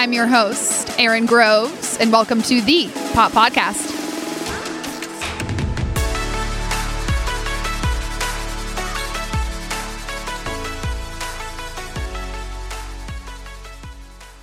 I'm 0.00 0.14
your 0.14 0.26
host, 0.26 0.98
Erin 0.98 1.26
Groves, 1.26 1.98
and 1.98 2.10
welcome 2.10 2.40
to 2.44 2.62
the 2.62 2.90
Pop 3.12 3.32
Podcast. 3.32 3.98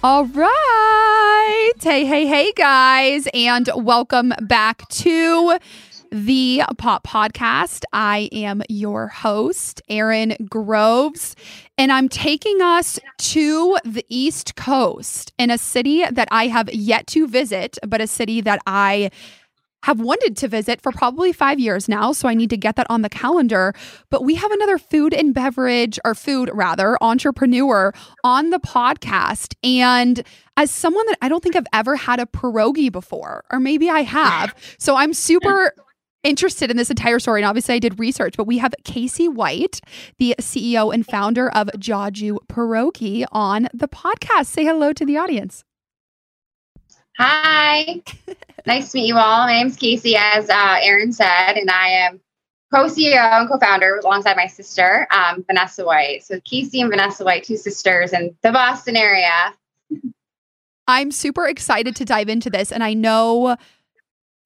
All 0.04 0.26
right. 0.26 1.74
Hey, 1.82 2.06
hey, 2.06 2.28
hey, 2.28 2.52
guys, 2.52 3.28
and 3.34 3.68
welcome 3.76 4.34
back 4.42 4.88
to 4.90 5.58
the 6.12 6.64
Pop 6.78 7.06
Podcast. 7.06 7.84
I 7.94 8.30
am 8.32 8.62
your 8.70 9.08
host, 9.08 9.82
Erin 9.90 10.36
Groves, 10.50 11.36
and 11.78 11.92
I'm 11.92 12.10
taking 12.10 12.62
us 12.62 13.00
to 13.18 13.78
the 13.84 14.06
East 14.10 14.56
Coast 14.56 15.34
in 15.38 15.50
a 15.52 15.58
city 15.58 16.06
that 16.10 16.28
I 16.32 16.48
have 16.48 16.74
yet 16.74 17.08
to 17.08 17.28
visit, 17.28 17.78
but 17.88 18.02
a 18.02 18.08
city 18.08 18.42
that 18.42 18.60
I 18.66 19.12
have 19.84 20.00
wanted 20.02 20.36
to 20.36 20.48
visit 20.48 20.82
for 20.82 20.92
probably 20.92 21.32
five 21.32 21.60
years 21.60 21.88
now. 21.88 22.12
So 22.12 22.28
I 22.28 22.34
need 22.34 22.50
to 22.50 22.58
get 22.58 22.76
that 22.76 22.88
on 22.90 23.04
the 23.04 23.10
calendar. 23.10 23.74
But 24.10 24.24
we 24.24 24.36
have 24.36 24.52
another 24.52 24.78
food 24.78 25.14
and 25.14 25.34
beverage, 25.34 26.00
or 26.04 26.16
food 26.16 26.50
rather, 26.54 26.98
entrepreneur 27.02 27.94
on 28.24 28.50
the 28.50 28.60
podcast. 28.60 29.54
And 29.64 30.24
as 30.58 30.72
someone 30.72 31.06
that 31.06 31.18
I 31.22 31.30
don't 31.30 31.44
think 31.44 31.56
I've 31.56 31.68
ever 31.74 31.96
had 31.96 32.20
a 32.20 32.26
pierogi 32.26 32.92
before, 32.92 33.46
or 33.52 33.60
maybe 33.60 33.90
I 33.90 34.02
have. 34.02 34.56
So 34.80 34.96
I'm 34.96 35.14
super 35.14 35.72
interested 36.24 36.70
in 36.72 36.78
this 36.78 36.90
entire 36.90 37.20
story. 37.20 37.42
And 37.42 37.48
obviously, 37.48 37.76
I 37.76 37.80
did 37.80 38.00
research, 38.00 38.36
but 38.38 38.46
we 38.46 38.58
have 38.58 38.74
Casey 38.84 39.28
White, 39.28 39.82
the 40.20 40.36
CEO 40.40 40.94
and 40.94 41.06
founder 41.06 41.50
of 41.50 41.68
Jaju 41.78 42.40
Pierogi, 42.48 43.26
on 43.32 43.68
the 43.74 43.88
podcast. 43.88 44.48
Say 44.48 44.66
hello 44.66 44.94
to 44.94 45.06
the 45.06 45.18
audience. 45.18 45.64
Hi, 47.18 48.04
nice 48.66 48.92
to 48.92 49.00
meet 49.00 49.08
you 49.08 49.18
all. 49.18 49.46
My 49.46 49.54
name's 49.54 49.76
Casey, 49.76 50.16
as 50.16 50.50
uh, 50.50 50.78
Erin 50.82 51.12
said, 51.12 51.54
and 51.54 51.70
I 51.72 51.88
am 51.90 52.22
co-CEO 52.74 53.40
and 53.40 53.50
co-founder 53.50 53.98
alongside 54.04 54.36
my 54.36 54.48
sister, 54.48 55.08
um, 55.12 55.44
Vanessa 55.48 55.84
White. 55.86 56.24
So 56.24 56.40
Casey 56.42 56.82
and 56.82 56.92
Vanessa 56.92 57.24
White, 57.24 57.44
two 57.44 57.58
sisters 57.58 58.14
in 58.14 58.36
the 58.44 58.52
Boston 58.52 58.96
area. 58.96 59.54
I'm 60.88 61.12
super 61.12 61.48
excited 61.48 61.96
to 61.98 62.06
dive 62.06 62.30
into 62.30 62.50
this, 62.50 62.72
and 62.72 62.84
I 62.84 62.94
know 62.94 63.58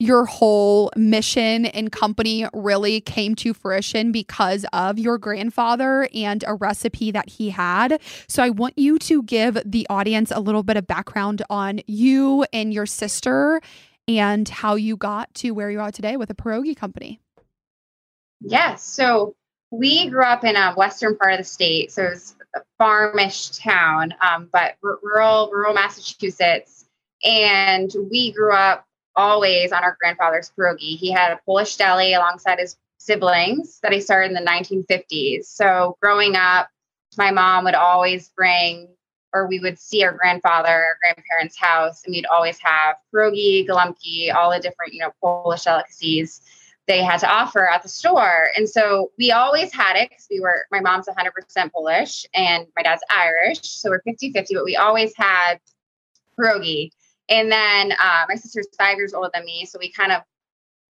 your 0.01 0.25
whole 0.25 0.91
mission 0.95 1.67
and 1.67 1.91
company 1.91 2.47
really 2.53 3.01
came 3.01 3.35
to 3.35 3.53
fruition 3.53 4.11
because 4.11 4.65
of 4.73 4.97
your 4.97 5.19
grandfather 5.19 6.09
and 6.15 6.43
a 6.47 6.55
recipe 6.55 7.11
that 7.11 7.29
he 7.29 7.51
had. 7.51 8.01
So 8.27 8.41
I 8.41 8.49
want 8.49 8.79
you 8.79 8.97
to 8.97 9.21
give 9.21 9.59
the 9.63 9.85
audience 9.91 10.31
a 10.31 10.39
little 10.39 10.63
bit 10.63 10.75
of 10.75 10.87
background 10.87 11.43
on 11.51 11.81
you 11.85 12.43
and 12.51 12.73
your 12.73 12.87
sister 12.87 13.61
and 14.07 14.49
how 14.49 14.73
you 14.73 14.97
got 14.97 15.31
to 15.35 15.51
where 15.51 15.69
you 15.69 15.79
are 15.79 15.91
today 15.91 16.17
with 16.17 16.31
a 16.31 16.35
pierogi 16.35 16.75
company. 16.75 17.19
Yes. 18.39 18.81
So 18.81 19.35
we 19.69 20.09
grew 20.09 20.23
up 20.23 20.43
in 20.43 20.55
a 20.55 20.73
western 20.73 21.15
part 21.15 21.33
of 21.33 21.37
the 21.37 21.43
state. 21.43 21.91
So 21.91 22.05
it 22.05 22.09
was 22.13 22.35
a 22.55 22.61
farmish 22.79 23.49
town, 23.51 24.15
um, 24.19 24.49
but 24.51 24.77
rural, 24.81 25.51
rural 25.53 25.75
Massachusetts. 25.75 26.85
And 27.23 27.93
we 28.09 28.31
grew 28.31 28.51
up 28.51 28.87
always 29.15 29.71
on 29.71 29.83
our 29.83 29.97
grandfather's 29.99 30.51
pierogi. 30.57 30.97
He 30.97 31.11
had 31.11 31.31
a 31.31 31.39
Polish 31.45 31.75
deli 31.75 32.13
alongside 32.13 32.59
his 32.59 32.77
siblings 32.97 33.79
that 33.81 33.91
he 33.91 33.99
started 33.99 34.31
in 34.31 34.33
the 34.33 34.49
1950s. 34.49 35.45
So 35.45 35.97
growing 36.01 36.35
up, 36.35 36.69
my 37.17 37.31
mom 37.31 37.65
would 37.65 37.75
always 37.75 38.29
bring, 38.29 38.87
or 39.33 39.47
we 39.47 39.59
would 39.59 39.79
see 39.79 40.03
our 40.03 40.13
grandfather, 40.13 40.69
our 40.69 40.97
grandparents' 41.01 41.57
house, 41.57 42.03
and 42.05 42.13
we'd 42.13 42.25
always 42.27 42.59
have 42.59 42.95
pierogi, 43.13 43.67
golubki, 43.67 44.33
all 44.33 44.51
the 44.51 44.59
different, 44.59 44.93
you 44.93 44.99
know, 44.99 45.11
Polish 45.21 45.63
delicacies 45.63 46.41
they 46.87 47.03
had 47.03 47.19
to 47.19 47.29
offer 47.29 47.69
at 47.69 47.83
the 47.83 47.89
store. 47.89 48.49
And 48.57 48.67
so 48.67 49.11
we 49.17 49.31
always 49.31 49.73
had 49.73 49.95
it 49.95 50.09
because 50.09 50.27
we 50.29 50.39
were, 50.39 50.65
my 50.71 50.79
mom's 50.79 51.07
100% 51.07 51.71
Polish 51.71 52.25
and 52.33 52.65
my 52.75 52.83
dad's 52.83 53.03
Irish. 53.15 53.61
So 53.61 53.89
we're 53.89 54.01
50 54.01 54.33
50, 54.33 54.55
but 54.55 54.65
we 54.65 54.75
always 54.75 55.13
had 55.15 55.59
pierogi. 56.37 56.91
And 57.31 57.49
then 57.49 57.93
uh, 57.93 58.25
my 58.27 58.35
sister's 58.35 58.67
five 58.77 58.97
years 58.97 59.13
older 59.13 59.31
than 59.33 59.45
me. 59.45 59.65
So 59.65 59.79
we 59.79 59.91
kind 59.91 60.11
of 60.11 60.21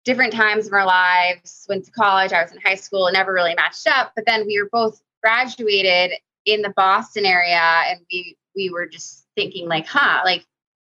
different 0.04 0.32
times 0.32 0.66
of 0.66 0.72
our 0.72 0.86
lives 0.86 1.66
went 1.68 1.84
to 1.84 1.90
college. 1.92 2.32
I 2.32 2.42
was 2.42 2.52
in 2.52 2.60
high 2.60 2.74
school 2.74 3.08
never 3.12 3.32
really 3.32 3.54
matched 3.54 3.86
up. 3.86 4.12
But 4.16 4.24
then 4.26 4.46
we 4.46 4.60
were 4.60 4.68
both 4.72 5.00
graduated 5.22 6.18
in 6.46 6.62
the 6.62 6.72
Boston 6.74 7.24
area 7.24 7.60
and 7.60 8.00
we 8.10 8.36
we 8.56 8.70
were 8.70 8.86
just 8.86 9.26
thinking 9.36 9.68
like, 9.68 9.86
huh, 9.86 10.22
like 10.24 10.44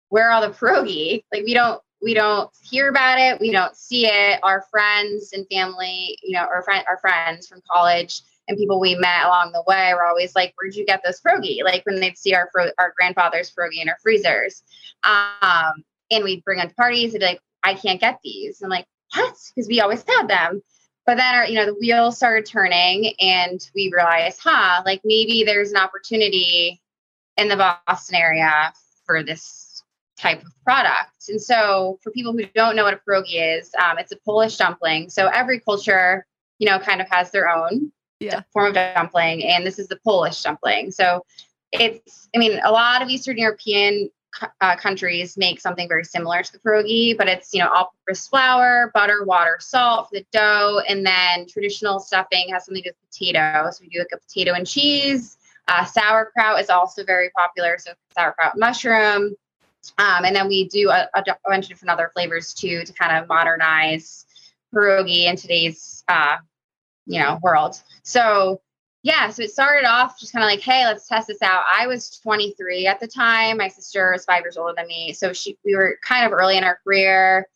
where 0.08 0.28
are 0.28 0.32
all 0.32 0.40
the 0.40 0.54
pierogi? 0.54 1.24
Like 1.32 1.44
we 1.44 1.54
don't 1.54 1.82
we 2.00 2.14
don't 2.14 2.50
hear 2.62 2.88
about 2.88 3.18
it, 3.18 3.40
we 3.40 3.50
don't 3.50 3.76
see 3.76 4.06
it. 4.06 4.40
Our 4.42 4.64
friends 4.70 5.32
and 5.32 5.46
family, 5.50 6.18
you 6.22 6.32
know, 6.32 6.44
our 6.44 6.62
friend 6.62 6.84
our 6.88 6.98
friends 6.98 7.48
from 7.48 7.62
college 7.70 8.22
and 8.48 8.58
people 8.58 8.80
we 8.80 8.94
met 8.94 9.24
along 9.24 9.52
the 9.52 9.62
way 9.66 9.92
were 9.94 10.06
always 10.06 10.34
like, 10.34 10.54
"Where'd 10.56 10.74
you 10.74 10.84
get 10.86 11.02
those 11.04 11.20
pierogi?" 11.20 11.62
Like 11.64 11.84
when 11.86 12.00
they'd 12.00 12.18
see 12.18 12.34
our 12.34 12.48
fro- 12.52 12.72
our 12.78 12.92
grandfather's 12.96 13.50
pierogi 13.50 13.80
in 13.80 13.88
our 13.88 13.98
freezers, 14.02 14.62
um, 15.04 15.84
and 16.10 16.24
we'd 16.24 16.44
bring 16.44 16.58
them 16.58 16.68
to 16.68 16.74
parties. 16.74 17.12
They'd 17.12 17.20
be 17.20 17.24
like, 17.24 17.40
"I 17.62 17.74
can't 17.74 18.00
get 18.00 18.18
these." 18.22 18.62
I'm 18.62 18.70
like, 18.70 18.86
"What?" 19.14 19.34
Because 19.54 19.68
we 19.68 19.80
always 19.80 20.04
had 20.06 20.28
them. 20.28 20.62
But 21.06 21.16
then, 21.16 21.34
our, 21.34 21.46
you 21.46 21.54
know, 21.54 21.66
the 21.66 21.74
wheels 21.74 22.16
started 22.16 22.46
turning, 22.46 23.14
and 23.20 23.60
we 23.74 23.90
realized, 23.94 24.40
huh, 24.42 24.82
like 24.86 25.00
maybe 25.04 25.42
there's 25.44 25.70
an 25.70 25.76
opportunity 25.76 26.80
in 27.36 27.48
the 27.48 27.56
Boston 27.86 28.16
area 28.16 28.72
for 29.04 29.22
this 29.22 29.82
type 30.18 30.42
of 30.42 30.52
product. 30.64 31.28
And 31.28 31.40
so, 31.40 31.98
for 32.02 32.10
people 32.12 32.32
who 32.32 32.44
don't 32.54 32.76
know 32.76 32.84
what 32.84 32.94
a 32.94 33.00
pierogi 33.08 33.58
is, 33.58 33.70
um, 33.82 33.98
it's 33.98 34.12
a 34.12 34.16
Polish 34.24 34.56
dumpling. 34.56 35.10
So 35.10 35.26
every 35.26 35.58
culture, 35.60 36.26
you 36.58 36.68
know, 36.68 36.78
kind 36.78 37.00
of 37.00 37.08
has 37.10 37.30
their 37.30 37.48
own 37.48 37.90
Yeah. 38.22 38.42
form 38.52 38.68
of 38.68 38.74
dumpling, 38.74 39.44
and 39.44 39.66
this 39.66 39.78
is 39.78 39.88
the 39.88 39.98
Polish 40.04 40.42
dumpling. 40.42 40.90
So 40.90 41.24
it's, 41.72 42.28
I 42.34 42.38
mean, 42.38 42.60
a 42.64 42.70
lot 42.70 43.02
of 43.02 43.08
Eastern 43.08 43.38
European 43.38 44.10
uh, 44.60 44.76
countries 44.76 45.36
make 45.36 45.60
something 45.60 45.88
very 45.88 46.04
similar 46.04 46.42
to 46.42 46.52
the 46.52 46.58
pierogi, 46.58 47.16
but 47.16 47.28
it's, 47.28 47.52
you 47.52 47.60
know, 47.60 47.70
all-purpose 47.70 48.28
flour, 48.28 48.90
butter, 48.94 49.24
water, 49.24 49.58
salt 49.60 50.08
for 50.08 50.18
the 50.18 50.26
dough, 50.32 50.80
and 50.88 51.04
then 51.04 51.46
traditional 51.46 52.00
stuffing 52.00 52.48
has 52.52 52.64
something 52.64 52.82
to 52.82 52.90
do 52.90 52.94
with 52.94 53.10
potato. 53.10 53.70
So 53.70 53.82
we 53.82 53.88
do 53.88 53.98
like 53.98 54.08
a 54.14 54.18
potato 54.18 54.54
and 54.54 54.66
cheese. 54.66 55.36
Uh, 55.68 55.84
sauerkraut 55.84 56.60
is 56.60 56.70
also 56.70 57.04
very 57.04 57.30
popular, 57.30 57.76
so 57.78 57.92
sauerkraut 58.16 58.54
mushroom. 58.56 59.34
Um, 59.98 60.24
and 60.24 60.34
then 60.34 60.48
we 60.48 60.68
do 60.68 60.90
a, 60.90 61.08
a, 61.14 61.24
bunch 61.44 61.64
of 61.64 61.68
different 61.68 61.90
other 61.90 62.10
flavors 62.14 62.54
too 62.54 62.84
to 62.84 62.92
kind 62.92 63.16
of 63.16 63.28
modernize 63.28 64.26
pierogi 64.72 65.24
in 65.24 65.36
today's 65.36 66.04
uh, 66.08 66.36
you 67.06 67.20
know 67.20 67.38
world. 67.42 67.80
So 68.02 68.60
yeah 69.04 69.30
so 69.30 69.42
it 69.42 69.50
started 69.50 69.84
off 69.84 70.20
just 70.20 70.32
kind 70.32 70.44
of 70.44 70.48
like 70.48 70.60
hey 70.60 70.84
let's 70.84 71.08
test 71.08 71.28
this 71.28 71.42
out. 71.42 71.64
I 71.72 71.86
was 71.86 72.18
23 72.22 72.86
at 72.86 73.00
the 73.00 73.08
time. 73.08 73.58
My 73.58 73.68
sister 73.68 74.14
is 74.14 74.24
five 74.24 74.42
years 74.42 74.56
older 74.56 74.74
than 74.76 74.86
me. 74.86 75.12
So 75.12 75.32
she 75.32 75.58
we 75.64 75.74
were 75.74 75.98
kind 76.02 76.26
of 76.26 76.32
early 76.32 76.56
in 76.56 76.64
our 76.64 76.78
career 76.84 77.46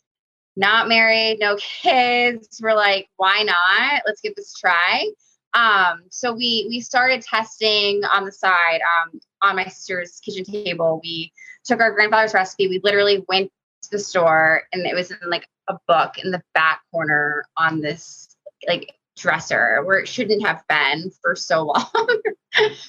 not 0.57 0.89
married 0.89 1.39
no 1.39 1.57
kids. 1.83 2.61
We're 2.63 2.75
like 2.75 3.09
why 3.17 3.43
not? 3.43 4.03
Let's 4.07 4.21
give 4.21 4.35
this 4.35 4.55
a 4.57 4.61
try. 4.61 5.11
Um, 5.55 6.03
so 6.11 6.33
we 6.33 6.67
we 6.69 6.81
started 6.81 7.23
testing 7.23 8.03
on 8.05 8.27
the 8.27 8.33
side 8.33 8.81
um, 8.83 9.21
on 9.43 9.57
my 9.57 9.65
sister's 9.65 10.21
kitchen 10.21 10.45
table. 10.45 11.01
We 11.03 11.33
took 11.65 11.81
our 11.81 11.93
grandfather's 11.93 12.35
recipe. 12.35 12.69
We 12.69 12.81
literally 12.85 13.25
went 13.27 13.51
to 13.83 13.91
the 13.91 13.99
store 13.99 14.63
and 14.73 14.87
it 14.87 14.95
was 14.95 15.11
in 15.11 15.19
like 15.27 15.47
a 15.69 15.79
book 15.89 16.19
in 16.23 16.31
the 16.31 16.43
back 16.55 16.81
corner 16.93 17.45
on 17.57 17.81
this 17.81 18.37
like 18.69 18.95
dresser 19.17 19.83
where 19.85 19.99
it 19.99 20.09
shouldn't 20.09 20.47
have 20.47 20.63
been 20.69 21.11
for 21.23 21.35
so 21.35 21.65
long. 21.67 22.21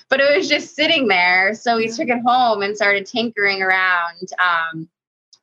but 0.10 0.20
it 0.20 0.38
was 0.38 0.48
just 0.48 0.76
sitting 0.76 1.08
there. 1.08 1.54
So 1.54 1.78
we 1.78 1.88
took 1.88 2.10
it 2.10 2.22
home 2.26 2.62
and 2.62 2.76
started 2.76 3.06
tinkering 3.06 3.62
around. 3.62 4.30
Um, 4.40 4.88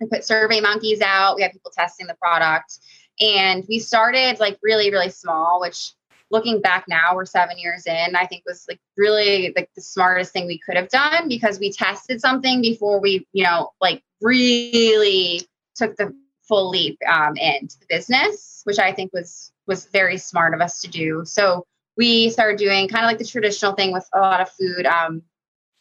we 0.01 0.07
put 0.07 0.25
survey 0.25 0.61
monkeys 0.61 1.01
out. 1.01 1.37
We 1.37 1.43
had 1.43 1.53
people 1.53 1.73
testing 1.75 2.07
the 2.07 2.15
product. 2.15 2.79
And 3.21 3.65
we 3.69 3.79
started 3.79 4.41
like 4.41 4.59
really, 4.63 4.91
really 4.91 5.11
small, 5.11 5.61
which 5.61 5.93
looking 6.31 6.61
back 6.61 6.87
now, 6.89 7.15
we're 7.15 7.27
seven 7.27 7.59
years 7.59 7.87
in, 7.87 8.17
I 8.17 8.27
think 8.27 8.43
was 8.45 8.65
like 8.69 8.81
really 8.97 9.53
like 9.57 9.71
the 9.77 9.83
smartest 9.83 10.33
thing 10.33 10.47
we 10.47 10.59
could 10.59 10.77
have 10.77 10.89
done 10.89 11.29
because 11.29 11.59
we 11.61 11.71
tested 11.73 12.21
something 12.21 12.61
before 12.61 13.01
we, 13.01 13.27
you 13.33 13.45
know, 13.45 13.71
like 13.81 14.03
really 14.21 15.43
took 15.77 15.97
the 15.97 16.15
full 16.47 16.71
leap 16.71 16.99
um, 17.09 17.37
into 17.37 17.79
the 17.81 17.87
business, 17.89 18.61
which 18.65 18.79
I 18.79 18.93
think 18.93 19.13
was 19.13 19.53
was 19.67 19.87
very 19.87 20.19
smart 20.19 20.55
of 20.55 20.61
us 20.61 20.81
to 20.83 20.89
do. 20.89 21.23
So 21.25 21.67
we 21.97 22.31
started 22.31 22.59
doing 22.59 22.89
kind 22.89 23.05
of 23.05 23.09
like 23.09 23.19
the 23.19 23.25
traditional 23.25 23.73
thing 23.73 23.93
with 23.93 24.07
a 24.15 24.21
lot 24.21 24.41
of 24.41 24.51
food 24.51 24.85
um, 24.87 25.23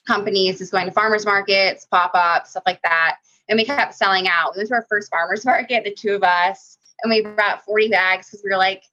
companies, 0.07 0.62
is 0.62 0.69
going 0.69 0.86
to 0.86 0.92
farmers 0.92 1.25
markets, 1.25 1.86
pop 1.86 2.12
ups, 2.13 2.51
stuff 2.51 2.63
like 2.65 2.81
that. 2.83 3.18
And 3.50 3.57
we 3.57 3.65
kept 3.65 3.94
selling 3.94 4.27
out. 4.27 4.56
We 4.56 4.62
was 4.62 4.71
our 4.71 4.86
first 4.89 5.10
farmers 5.10 5.45
market, 5.45 5.83
the 5.83 5.94
two 5.94 6.15
of 6.15 6.24
us, 6.24 6.77
and 7.01 7.12
we 7.12 7.21
brought 7.21 7.66
40 7.66 7.89
bags 7.89 8.27
because 8.27 8.42
we 8.44 8.51
were 8.51 8.57
like, 8.57 8.83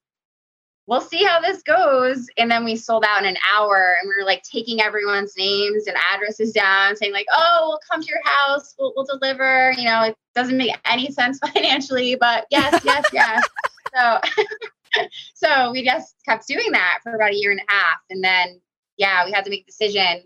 we'll 0.91 1.01
see 1.01 1.23
how 1.23 1.41
this 1.41 1.63
goes. 1.63 2.27
And 2.37 2.51
then 2.51 2.65
we 2.65 2.75
sold 2.75 3.05
out 3.07 3.23
in 3.23 3.29
an 3.29 3.37
hour 3.55 3.97
and 4.01 4.09
we 4.09 4.15
were 4.21 4.27
like 4.27 4.43
taking 4.43 4.83
everyone's 4.83 5.35
names 5.39 5.87
and 5.87 5.97
addresses 6.13 6.53
down, 6.53 6.97
saying, 6.97 7.13
like, 7.13 7.29
oh, 7.33 7.67
we'll 7.69 7.81
come 7.89 8.03
to 8.03 8.09
your 8.09 8.21
house, 8.25 8.75
we'll, 8.77 8.93
we'll 8.97 9.07
deliver. 9.07 9.73
You 9.79 9.85
know, 9.85 10.03
it 10.03 10.17
doesn't 10.35 10.57
make 10.57 10.77
any 10.85 11.13
sense 11.13 11.39
financially, 11.55 12.17
but 12.17 12.47
yes, 12.51 12.83
yes, 12.85 13.05
yes. 13.13 13.49
so, 13.95 14.21
so 15.35 15.71
we 15.71 15.85
just 15.85 16.17
kept 16.29 16.49
doing 16.49 16.73
that 16.73 16.99
for 17.05 17.15
about 17.15 17.31
a 17.31 17.37
year 17.37 17.53
and 17.53 17.61
a 17.61 17.73
half. 17.73 17.99
And 18.11 18.23
then, 18.23 18.61
yeah, 18.97 19.25
we 19.25 19.31
had 19.31 19.45
to 19.45 19.51
make 19.51 19.63
a 19.63 19.67
decision 19.67 20.25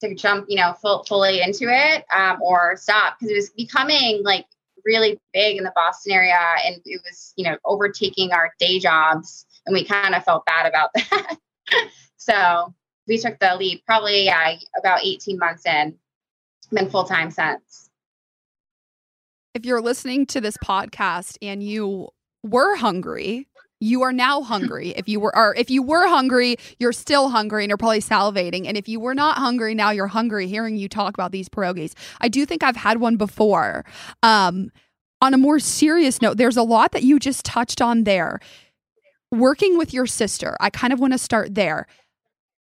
to 0.00 0.14
jump, 0.14 0.46
you 0.48 0.56
know, 0.56 0.72
full, 0.80 1.04
fully 1.04 1.42
into 1.42 1.66
it 1.68 2.06
um, 2.16 2.40
or 2.40 2.74
stop 2.78 3.18
because 3.18 3.30
it 3.30 3.36
was 3.36 3.50
becoming 3.50 4.22
like 4.24 4.46
really 4.82 5.20
big 5.34 5.58
in 5.58 5.64
the 5.64 5.72
Boston 5.74 6.12
area 6.12 6.38
and 6.64 6.76
it 6.86 7.02
was, 7.04 7.34
you 7.36 7.44
know, 7.44 7.58
overtaking 7.66 8.32
our 8.32 8.50
day 8.58 8.78
jobs 8.78 9.44
and 9.66 9.74
we 9.74 9.84
kind 9.84 10.14
of 10.14 10.24
felt 10.24 10.44
bad 10.46 10.66
about 10.66 10.90
that. 10.94 11.36
so 12.16 12.74
we 13.06 13.18
took 13.18 13.38
the 13.38 13.56
leap 13.56 13.84
probably 13.86 14.24
yeah, 14.24 14.56
about 14.78 15.04
18 15.04 15.38
months 15.38 15.66
in, 15.66 15.96
been 16.70 16.88
full 16.88 17.04
time 17.04 17.30
since. 17.30 17.90
If 19.54 19.66
you're 19.66 19.80
listening 19.80 20.26
to 20.26 20.40
this 20.40 20.56
podcast 20.58 21.36
and 21.42 21.62
you 21.62 22.08
were 22.44 22.76
hungry, 22.76 23.48
you 23.80 24.02
are 24.02 24.12
now 24.12 24.42
hungry. 24.42 24.90
If 24.90 25.08
you 25.08 25.18
were, 25.18 25.36
or 25.36 25.54
if 25.56 25.70
you 25.70 25.82
were 25.82 26.06
hungry, 26.06 26.56
you're 26.78 26.92
still 26.92 27.30
hungry 27.30 27.64
and 27.64 27.70
you're 27.70 27.78
probably 27.78 28.00
salivating. 28.00 28.66
And 28.66 28.76
if 28.76 28.88
you 28.88 29.00
were 29.00 29.14
not 29.14 29.38
hungry, 29.38 29.74
now 29.74 29.90
you're 29.90 30.06
hungry 30.06 30.46
hearing 30.46 30.76
you 30.76 30.88
talk 30.88 31.14
about 31.14 31.32
these 31.32 31.48
pierogies. 31.48 31.94
I 32.20 32.28
do 32.28 32.46
think 32.46 32.62
I've 32.62 32.76
had 32.76 33.00
one 33.00 33.16
before. 33.16 33.84
Um, 34.22 34.70
on 35.22 35.34
a 35.34 35.38
more 35.38 35.58
serious 35.58 36.22
note, 36.22 36.36
there's 36.36 36.56
a 36.56 36.62
lot 36.62 36.92
that 36.92 37.02
you 37.02 37.18
just 37.18 37.44
touched 37.44 37.82
on 37.82 38.04
there 38.04 38.40
working 39.30 39.78
with 39.78 39.92
your 39.92 40.06
sister, 40.06 40.56
I 40.60 40.70
kind 40.70 40.92
of 40.92 41.00
want 41.00 41.12
to 41.12 41.18
start 41.18 41.54
there. 41.54 41.86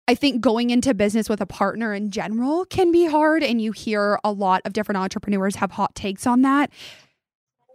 I 0.06 0.14
think 0.14 0.40
going 0.40 0.70
into 0.70 0.94
business 0.94 1.28
with 1.28 1.40
a 1.42 1.46
partner 1.46 1.92
in 1.92 2.10
general 2.10 2.64
can 2.64 2.90
be 2.90 3.06
hard, 3.06 3.42
and 3.42 3.60
you 3.60 3.72
hear 3.72 4.18
a 4.24 4.32
lot 4.32 4.62
of 4.64 4.72
different 4.72 4.98
entrepreneurs 4.98 5.56
have 5.56 5.72
hot 5.72 5.94
takes 5.94 6.26
on 6.26 6.42
that. 6.42 6.70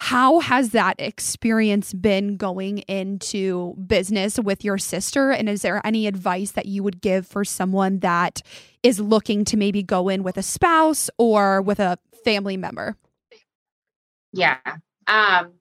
How 0.01 0.39
has 0.39 0.71
that 0.71 0.95
experience 0.99 1.93
been 1.93 2.35
going 2.35 2.79
into 2.79 3.75
business 3.87 4.39
with 4.39 4.63
your 4.63 4.77
sister? 4.77 5.31
And 5.31 5.47
is 5.47 5.61
there 5.61 5.79
any 5.85 6.07
advice 6.07 6.51
that 6.51 6.65
you 6.65 6.83
would 6.83 7.01
give 7.01 7.25
for 7.25 7.45
someone 7.45 7.99
that 7.99 8.41
is 8.81 8.99
looking 8.99 9.45
to 9.45 9.55
maybe 9.55 9.81
go 9.81 10.09
in 10.09 10.23
with 10.23 10.35
a 10.35 10.43
spouse 10.43 11.09
or 11.17 11.61
with 11.61 11.79
a 11.79 11.97
family 12.25 12.57
member? 12.57 12.97
Yeah. 14.33 14.57
Um, 15.07 15.53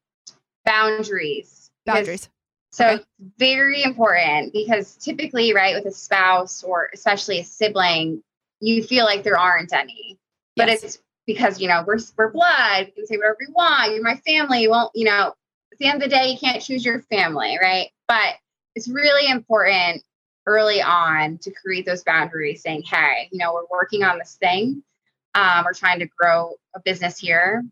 boundaries. 0.65 1.71
Boundaries. 1.85 2.29
So 2.73 2.89
okay. 2.89 3.05
very 3.39 3.83
important 3.83 4.53
because 4.55 4.97
typically, 4.97 5.53
right, 5.53 5.75
with 5.75 5.85
a 5.87 5.95
spouse 5.95 6.63
or 6.63 6.89
especially 6.95 7.41
a 7.41 7.45
sibling, 7.45 8.23
you 8.61 8.83
feel 8.83 9.05
like 9.05 9.23
there 9.23 9.39
aren't 9.39 9.75
any. 9.75 10.19
But 10.57 10.69
yes. 10.69 10.83
it's 10.83 10.99
because, 11.27 11.61
you 11.61 11.69
know, 11.69 11.85
we're 11.87 11.99
we're 12.17 12.31
blood, 12.31 12.87
we 12.87 12.93
can 12.93 13.07
say 13.07 13.17
whatever 13.19 13.37
we 13.39 13.53
want, 13.53 13.93
you're 13.93 14.03
my 14.03 14.17
family. 14.27 14.63
You 14.63 14.71
won't, 14.71 14.91
you 14.95 15.05
know, 15.05 15.35
at 15.71 15.79
the 15.79 15.87
end 15.87 16.03
of 16.03 16.09
the 16.09 16.17
day, 16.17 16.31
you 16.31 16.39
can't 16.39 16.63
choose 16.63 16.85
your 16.85 17.03
family, 17.03 17.59
right? 17.61 17.91
But 18.09 18.37
it's 18.75 18.89
really 18.89 19.31
important 19.31 20.03
early 20.47 20.81
on 20.81 21.39
to 21.39 21.51
create 21.51 21.85
those 21.85 22.03
boundaries, 22.03 22.63
saying, 22.63 22.85
hey, 22.85 23.29
you 23.31 23.39
know, 23.39 23.53
we're 23.53 23.67
working 23.71 24.03
on 24.03 24.19
this 24.19 24.37
thing. 24.41 24.83
Um, 25.35 25.65
we're 25.65 25.75
trying 25.75 25.99
to 26.01 26.09
grow 26.19 26.55
a 26.75 26.81
business 26.81 27.19
here. 27.19 27.63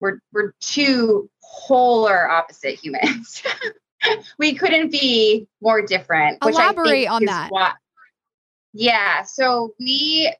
We're 0.00 0.18
we're 0.32 0.52
two 0.60 1.28
polar 1.66 2.28
opposite 2.28 2.74
humans. 2.82 3.42
we 4.38 4.54
couldn't 4.54 4.90
be 4.90 5.46
more 5.60 5.82
different. 5.82 6.38
Elaborate 6.42 7.08
on 7.08 7.24
that. 7.24 7.50
What, 7.50 7.74
yeah. 8.72 9.22
So 9.22 9.74
we, 9.78 10.32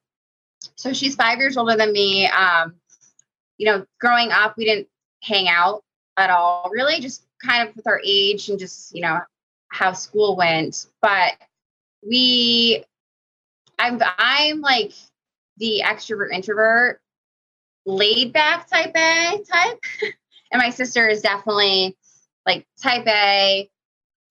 so 0.74 0.92
she's 0.92 1.14
five 1.14 1.38
years 1.38 1.56
older 1.56 1.76
than 1.76 1.92
me. 1.92 2.26
Um, 2.26 2.74
you 3.58 3.66
know, 3.66 3.86
growing 4.00 4.32
up, 4.32 4.56
we 4.56 4.64
didn't 4.64 4.88
hang 5.22 5.48
out 5.48 5.82
at 6.16 6.30
all, 6.30 6.70
really, 6.72 7.00
just 7.00 7.24
kind 7.42 7.68
of 7.68 7.74
with 7.76 7.86
our 7.86 8.00
age 8.04 8.48
and 8.48 8.58
just, 8.58 8.94
you 8.94 9.02
know, 9.02 9.20
how 9.68 9.92
school 9.92 10.36
went. 10.36 10.86
But 11.00 11.34
we, 12.06 12.84
I'm, 13.78 14.00
I'm 14.18 14.60
like 14.60 14.92
the 15.58 15.82
extrovert 15.84 16.32
introvert, 16.32 17.00
laid 17.84 18.32
back 18.32 18.68
type 18.68 18.94
A 18.96 19.42
type. 19.50 19.80
and 20.52 20.60
my 20.60 20.70
sister 20.70 21.08
is 21.08 21.22
definitely 21.22 21.96
like 22.46 22.66
type 22.80 23.06
A, 23.06 23.68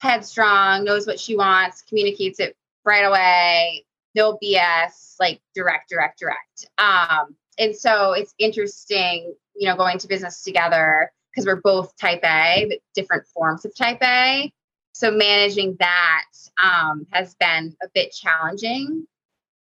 headstrong, 0.01 0.83
knows 0.83 1.05
what 1.05 1.19
she 1.19 1.35
wants, 1.35 1.83
communicates 1.83 2.39
it 2.39 2.55
right 2.85 3.03
away, 3.03 3.85
no 4.15 4.37
BS, 4.41 5.15
like 5.19 5.41
direct, 5.53 5.89
direct, 5.89 6.19
direct. 6.19 6.67
Um, 6.77 7.35
and 7.57 7.75
so 7.75 8.13
it's 8.13 8.33
interesting, 8.39 9.33
you 9.55 9.67
know, 9.67 9.75
going 9.75 9.97
to 9.99 10.07
business 10.07 10.43
together 10.43 11.11
because 11.31 11.45
we're 11.45 11.61
both 11.61 11.95
type 11.97 12.21
A, 12.23 12.65
but 12.69 12.79
different 12.93 13.27
forms 13.27 13.65
of 13.65 13.75
type 13.75 14.01
A. 14.01 14.51
So 14.93 15.11
managing 15.11 15.75
that 15.79 16.25
um, 16.63 17.05
has 17.11 17.35
been 17.35 17.75
a 17.83 17.87
bit 17.93 18.13
challenging. 18.13 19.05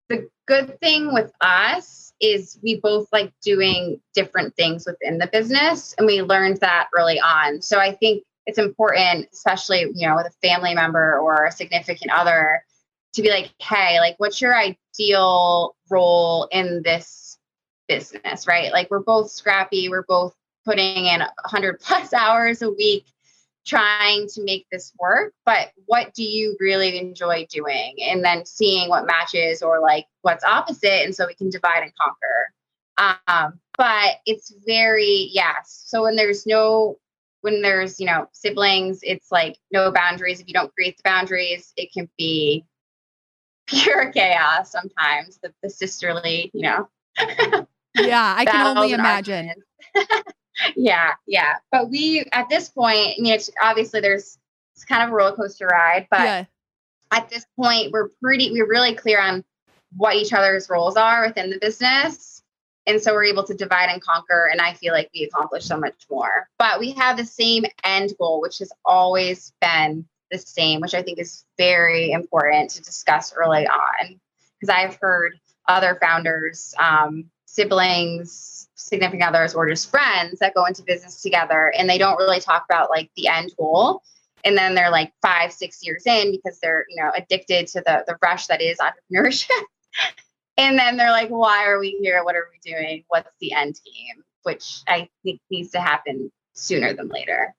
The 0.09 0.29
good 0.47 0.79
thing 0.81 1.13
with 1.13 1.33
us 1.41 2.13
is 2.21 2.59
we 2.63 2.81
both 2.81 3.09
like 3.13 3.33
doing 3.43 4.01
different 4.15 4.55
things 4.55 4.87
within 4.87 5.19
the 5.19 5.27
business, 5.27 5.95
and 5.99 6.07
we 6.07 6.23
learned 6.23 6.59
that 6.59 6.89
early 6.97 7.19
on. 7.19 7.61
So 7.61 7.81
I 7.81 7.93
think 7.93 8.23
it's 8.47 8.59
important, 8.59 9.29
especially, 9.33 9.87
you 9.95 10.09
know, 10.09 10.17
with 10.17 10.27
a 10.27 10.47
family 10.47 10.75
member 10.75 11.19
or 11.19 11.47
a 11.47 11.53
significant 11.53 12.13
other, 12.13 12.63
to 13.15 13.23
be 13.23 13.31
like, 13.31 13.53
hey, 13.61 13.99
like, 14.01 14.15
what's 14.19 14.41
your 14.41 14.57
ideal 14.57 15.75
role 15.91 16.49
in 16.53 16.83
this 16.85 17.39
business, 17.89 18.47
right? 18.47 18.73
Like, 18.73 18.91
we're 18.91 19.01
both 19.01 19.31
scrappy, 19.31 19.89
we're 19.89 20.05
both 20.07 20.35
putting 20.65 21.07
in 21.07 21.21
100 21.21 21.81
plus 21.81 22.13
hours 22.13 22.63
a 22.63 22.71
week 22.71 23.05
trying 23.67 24.29
to 24.29 24.45
make 24.45 24.65
this 24.71 24.93
work, 24.99 25.35
but 25.45 25.73
what 25.87 26.15
do 26.15 26.23
you 26.23 26.57
really 26.61 26.99
enjoy 26.99 27.47
doing? 27.51 27.97
And 28.01 28.25
then 28.25 28.47
seeing 28.47 28.89
what 28.89 29.07
matches 29.07 29.61
or 29.61 29.81
like 29.81 30.07
what's 30.23 30.45
opposite. 30.45 31.05
And 31.05 31.15
so 31.15 31.27
we 31.27 31.35
can 31.35 31.51
divide 31.51 31.83
and 31.83 31.93
conquer. 32.01 33.19
Um, 33.27 33.61
but 33.77 34.17
it's 34.25 34.55
very, 34.67 35.29
yes. 35.33 35.83
So 35.87 36.05
when 36.05 36.15
there's 36.15 36.47
no 36.47 36.97
when 37.47 37.63
there's 37.63 38.01
you 38.01 38.07
know 38.07 38.27
siblings 38.33 38.99
it's 39.03 39.31
like 39.31 39.57
no 39.71 39.93
boundaries. 39.93 40.41
If 40.41 40.49
you 40.49 40.53
don't 40.53 40.75
create 40.75 40.97
the 40.97 41.05
boundaries 41.05 41.73
it 41.77 41.93
can 41.93 42.11
be 42.19 42.65
pure 43.69 44.11
chaos 44.15 44.73
sometimes. 44.73 45.39
The, 45.41 45.55
the 45.63 45.71
sisterly 45.71 46.51
you 46.53 46.63
know. 46.63 46.89
Yeah 47.95 48.35
i 48.37 48.45
can 48.45 48.77
only 48.77 48.93
imagine. 48.93 49.55
yeah 50.77 51.13
yeah. 51.27 51.55
But 51.71 51.89
we 51.89 52.25
at 52.33 52.49
this 52.49 52.69
point 52.69 52.99
i 52.99 53.21
mean 53.21 53.33
it's 53.33 53.49
obviously 53.63 54.01
there's 54.01 54.39
it's 54.75 54.85
kind 54.85 55.05
of 55.05 55.11
a 55.11 55.13
roller 55.13 55.37
coaster 55.37 55.69
ride 55.69 56.09
but 56.11 56.21
yeah. 56.21 56.45
at 57.13 57.29
this 57.31 57.47
point 57.55 57.93
we're 57.93 58.09
pretty 58.21 58.51
we're 58.51 58.69
really 58.69 58.95
clear 58.95 59.21
on 59.21 59.45
what 59.97 60.17
each 60.17 60.33
other's 60.33 60.69
roles 60.69 60.97
are 60.97 61.29
within 61.29 61.49
the 61.49 61.59
business 61.61 62.36
and 62.87 63.03
so 63.03 63.13
we're 63.13 63.25
able 63.25 63.45
to 63.45 63.55
divide 63.55 63.89
and 63.91 64.01
conquer. 64.01 64.49
And 64.51 64.61
I 64.61 64.73
feel 64.75 64.93
like 64.93 65.11
we 65.13 65.25
accomplish 65.25 65.65
so 65.65 65.77
much 65.77 66.07
more. 66.11 66.49
But 66.59 66.79
we 66.79 66.93
have 66.93 67.17
the 67.17 67.25
same 67.25 67.65
end 67.85 68.13
goal, 68.19 68.41
which 68.41 68.59
has 68.59 68.71
always 68.85 69.53
been 69.61 70.07
the 70.31 70.39
same, 70.39 70.81
which 70.81 70.95
I 70.95 71.03
think 71.03 71.19
is 71.19 71.45
very 71.59 72.13
important 72.13 72.71
to 72.71 72.83
discuss 72.83 73.33
early 73.35 73.67
on. 73.67 74.21
Because 74.61 74.75
I've 74.75 74.97
heard 75.01 75.35
other 75.69 75.99
founders, 76.01 76.75
um, 76.79 77.25
siblings, 77.47 78.69
significant 78.75 79.25
others, 79.25 79.55
or 79.55 79.69
just 79.69 79.91
friends 79.91 80.39
that 80.39 80.55
go 80.55 80.65
into 80.65 80.83
business 80.83 81.21
together 81.23 81.73
and 81.77 81.91
they 81.91 81.99
don't 81.99 82.19
really 82.19 82.41
talk 82.41 82.65
about 82.69 82.91
like 82.91 83.11
the 83.17 83.29
end 83.29 83.53
goal. 83.59 84.03
And 84.45 84.57
then 84.57 84.77
they're 84.77 84.91
like 84.91 85.13
five, 85.23 85.53
six 85.53 85.85
years 85.85 86.07
in 86.07 86.31
because 86.31 86.61
they're, 86.61 86.87
you 86.89 87.03
know, 87.03 87.11
addicted 87.17 87.67
to 87.69 87.81
the 87.81 88.05
the 88.07 88.17
rush 88.23 88.47
that 88.47 88.63
is 88.63 88.79
entrepreneurship. 88.79 89.51
and 90.57 90.79
then 90.79 90.97
they're 90.97 91.11
like, 91.11 91.29
why 91.29 91.67
are 91.67 91.79
we 91.79 91.99
here? 92.01 92.25
What 92.25 92.37
are 92.37 92.49
we 92.51 92.71
doing? 92.71 93.05
What's 93.09 93.31
the 93.41 93.53
end 93.53 93.79
game? 93.85 94.23
Which 94.43 94.83
I 94.87 95.09
think 95.23 95.41
needs 95.51 95.71
to 95.73 95.81
happen 95.81 96.31
sooner 96.55 96.95
than 96.95 97.09
later. 97.09 97.55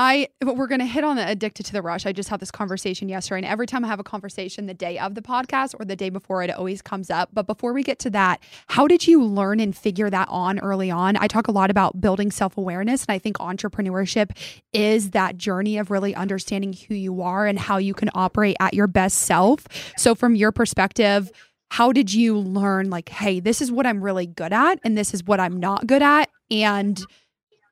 I 0.00 0.28
we're 0.44 0.68
going 0.68 0.78
to 0.78 0.86
hit 0.86 1.02
on 1.02 1.16
the 1.16 1.28
addicted 1.28 1.66
to 1.66 1.72
the 1.72 1.82
rush. 1.82 2.06
I 2.06 2.12
just 2.12 2.28
had 2.28 2.38
this 2.38 2.52
conversation 2.52 3.08
yesterday, 3.08 3.38
and 3.38 3.46
every 3.46 3.66
time 3.66 3.84
I 3.84 3.88
have 3.88 3.98
a 3.98 4.04
conversation 4.04 4.66
the 4.66 4.72
day 4.72 4.96
of 4.96 5.16
the 5.16 5.20
podcast 5.20 5.74
or 5.76 5.84
the 5.84 5.96
day 5.96 6.08
before, 6.08 6.40
it 6.44 6.50
always 6.50 6.80
comes 6.80 7.10
up. 7.10 7.30
But 7.32 7.48
before 7.48 7.72
we 7.72 7.82
get 7.82 7.98
to 8.00 8.10
that, 8.10 8.40
how 8.68 8.86
did 8.86 9.08
you 9.08 9.24
learn 9.24 9.58
and 9.58 9.76
figure 9.76 10.08
that 10.08 10.28
on 10.30 10.60
early 10.60 10.88
on? 10.88 11.16
I 11.16 11.26
talk 11.26 11.48
a 11.48 11.50
lot 11.50 11.68
about 11.68 12.00
building 12.00 12.30
self 12.30 12.56
awareness, 12.56 13.06
and 13.06 13.12
I 13.12 13.18
think 13.18 13.38
entrepreneurship 13.38 14.30
is 14.72 15.10
that 15.10 15.36
journey 15.36 15.78
of 15.78 15.90
really 15.90 16.14
understanding 16.14 16.74
who 16.74 16.94
you 16.94 17.20
are 17.20 17.48
and 17.48 17.58
how 17.58 17.78
you 17.78 17.92
can 17.92 18.10
operate 18.14 18.56
at 18.60 18.74
your 18.74 18.86
best 18.86 19.18
self. 19.18 19.66
So, 19.96 20.14
from 20.14 20.36
your 20.36 20.52
perspective, 20.52 21.32
how 21.72 21.90
did 21.90 22.14
you 22.14 22.38
learn 22.38 22.88
like, 22.88 23.08
hey, 23.08 23.40
this 23.40 23.60
is 23.60 23.72
what 23.72 23.84
I'm 23.84 24.00
really 24.00 24.28
good 24.28 24.52
at, 24.52 24.78
and 24.84 24.96
this 24.96 25.12
is 25.12 25.24
what 25.24 25.40
I'm 25.40 25.58
not 25.58 25.88
good 25.88 26.02
at, 26.02 26.30
and 26.52 27.02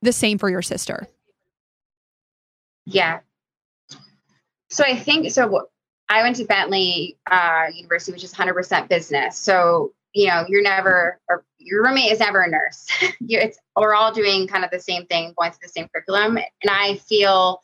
the 0.02 0.12
same 0.12 0.38
for 0.38 0.50
your 0.50 0.62
sister? 0.62 1.06
Yeah. 2.86 3.20
So 4.70 4.84
I 4.84 4.96
think 4.96 5.30
so. 5.30 5.68
I 6.08 6.22
went 6.22 6.36
to 6.36 6.44
Bentley 6.44 7.18
uh, 7.30 7.66
University, 7.74 8.12
which 8.12 8.24
is 8.24 8.32
100% 8.32 8.88
business. 8.88 9.36
So 9.38 9.92
you 10.16 10.28
know, 10.28 10.46
you're 10.48 10.62
never, 10.62 11.20
or 11.28 11.44
your 11.58 11.84
roommate 11.84 12.10
is 12.10 12.20
never 12.20 12.40
a 12.40 12.48
nurse. 12.48 12.88
you, 13.20 13.38
it's 13.38 13.58
we're 13.76 13.94
all 13.94 14.12
doing 14.12 14.46
kind 14.46 14.64
of 14.64 14.70
the 14.70 14.80
same 14.80 15.04
thing, 15.06 15.34
going 15.38 15.50
through 15.50 15.66
the 15.66 15.68
same 15.68 15.88
curriculum. 15.88 16.38
And 16.38 16.70
I 16.70 16.96
feel 16.96 17.60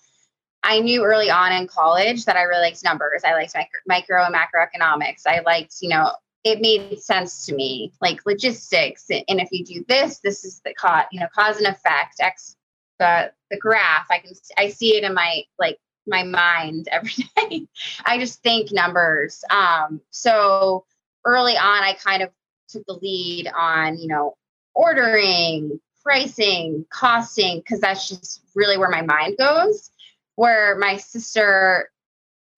I 0.62 0.80
knew 0.80 1.02
early 1.02 1.30
on 1.30 1.52
in 1.52 1.66
college 1.66 2.26
that 2.26 2.36
I 2.36 2.42
really 2.42 2.60
liked 2.60 2.84
numbers. 2.84 3.22
I 3.24 3.32
liked 3.32 3.54
micro, 3.54 3.80
micro 3.86 4.24
and 4.26 4.34
macroeconomics. 4.34 5.22
I 5.26 5.40
liked, 5.40 5.76
you 5.80 5.88
know, 5.88 6.12
it 6.44 6.60
made 6.60 7.00
sense 7.00 7.46
to 7.46 7.54
me, 7.54 7.94
like 8.02 8.20
logistics. 8.26 9.06
And 9.10 9.40
if 9.40 9.48
you 9.50 9.64
do 9.64 9.84
this, 9.88 10.18
this 10.18 10.44
is 10.44 10.60
the 10.62 10.74
cause, 10.74 11.04
you 11.10 11.20
know, 11.20 11.28
cause 11.34 11.56
and 11.56 11.66
effect. 11.66 12.16
X, 12.20 12.56
the 13.02 13.32
the 13.50 13.58
graph. 13.58 14.06
I 14.10 14.18
can 14.18 14.32
I 14.56 14.68
see 14.68 14.96
it 14.96 15.04
in 15.04 15.14
my 15.14 15.42
like 15.58 15.78
my 16.06 16.22
mind 16.22 16.88
every 16.92 17.24
day. 17.36 17.66
I 18.06 18.18
just 18.18 18.42
think 18.42 18.72
numbers. 18.72 19.44
Um, 19.50 20.00
so 20.10 20.84
early 21.24 21.56
on, 21.56 21.82
I 21.82 21.94
kind 21.94 22.22
of 22.22 22.30
took 22.68 22.86
the 22.86 22.94
lead 22.94 23.50
on, 23.54 23.98
you 23.98 24.08
know, 24.08 24.36
ordering, 24.74 25.80
pricing, 26.02 26.86
costing, 26.90 27.58
because 27.58 27.80
that's 27.80 28.08
just 28.08 28.42
really 28.54 28.78
where 28.78 28.90
my 28.90 29.02
mind 29.02 29.36
goes. 29.38 29.90
Where 30.36 30.78
my 30.78 30.96
sister 30.96 31.90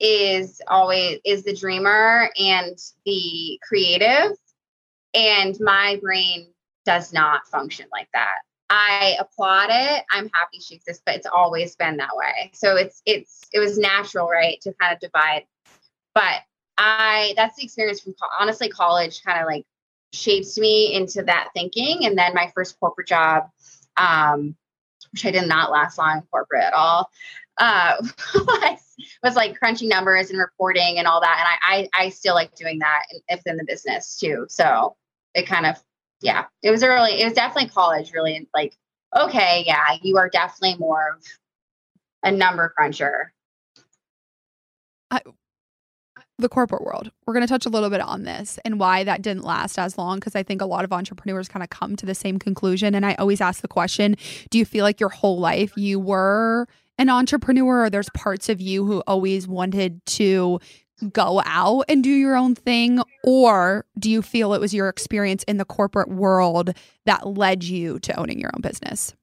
is 0.01 0.61
always 0.69 1.19
is 1.25 1.45
the 1.45 1.55
dreamer 1.55 2.31
and 2.39 2.77
the 3.05 3.59
creative 3.67 4.37
and 5.15 5.57
my 5.61 5.99
brain 6.03 6.49
does 6.85 7.13
not 7.13 7.47
function 7.47 7.87
like 7.93 8.09
that 8.13 8.41
i 8.71 9.17
applaud 9.21 9.69
it 9.71 10.05
i'm 10.11 10.31
happy 10.33 10.59
she 10.61 10.77
exists 10.77 11.03
but 11.05 11.15
it's 11.15 11.27
always 11.27 11.77
been 11.77 11.97
that 11.97 12.15
way 12.15 12.51
so 12.55 12.77
it's 12.77 13.03
it's 13.07 13.43
it 13.53 13.59
was 13.59 13.79
natural 13.79 14.29
right 14.29 14.61
to 14.61 14.73
kind 14.81 14.93
of 14.93 15.01
divide 15.01 15.45
but 16.15 16.41
i 16.79 17.35
that's 17.37 17.57
the 17.57 17.65
experience 17.65 18.01
from 18.01 18.15
honestly 18.39 18.69
college 18.69 19.23
kind 19.23 19.41
of 19.41 19.47
like 19.47 19.65
shapes 20.13 20.57
me 20.59 20.95
into 20.95 21.23
that 21.23 21.49
thinking 21.55 22.07
and 22.07 22.17
then 22.17 22.33
my 22.35 22.51
first 22.55 22.79
corporate 22.81 23.09
job 23.09 23.45
um 23.97 24.57
which 25.13 25.27
i 25.27 25.31
did 25.31 25.47
not 25.47 25.71
last 25.71 25.99
long 25.99 26.19
in 26.19 26.23
corporate 26.31 26.65
at 26.65 26.73
all 26.73 27.11
uh, 27.59 27.97
was, 28.35 28.97
was 29.23 29.37
like 29.37 29.59
crunching 29.59 29.89
numbers 29.89 30.31
and 30.31 30.39
reporting 30.39 30.99
and 30.99 31.07
all 31.07 31.21
that. 31.21 31.37
And 31.39 31.49
I, 31.49 31.89
I, 32.01 32.07
I 32.07 32.09
still 32.09 32.35
like 32.35 32.55
doing 32.55 32.79
that 32.81 33.03
within 33.31 33.57
the 33.57 33.65
business 33.65 34.19
too. 34.19 34.47
So 34.49 34.97
it 35.35 35.47
kind 35.47 35.67
of, 35.67 35.77
yeah, 36.25 36.47
it 36.63 36.71
was 36.71 36.83
early. 36.83 37.21
It 37.21 37.25
was 37.25 37.35
definitely 37.35 37.69
college 37.69 38.13
really. 38.13 38.49
Like, 38.55 38.75
okay, 39.15 39.63
yeah, 39.67 39.99
you 40.03 40.17
are 40.17 40.31
definitely 40.31 40.79
more 40.79 41.17
of 41.17 41.23
a 42.23 42.33
number 42.33 42.73
cruncher. 42.75 43.33
I, 45.11 45.21
the 46.39 46.49
corporate 46.49 46.83
world. 46.83 47.11
We're 47.27 47.35
going 47.35 47.47
to 47.47 47.49
touch 47.49 47.67
a 47.67 47.69
little 47.69 47.91
bit 47.91 48.01
on 48.01 48.25
this 48.25 48.59
and 48.65 48.81
why 48.81 49.05
that 49.05 49.21
didn't 49.21 49.45
last 49.45 49.79
as 49.79 49.99
long 49.99 50.17
because 50.17 50.35
I 50.35 50.43
think 50.43 50.63
a 50.63 50.67
lot 50.67 50.85
of 50.85 50.93
entrepreneurs 50.95 51.47
kind 51.47 51.63
of 51.63 51.69
come 51.69 51.95
to 51.97 52.07
the 52.07 52.15
same 52.15 52.39
conclusion. 52.39 52.95
And 52.95 53.05
I 53.05 53.15
always 53.17 53.43
ask 53.43 53.61
the 53.61 53.69
question 53.69 54.17
Do 54.49 54.59
you 54.59 54.65
feel 54.65 54.83
like 54.83 55.01
your 55.01 55.11
whole 55.11 55.39
life 55.39 55.77
you 55.77 56.01
were 56.01 56.67
an 56.97 57.11
entrepreneur 57.11 57.85
or 57.85 57.91
there's 57.91 58.09
parts 58.11 58.49
of 58.49 58.63
you 58.63 58.87
who 58.87 59.03
always 59.07 59.47
wanted 59.47 60.05
to 60.07 60.59
go 61.13 61.43
out 61.45 61.85
and 61.89 62.03
do 62.03 62.11
your 62.11 62.37
own 62.37 62.55
thing? 62.55 63.01
Or 63.23 63.85
do 63.99 64.11
you 64.11 64.23
feel 64.23 64.55
it 64.55 64.61
was 64.61 64.75
your 64.75 64.89
experience 64.89 65.43
in 65.45 65.57
the 65.57 65.65
corporate 65.65 66.09
world 66.09 66.75
that 67.07 67.27
led 67.27 67.65
you 67.65 67.99
to 68.01 68.19
owning 68.19 68.41
your 68.41 68.51
own 68.55 68.61
business? 68.61 69.15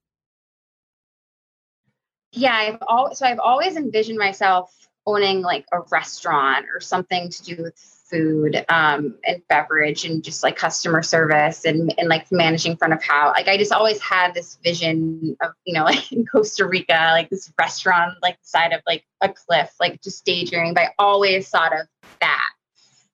Yeah 2.34 2.56
i've 2.56 2.78
always 2.88 3.18
so 3.18 3.26
i've 3.26 3.40
always 3.40 3.76
envisioned 3.76 4.18
myself 4.18 4.88
owning 5.06 5.42
like 5.42 5.66
a 5.74 5.82
restaurant 5.92 6.66
or 6.74 6.80
something 6.80 7.30
to 7.30 7.44
do 7.44 7.64
with 7.64 8.01
food 8.12 8.66
um, 8.70 9.16
and 9.26 9.42
beverage 9.48 10.06
and 10.06 10.24
just 10.24 10.44
like 10.44 10.58
customer 10.58 11.02
service 11.02 11.66
and, 11.66 11.94
and 11.98 12.10
like 12.10 12.32
managing 12.32 12.76
front 12.76 12.94
of 12.94 13.02
house. 13.02 13.34
Like 13.36 13.48
I 13.48 13.58
just 13.58 13.72
always 13.72 14.00
had 14.02 14.34
this 14.34 14.58
vision 14.64 15.38
of, 15.42 15.52
you 15.66 15.74
know, 15.74 15.84
like 15.86 16.12
in 16.12 16.26
Costa 16.26 16.68
Rica, 16.68 17.10
like 17.14 17.30
this 17.30 17.52
restaurant, 17.58 18.18
like 18.22 18.36
the 18.42 18.48
side 18.48 18.74
of 18.74 18.82
like 18.86 19.06
a 19.22 19.30
cliff, 19.30 19.72
like 19.80 20.02
just 20.02 20.26
daydreaming, 20.26 20.74
but 20.74 20.84
I 20.84 20.90
always 21.00 21.50
thought 21.50 21.74
of 21.74 21.88
that. 22.20 22.50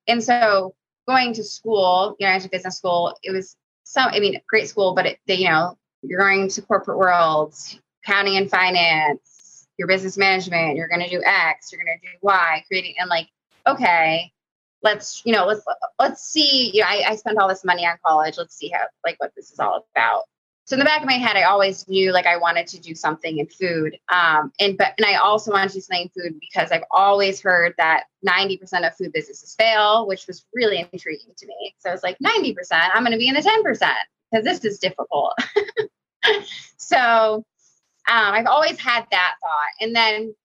And 0.07 0.23
so 0.23 0.73
going 1.07 1.33
to 1.33 1.43
school, 1.43 2.15
you 2.19 2.27
know, 2.27 2.33
I 2.33 2.47
business 2.47 2.77
school, 2.77 3.15
it 3.23 3.31
was 3.31 3.55
some, 3.83 4.09
I 4.09 4.19
mean, 4.19 4.41
great 4.49 4.67
school, 4.67 4.95
but 4.95 5.05
it, 5.05 5.19
the, 5.27 5.37
you 5.37 5.49
know, 5.49 5.77
you're 6.01 6.19
going 6.19 6.49
to 6.49 6.61
corporate 6.61 6.97
world, 6.97 7.55
accounting 8.03 8.37
and 8.37 8.49
finance, 8.49 9.67
your 9.77 9.87
business 9.87 10.17
management, 10.17 10.75
you're 10.75 10.87
going 10.87 11.01
to 11.01 11.09
do 11.09 11.21
X, 11.23 11.71
you're 11.71 11.83
going 11.83 11.99
to 11.99 12.07
do 12.07 12.13
Y, 12.21 12.63
creating, 12.67 12.95
and 12.99 13.09
like, 13.09 13.27
okay, 13.67 14.31
let's 14.83 15.21
you 15.25 15.33
know 15.33 15.45
let's 15.45 15.61
let's 15.99 16.23
see 16.23 16.71
you 16.73 16.81
know 16.81 16.87
I, 16.87 17.03
I 17.09 17.15
spent 17.15 17.37
all 17.37 17.47
this 17.47 17.65
money 17.65 17.85
on 17.85 17.97
college. 18.05 18.37
Let's 18.37 18.55
see 18.55 18.69
how 18.69 18.81
like 19.05 19.19
what 19.19 19.33
this 19.35 19.51
is 19.51 19.59
all 19.59 19.85
about. 19.95 20.23
So 20.65 20.73
in 20.73 20.79
the 20.79 20.85
back 20.85 20.99
of 21.01 21.07
my 21.07 21.13
head 21.13 21.37
i 21.37 21.43
always 21.43 21.87
knew 21.87 22.11
like 22.11 22.25
i 22.25 22.37
wanted 22.37 22.67
to 22.67 22.79
do 22.79 22.93
something 22.93 23.37
in 23.39 23.47
food. 23.47 23.97
Um, 24.09 24.51
and 24.59 24.77
but 24.77 24.93
and 24.97 25.05
i 25.05 25.15
also 25.15 25.51
wanted 25.51 25.69
to 25.69 25.75
do 25.75 25.81
something 25.81 26.09
in 26.13 26.21
food 26.21 26.39
because 26.39 26.71
i've 26.71 26.83
always 26.91 27.41
heard 27.41 27.73
that 27.77 28.05
90% 28.27 28.85
of 28.85 28.95
food 28.95 29.13
businesses 29.13 29.55
fail 29.55 30.07
which 30.07 30.27
was 30.27 30.45
really 30.53 30.87
intriguing 30.91 31.33
to 31.37 31.47
me. 31.47 31.75
So 31.79 31.89
i 31.89 31.93
was 31.93 32.03
like 32.03 32.17
90% 32.19 32.55
i'm 32.71 33.03
going 33.03 33.11
to 33.11 33.17
be 33.17 33.27
in 33.27 33.35
the 33.35 33.41
10% 33.41 33.91
because 34.31 34.43
this 34.45 34.63
is 34.63 34.79
difficult. 34.79 35.33
So 36.77 37.45
um, 38.09 38.33
i've 38.33 38.45
always 38.47 38.79
had 38.79 39.05
that 39.11 39.35
thought. 39.41 39.69
And 39.79 39.95
then 39.95 40.35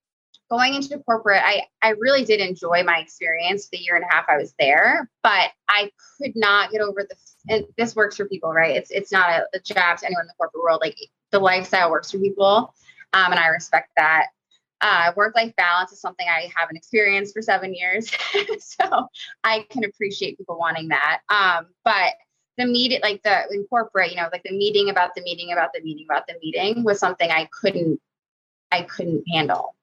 going 0.53 0.75
into 0.75 0.99
corporate, 0.99 1.41
I, 1.43 1.63
I 1.81 1.91
really 1.99 2.27
did 2.27 2.41
enjoy 2.41 2.83
my 2.85 2.99
experience 2.99 3.69
the 3.69 3.79
year 3.79 3.97
and 3.97 4.05
a 4.05 4.15
half 4.15 4.27
I 4.29 4.37
was 4.37 4.55
there, 4.59 5.09
but 5.23 5.51
I 5.71 5.91
could 6.19 6.33
not 6.37 6.71
get 6.71 6.83
over 6.83 7.07
the, 7.09 7.17
and 7.49 7.65
this 7.79 7.97
works 7.97 8.19
for 8.19 8.27
people, 8.27 8.53
right? 8.53 8.77
It's, 8.77 8.91
it's 8.91 9.11
not 9.11 9.31
a, 9.31 9.47
a 9.55 9.61
jab 9.61 9.97
to 9.99 10.07
anyone 10.07 10.25
in 10.25 10.27
the 10.27 10.35
corporate 10.37 10.63
world. 10.63 10.81
Like 10.83 10.99
the 11.31 11.39
lifestyle 11.39 11.91
works 11.91 12.11
for 12.11 12.19
people. 12.19 12.75
Um, 13.15 13.33
and 13.33 13.41
I 13.41 13.47
respect 13.47 13.93
that. 13.97 14.27
Uh, 14.83 15.13
work 15.17 15.35
life 15.35 15.55
balance 15.57 15.91
is 15.91 16.03
something 16.03 16.27
I 16.29 16.53
haven't 16.55 16.77
experienced 16.77 17.33
for 17.33 17.41
seven 17.41 17.75
years. 17.75 18.11
so 18.59 19.09
I 19.45 19.65
can 19.71 19.85
appreciate 19.85 20.37
people 20.37 20.59
wanting 20.59 20.89
that. 20.89 21.21
Um, 21.31 21.69
but 21.83 22.13
the 22.59 22.67
meeting, 22.67 23.01
like 23.03 23.23
the 23.23 23.45
in 23.53 23.65
corporate, 23.71 24.11
you 24.11 24.17
know, 24.17 24.29
like 24.31 24.43
the 24.43 24.55
meeting 24.55 24.91
about 24.91 25.15
the 25.15 25.23
meeting 25.23 25.51
about 25.51 25.71
the 25.73 25.81
meeting 25.81 26.05
about 26.11 26.27
the 26.27 26.35
meeting 26.43 26.85
was 26.85 26.99
something 26.99 27.31
I 27.31 27.49
couldn't, 27.59 28.01
I 28.71 28.83
couldn't 28.83 29.25
handle. 29.33 29.75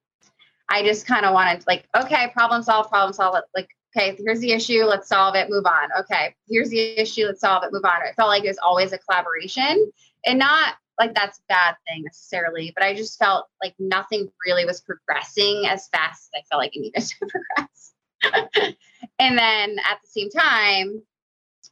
I 0.70 0.84
just 0.84 1.06
kind 1.08 1.26
of 1.26 1.34
wanted 1.34 1.66
like, 1.68 1.88
okay, 1.96 2.30
problem 2.34 2.62
solve, 2.64 2.90
problem 2.90 3.14
solve. 3.14 3.36
Like, 3.56 3.70
okay, 3.96 4.16
here's 4.24 4.40
the 4.40 4.52
issue, 4.52 4.84
let's 4.84 5.08
solve 5.08 5.36
it, 5.36 5.50
move 5.50 5.66
on. 5.66 5.90
Okay, 6.00 6.36
here's 6.48 6.70
the 6.70 6.80
issue, 6.80 7.26
let's 7.26 7.42
solve 7.42 7.64
it, 7.64 7.74
move 7.74 7.86
on. 7.86 8.06
It 8.06 8.16
felt 8.16 8.30
like 8.30 8.44
it 8.44 8.50
was 8.50 8.60
always 8.64 8.94
a 8.94 8.98
collaboration 9.00 9.92
and 10.26 10.40
not 10.40 10.76
like 11.00 11.16
that's 11.16 11.40
a 11.40 11.42
bad 11.48 11.76
thing 11.88 12.04
necessarily, 12.04 12.72
but 12.76 12.84
I 12.84 12.94
just 12.94 13.18
felt 13.18 13.48
like 13.64 13.74
nothing 13.80 14.30
really 14.46 14.66
was 14.66 14.82
progressing 14.82 15.66
as 15.68 15.88
fast 15.88 16.30
as 16.34 16.42
I 16.42 16.44
felt 16.50 16.62
like 16.62 16.76
it 16.76 16.82
needed 16.82 17.02
to 17.02 17.16
progress. 17.28 18.76
and 19.18 19.38
then 19.38 19.78
at 19.80 20.00
the 20.02 20.08
same 20.08 20.30
time, 20.30 21.02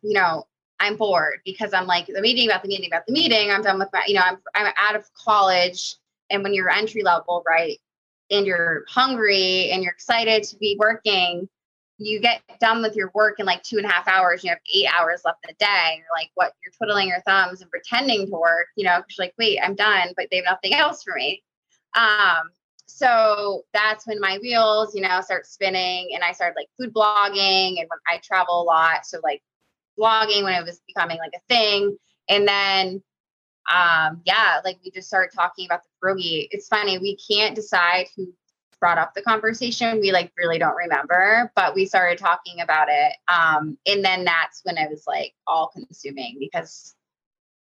you 0.01 0.13
know, 0.13 0.47
I'm 0.79 0.95
bored 0.95 1.39
because 1.43 1.73
I'm 1.73 1.87
like 1.87 2.05
the 2.07 2.21
meeting 2.21 2.47
about 2.47 2.61
the 2.61 2.69
meeting 2.69 2.89
about 2.89 3.05
the 3.05 3.13
meeting. 3.13 3.51
I'm 3.51 3.63
done 3.63 3.79
with 3.79 3.89
my, 3.91 4.03
you 4.07 4.13
know, 4.13 4.21
I'm 4.21 4.37
I'm 4.55 4.71
out 4.79 4.95
of 4.95 5.05
college, 5.13 5.95
and 6.29 6.43
when 6.43 6.53
you're 6.53 6.69
entry 6.69 7.03
level, 7.03 7.43
right, 7.47 7.79
and 8.31 8.45
you're 8.45 8.85
hungry 8.87 9.69
and 9.71 9.83
you're 9.83 9.93
excited 9.93 10.43
to 10.43 10.57
be 10.57 10.77
working, 10.79 11.47
you 11.97 12.19
get 12.19 12.41
done 12.59 12.81
with 12.81 12.95
your 12.95 13.11
work 13.15 13.39
in 13.39 13.45
like 13.45 13.63
two 13.63 13.77
and 13.77 13.85
a 13.85 13.89
half 13.89 14.07
hours. 14.07 14.43
You 14.43 14.51
have 14.51 14.59
eight 14.73 14.87
hours 14.95 15.21
left 15.25 15.39
in 15.43 15.53
the 15.53 15.65
day. 15.65 15.95
You're 15.95 16.05
like, 16.15 16.29
what? 16.35 16.53
You're 16.63 16.73
twiddling 16.77 17.07
your 17.07 17.21
thumbs 17.21 17.61
and 17.61 17.71
pretending 17.71 18.27
to 18.27 18.33
work, 18.33 18.67
you 18.75 18.83
know, 18.85 18.97
because 18.97 19.17
like, 19.17 19.33
wait, 19.37 19.59
I'm 19.63 19.75
done, 19.75 20.09
but 20.15 20.27
they 20.29 20.37
have 20.37 20.45
nothing 20.45 20.73
else 20.73 21.03
for 21.03 21.15
me. 21.15 21.43
Um, 21.95 22.49
so 22.85 23.63
that's 23.73 24.07
when 24.07 24.19
my 24.19 24.37
wheels, 24.41 24.95
you 24.95 25.01
know, 25.01 25.21
start 25.21 25.45
spinning 25.45 26.11
and 26.13 26.23
I 26.23 26.31
started 26.31 26.55
like 26.55 26.69
food 26.79 26.93
blogging 26.93 27.79
and 27.79 27.87
when 27.89 27.99
I 28.07 28.19
travel 28.23 28.61
a 28.61 28.63
lot. 28.63 29.05
So 29.05 29.19
like 29.23 29.41
blogging 29.99 30.43
when 30.43 30.53
it 30.53 30.65
was 30.65 30.81
becoming 30.87 31.17
like 31.17 31.33
a 31.35 31.53
thing. 31.53 31.97
And 32.29 32.47
then 32.47 33.03
um, 33.67 34.21
yeah, 34.25 34.61
like 34.63 34.79
we 34.83 34.91
just 34.91 35.07
started 35.07 35.35
talking 35.35 35.65
about 35.65 35.81
the 35.83 35.89
pierogi. 36.07 36.47
It's 36.51 36.67
funny, 36.67 36.97
we 36.97 37.17
can't 37.17 37.55
decide 37.55 38.07
who 38.15 38.33
brought 38.79 38.97
up 38.97 39.13
the 39.13 39.21
conversation. 39.21 39.99
We 39.99 40.11
like 40.11 40.31
really 40.37 40.59
don't 40.59 40.75
remember, 40.75 41.51
but 41.55 41.75
we 41.75 41.85
started 41.85 42.17
talking 42.17 42.61
about 42.61 42.87
it. 42.89 43.13
Um, 43.27 43.77
and 43.85 44.03
then 44.05 44.23
that's 44.23 44.61
when 44.63 44.77
I 44.77 44.87
was 44.87 45.03
like 45.07 45.33
all 45.47 45.67
consuming 45.67 46.37
because 46.39 46.95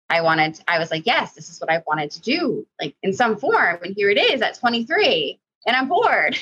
I 0.08 0.20
wanted, 0.20 0.61
I 0.68 0.78
was 0.78 0.90
like, 0.90 1.06
yes, 1.06 1.32
this 1.32 1.49
is 1.49 1.61
what 1.61 1.70
I 1.70 1.82
wanted 1.87 2.11
to 2.12 2.20
do, 2.20 2.66
like 2.80 2.94
in 3.02 3.12
some 3.12 3.37
form. 3.37 3.78
And 3.82 3.94
here 3.96 4.11
it 4.11 4.18
is 4.18 4.42
at 4.42 4.58
23, 4.58 5.40
and 5.66 5.76
I'm 5.76 5.88
bored. 5.88 6.38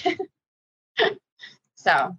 so 1.77 2.17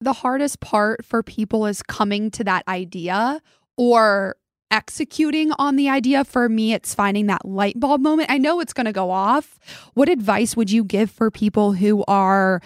the 0.00 0.12
hardest 0.12 0.60
part 0.60 1.04
for 1.04 1.22
people 1.22 1.66
is 1.66 1.82
coming 1.82 2.30
to 2.32 2.44
that 2.44 2.66
idea 2.68 3.40
or 3.76 4.36
executing 4.70 5.52
on 5.52 5.76
the 5.76 5.88
idea. 5.88 6.24
For 6.24 6.48
me, 6.48 6.72
it's 6.72 6.94
finding 6.94 7.26
that 7.26 7.44
light 7.44 7.78
bulb 7.78 8.00
moment. 8.00 8.30
I 8.30 8.38
know 8.38 8.60
it's 8.60 8.72
going 8.72 8.86
to 8.86 8.92
go 8.92 9.10
off. 9.10 9.58
What 9.94 10.08
advice 10.08 10.56
would 10.56 10.70
you 10.70 10.84
give 10.84 11.10
for 11.10 11.30
people 11.30 11.72
who 11.72 12.04
are 12.06 12.60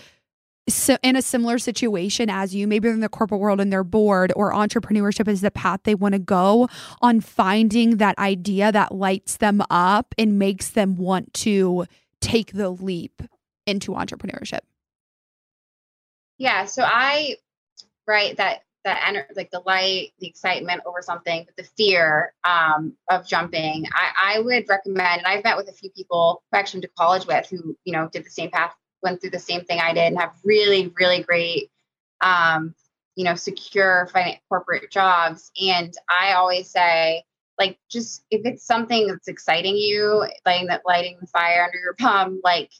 so 0.69 0.97
in 1.03 1.17
a 1.17 1.23
similar 1.23 1.59
situation 1.59 2.31
as 2.31 2.55
you, 2.55 2.69
maybe 2.69 2.89
in 2.89 3.01
the 3.01 3.09
corporate 3.09 3.41
world 3.41 3.61
and 3.61 3.73
they're 3.73 3.83
bored, 3.83 4.33
or 4.37 4.53
entrepreneurship 4.53 5.27
is 5.27 5.41
the 5.41 5.51
path 5.51 5.81
they 5.83 5.95
want 5.95 6.13
to 6.13 6.21
go 6.21 6.69
on 7.01 7.21
finding 7.21 7.97
that 7.97 8.17
idea 8.19 8.71
that 8.71 8.95
lights 8.95 9.39
them 9.39 9.63
up 9.71 10.15
and 10.17 10.39
makes 10.39 10.71
them 10.71 10.97
want 10.97 11.35
to 11.35 11.85
take 12.21 12.53
the 12.53 12.71
leap 12.71 13.23
into 13.67 13.93
entrepreneurship? 13.93 14.61
Yeah. 16.39 16.65
So 16.67 16.85
I, 16.85 17.37
right, 18.07 18.37
that 18.37 18.63
the 18.85 18.91
ener- 18.91 19.27
like 19.37 19.51
the 19.51 19.63
light, 19.65 20.13
the 20.19 20.27
excitement 20.27 20.83
over 20.87 21.03
something, 21.03 21.45
but 21.45 21.57
the 21.57 21.69
fear 21.77 22.35
um, 22.45 22.95
of 23.11 23.27
jumping. 23.27 23.87
I, 23.93 24.37
I 24.37 24.41
would 24.41 24.69
recommend, 24.69 25.19
and 25.19 25.27
I've 25.27 25.45
met 25.45 25.57
with 25.57 25.69
a 25.69 25.73
few 25.73 25.91
people 25.91 26.43
who 26.51 26.59
actually 26.59 26.79
went 26.79 26.85
to 26.85 26.91
college 26.99 27.27
with 27.27 27.49
who 27.49 27.77
you 27.85 27.93
know 27.93 28.09
did 28.13 28.25
the 28.25 28.31
same 28.31 28.51
path, 28.51 28.75
went 29.03 29.21
through 29.21 29.31
the 29.31 29.39
same 29.39 29.65
thing 29.65 29.81
I 29.81 29.93
did, 29.93 30.09
and 30.13 30.19
have 30.19 30.33
really 30.45 30.93
really 30.99 31.23
great, 31.23 31.71
um, 32.21 32.75
you 33.15 33.25
know, 33.25 33.35
secure 33.35 34.09
finance, 34.13 34.41
corporate 34.49 34.91
jobs. 34.91 35.51
And 35.61 35.95
I 36.09 36.33
always 36.33 36.71
say, 36.71 37.25
like, 37.59 37.79
just 37.91 38.25
if 38.31 38.43
it's 38.45 38.67
something 38.67 39.07
that's 39.07 39.29
exciting 39.29 39.77
you, 39.77 40.27
lighting 40.45 40.69
that 40.69 40.83
lighting 40.87 41.19
the 41.21 41.27
fire 41.29 41.65
under 41.65 41.79
your 41.79 41.95
palm, 41.95 42.41
like, 42.43 42.71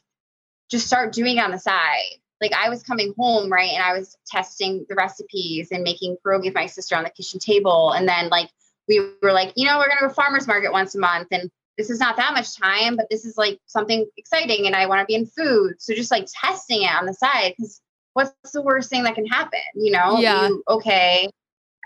just 0.69 0.87
start 0.87 1.13
doing 1.13 1.39
on 1.39 1.51
the 1.51 1.59
side 1.59 2.19
like 2.43 2.53
I 2.53 2.69
was 2.69 2.83
coming 2.83 3.13
home, 3.17 3.51
right, 3.51 3.71
and 3.71 3.81
I 3.81 3.97
was 3.97 4.17
testing 4.27 4.85
the 4.89 4.95
recipes 4.95 5.69
and 5.71 5.83
making 5.83 6.17
pierogi 6.17 6.45
with 6.45 6.55
my 6.55 6.65
sister 6.65 6.95
on 6.95 7.03
the 7.03 7.09
kitchen 7.09 7.39
table. 7.39 7.91
And 7.91 8.07
then 8.07 8.29
like 8.29 8.49
we 8.87 8.99
were 9.21 9.31
like, 9.31 9.53
you 9.55 9.65
know, 9.65 9.77
we're 9.77 9.87
gonna 9.87 10.07
go 10.07 10.13
farmers 10.13 10.45
market 10.45 10.71
once 10.71 10.93
a 10.93 10.99
month, 10.99 11.29
and 11.31 11.49
this 11.77 11.89
is 11.89 11.99
not 11.99 12.17
that 12.17 12.33
much 12.33 12.55
time, 12.57 12.97
but 12.97 13.07
this 13.09 13.25
is 13.25 13.37
like 13.37 13.59
something 13.65 14.05
exciting, 14.17 14.67
and 14.67 14.75
I 14.75 14.85
want 14.87 14.99
to 14.99 15.05
be 15.05 15.15
in 15.15 15.25
food. 15.25 15.75
So 15.79 15.95
just 15.95 16.11
like 16.11 16.27
testing 16.33 16.83
it 16.83 16.91
on 16.91 17.05
the 17.05 17.13
side, 17.13 17.53
because 17.57 17.81
what's 18.13 18.51
the 18.51 18.61
worst 18.61 18.89
thing 18.89 19.03
that 19.03 19.15
can 19.15 19.25
happen? 19.25 19.61
You 19.75 19.91
know? 19.91 20.19
Yeah. 20.19 20.47
You, 20.47 20.63
okay. 20.67 21.29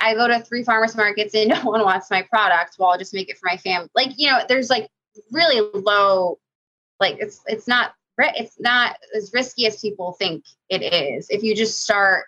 I 0.01 0.13
go 0.13 0.27
to 0.27 0.41
three 0.41 0.63
farmers 0.63 0.95
markets 0.95 1.33
and 1.33 1.49
no 1.63 1.63
one 1.63 1.83
wants 1.83 2.11
my 2.11 2.23
product. 2.23 2.75
Well, 2.77 2.89
I'll 2.89 2.97
just 2.97 3.13
make 3.13 3.29
it 3.29 3.37
for 3.37 3.45
my 3.45 3.57
family. 3.57 3.89
Like, 3.95 4.11
you 4.17 4.29
know, 4.29 4.39
there's 4.47 4.69
like 4.69 4.87
really 5.31 5.69
low, 5.73 6.39
like 6.99 7.17
it's 7.19 7.41
it's 7.47 7.67
not 7.67 7.93
it's 8.17 8.59
not 8.59 8.97
as 9.15 9.31
risky 9.33 9.67
as 9.67 9.79
people 9.79 10.13
think 10.13 10.43
it 10.69 10.81
is. 10.81 11.27
If 11.29 11.43
you 11.43 11.55
just 11.55 11.83
start, 11.83 12.25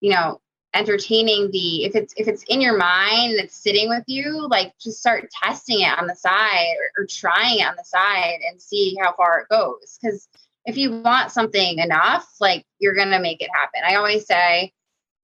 you 0.00 0.10
know, 0.12 0.40
entertaining 0.74 1.50
the 1.50 1.84
if 1.84 1.94
it's 1.94 2.14
if 2.16 2.26
it's 2.26 2.42
in 2.44 2.60
your 2.60 2.76
mind 2.76 3.34
it's 3.34 3.56
sitting 3.56 3.88
with 3.88 4.04
you, 4.06 4.46
like 4.48 4.72
just 4.80 4.98
start 4.98 5.28
testing 5.42 5.80
it 5.80 5.98
on 5.98 6.06
the 6.06 6.16
side 6.16 6.74
or, 6.96 7.02
or 7.02 7.06
trying 7.06 7.58
it 7.58 7.66
on 7.66 7.74
the 7.76 7.84
side 7.84 8.38
and 8.48 8.60
see 8.60 8.96
how 9.00 9.14
far 9.14 9.40
it 9.40 9.48
goes. 9.50 9.98
Because 10.00 10.28
if 10.64 10.76
you 10.76 11.02
want 11.02 11.30
something 11.30 11.78
enough, 11.78 12.26
like 12.40 12.64
you're 12.78 12.94
gonna 12.94 13.20
make 13.20 13.42
it 13.42 13.50
happen. 13.52 13.82
I 13.86 13.96
always 13.96 14.26
say 14.26 14.72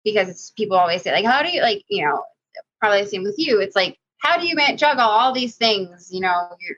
because 0.04 0.52
people 0.56 0.76
always 0.76 1.02
say 1.02 1.12
like, 1.12 1.24
how 1.24 1.42
do 1.42 1.50
you 1.50 1.62
like 1.62 1.84
you 1.88 2.04
know 2.04 2.22
probably 2.80 3.02
the 3.02 3.08
same 3.08 3.24
with 3.24 3.38
you. 3.38 3.60
It's 3.60 3.76
like 3.76 3.98
how 4.18 4.38
do 4.38 4.46
you 4.46 4.56
juggle 4.76 5.02
all 5.02 5.32
these 5.32 5.56
things? 5.56 6.10
You 6.12 6.20
know, 6.20 6.50
you 6.60 6.76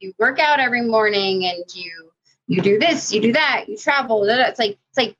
you 0.00 0.12
work 0.18 0.38
out 0.38 0.60
every 0.60 0.82
morning 0.82 1.44
and 1.44 1.64
you 1.74 2.09
you 2.50 2.60
do 2.60 2.80
this, 2.80 3.12
you 3.12 3.20
do 3.20 3.32
that, 3.34 3.66
you 3.68 3.76
travel. 3.76 4.24
It's 4.24 4.58
like 4.58 4.70
it's 4.72 4.96
like 4.96 5.16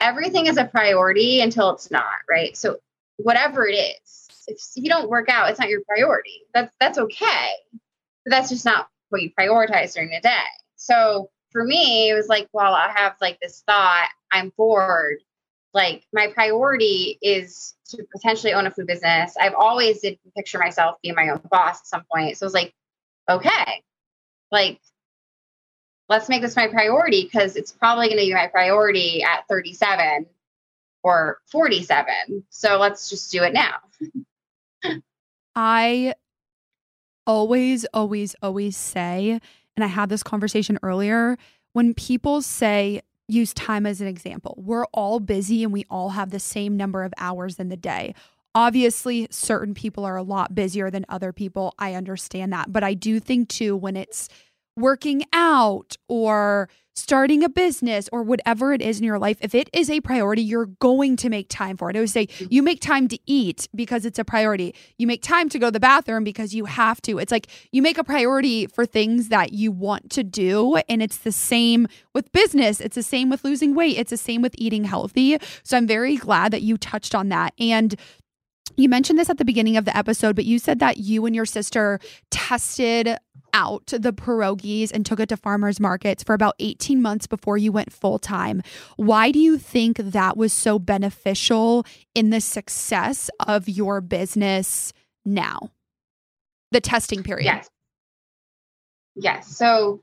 everything 0.00 0.46
is 0.46 0.56
a 0.56 0.64
priority 0.64 1.40
until 1.40 1.70
it's 1.70 1.92
not, 1.92 2.16
right? 2.28 2.56
So 2.56 2.78
whatever 3.18 3.68
it 3.68 3.74
is, 3.74 4.28
if 4.48 4.58
you 4.74 4.90
don't 4.90 5.08
work 5.08 5.28
out, 5.28 5.48
it's 5.48 5.60
not 5.60 5.68
your 5.68 5.82
priority. 5.86 6.42
That's 6.52 6.74
that's 6.80 6.98
okay. 6.98 7.50
But 8.24 8.30
that's 8.32 8.48
just 8.48 8.64
not 8.64 8.88
what 9.10 9.22
you 9.22 9.30
prioritize 9.30 9.94
during 9.94 10.10
the 10.10 10.18
day. 10.20 10.42
So 10.74 11.30
for 11.52 11.62
me, 11.62 12.10
it 12.10 12.14
was 12.14 12.26
like, 12.26 12.48
well, 12.52 12.74
I 12.74 12.92
have 12.96 13.14
like 13.20 13.38
this 13.40 13.62
thought, 13.64 14.08
I'm 14.32 14.52
bored. 14.56 15.18
Like 15.72 16.04
my 16.12 16.32
priority 16.34 17.16
is 17.22 17.74
to 17.90 18.04
potentially 18.12 18.54
own 18.54 18.66
a 18.66 18.72
food 18.72 18.88
business. 18.88 19.36
I've 19.40 19.54
always 19.54 20.00
did 20.00 20.18
picture 20.36 20.58
myself 20.58 20.96
being 21.00 21.14
my 21.14 21.28
own 21.28 21.42
boss 21.48 21.78
at 21.78 21.86
some 21.86 22.02
point. 22.12 22.38
So 22.38 22.42
it 22.42 22.46
was 22.46 22.54
like, 22.54 22.74
okay, 23.30 23.84
like 24.50 24.80
let's 26.12 26.28
make 26.28 26.42
this 26.42 26.56
my 26.56 26.68
priority 26.68 27.24
because 27.24 27.56
it's 27.56 27.72
probably 27.72 28.06
going 28.06 28.18
to 28.18 28.26
be 28.26 28.34
my 28.34 28.46
priority 28.46 29.22
at 29.22 29.48
37 29.48 30.26
or 31.02 31.38
47. 31.50 32.44
So 32.50 32.78
let's 32.78 33.08
just 33.08 33.32
do 33.32 33.42
it 33.42 33.54
now. 33.54 33.76
I 35.56 36.14
always, 37.26 37.86
always, 37.94 38.36
always 38.42 38.76
say, 38.76 39.40
and 39.74 39.84
I 39.84 39.86
had 39.86 40.10
this 40.10 40.22
conversation 40.22 40.78
earlier, 40.82 41.38
when 41.72 41.94
people 41.94 42.42
say, 42.42 43.00
use 43.26 43.54
time 43.54 43.86
as 43.86 44.02
an 44.02 44.06
example, 44.06 44.54
we're 44.58 44.84
all 44.92 45.18
busy 45.18 45.64
and 45.64 45.72
we 45.72 45.86
all 45.88 46.10
have 46.10 46.30
the 46.30 46.38
same 46.38 46.76
number 46.76 47.04
of 47.04 47.14
hours 47.16 47.58
in 47.58 47.70
the 47.70 47.76
day. 47.76 48.14
Obviously, 48.54 49.28
certain 49.30 49.72
people 49.72 50.04
are 50.04 50.16
a 50.16 50.22
lot 50.22 50.54
busier 50.54 50.90
than 50.90 51.06
other 51.08 51.32
people. 51.32 51.74
I 51.78 51.94
understand 51.94 52.52
that. 52.52 52.70
But 52.70 52.84
I 52.84 52.92
do 52.92 53.18
think, 53.18 53.48
too, 53.48 53.74
when 53.74 53.96
it's 53.96 54.28
working 54.76 55.24
out 55.32 55.96
or 56.08 56.68
starting 56.94 57.42
a 57.42 57.48
business 57.48 58.08
or 58.12 58.22
whatever 58.22 58.72
it 58.72 58.82
is 58.82 58.98
in 58.98 59.04
your 59.04 59.18
life, 59.18 59.38
if 59.40 59.54
it 59.54 59.68
is 59.72 59.88
a 59.88 60.00
priority, 60.00 60.42
you're 60.42 60.66
going 60.66 61.16
to 61.16 61.30
make 61.30 61.48
time 61.48 61.76
for 61.76 61.88
it. 61.90 61.96
I 61.96 62.00
would 62.00 62.10
say 62.10 62.26
mm-hmm. 62.26 62.46
you 62.50 62.62
make 62.62 62.80
time 62.80 63.08
to 63.08 63.18
eat 63.26 63.68
because 63.74 64.04
it's 64.04 64.18
a 64.18 64.24
priority. 64.24 64.74
You 64.98 65.06
make 65.06 65.22
time 65.22 65.48
to 65.50 65.58
go 65.58 65.68
to 65.68 65.70
the 65.70 65.80
bathroom 65.80 66.24
because 66.24 66.54
you 66.54 66.66
have 66.66 67.00
to. 67.02 67.18
It's 67.18 67.32
like 67.32 67.48
you 67.72 67.82
make 67.82 67.98
a 67.98 68.04
priority 68.04 68.66
for 68.66 68.84
things 68.84 69.28
that 69.28 69.52
you 69.52 69.72
want 69.72 70.10
to 70.10 70.22
do. 70.22 70.76
And 70.88 71.02
it's 71.02 71.18
the 71.18 71.32
same 71.32 71.88
with 72.14 72.30
business. 72.32 72.80
It's 72.80 72.96
the 72.96 73.02
same 73.02 73.30
with 73.30 73.44
losing 73.44 73.74
weight. 73.74 73.98
It's 73.98 74.10
the 74.10 74.16
same 74.16 74.42
with 74.42 74.54
eating 74.58 74.84
healthy. 74.84 75.38
So 75.62 75.76
I'm 75.76 75.86
very 75.86 76.16
glad 76.16 76.52
that 76.52 76.62
you 76.62 76.76
touched 76.76 77.14
on 77.14 77.30
that. 77.30 77.54
And 77.58 77.96
you 78.76 78.88
mentioned 78.88 79.18
this 79.18 79.30
at 79.30 79.38
the 79.38 79.44
beginning 79.44 79.76
of 79.76 79.84
the 79.84 79.96
episode, 79.96 80.36
but 80.36 80.44
you 80.44 80.58
said 80.58 80.78
that 80.78 80.98
you 80.98 81.26
and 81.26 81.34
your 81.34 81.44
sister 81.44 82.00
tested 82.30 83.16
out 83.54 83.86
the 83.86 84.12
pierogies 84.12 84.90
and 84.92 85.04
took 85.04 85.20
it 85.20 85.28
to 85.28 85.36
farmers 85.36 85.80
markets 85.80 86.22
for 86.22 86.34
about 86.34 86.54
18 86.58 87.00
months 87.00 87.26
before 87.26 87.58
you 87.58 87.72
went 87.72 87.92
full 87.92 88.18
time. 88.18 88.62
Why 88.96 89.30
do 89.30 89.38
you 89.38 89.58
think 89.58 89.98
that 89.98 90.36
was 90.36 90.52
so 90.52 90.78
beneficial 90.78 91.84
in 92.14 92.30
the 92.30 92.40
success 92.40 93.30
of 93.46 93.68
your 93.68 94.00
business 94.00 94.92
now? 95.24 95.70
The 96.70 96.80
testing 96.80 97.22
period. 97.22 97.44
Yes. 97.44 97.70
Yes. 99.14 99.56
So 99.56 100.02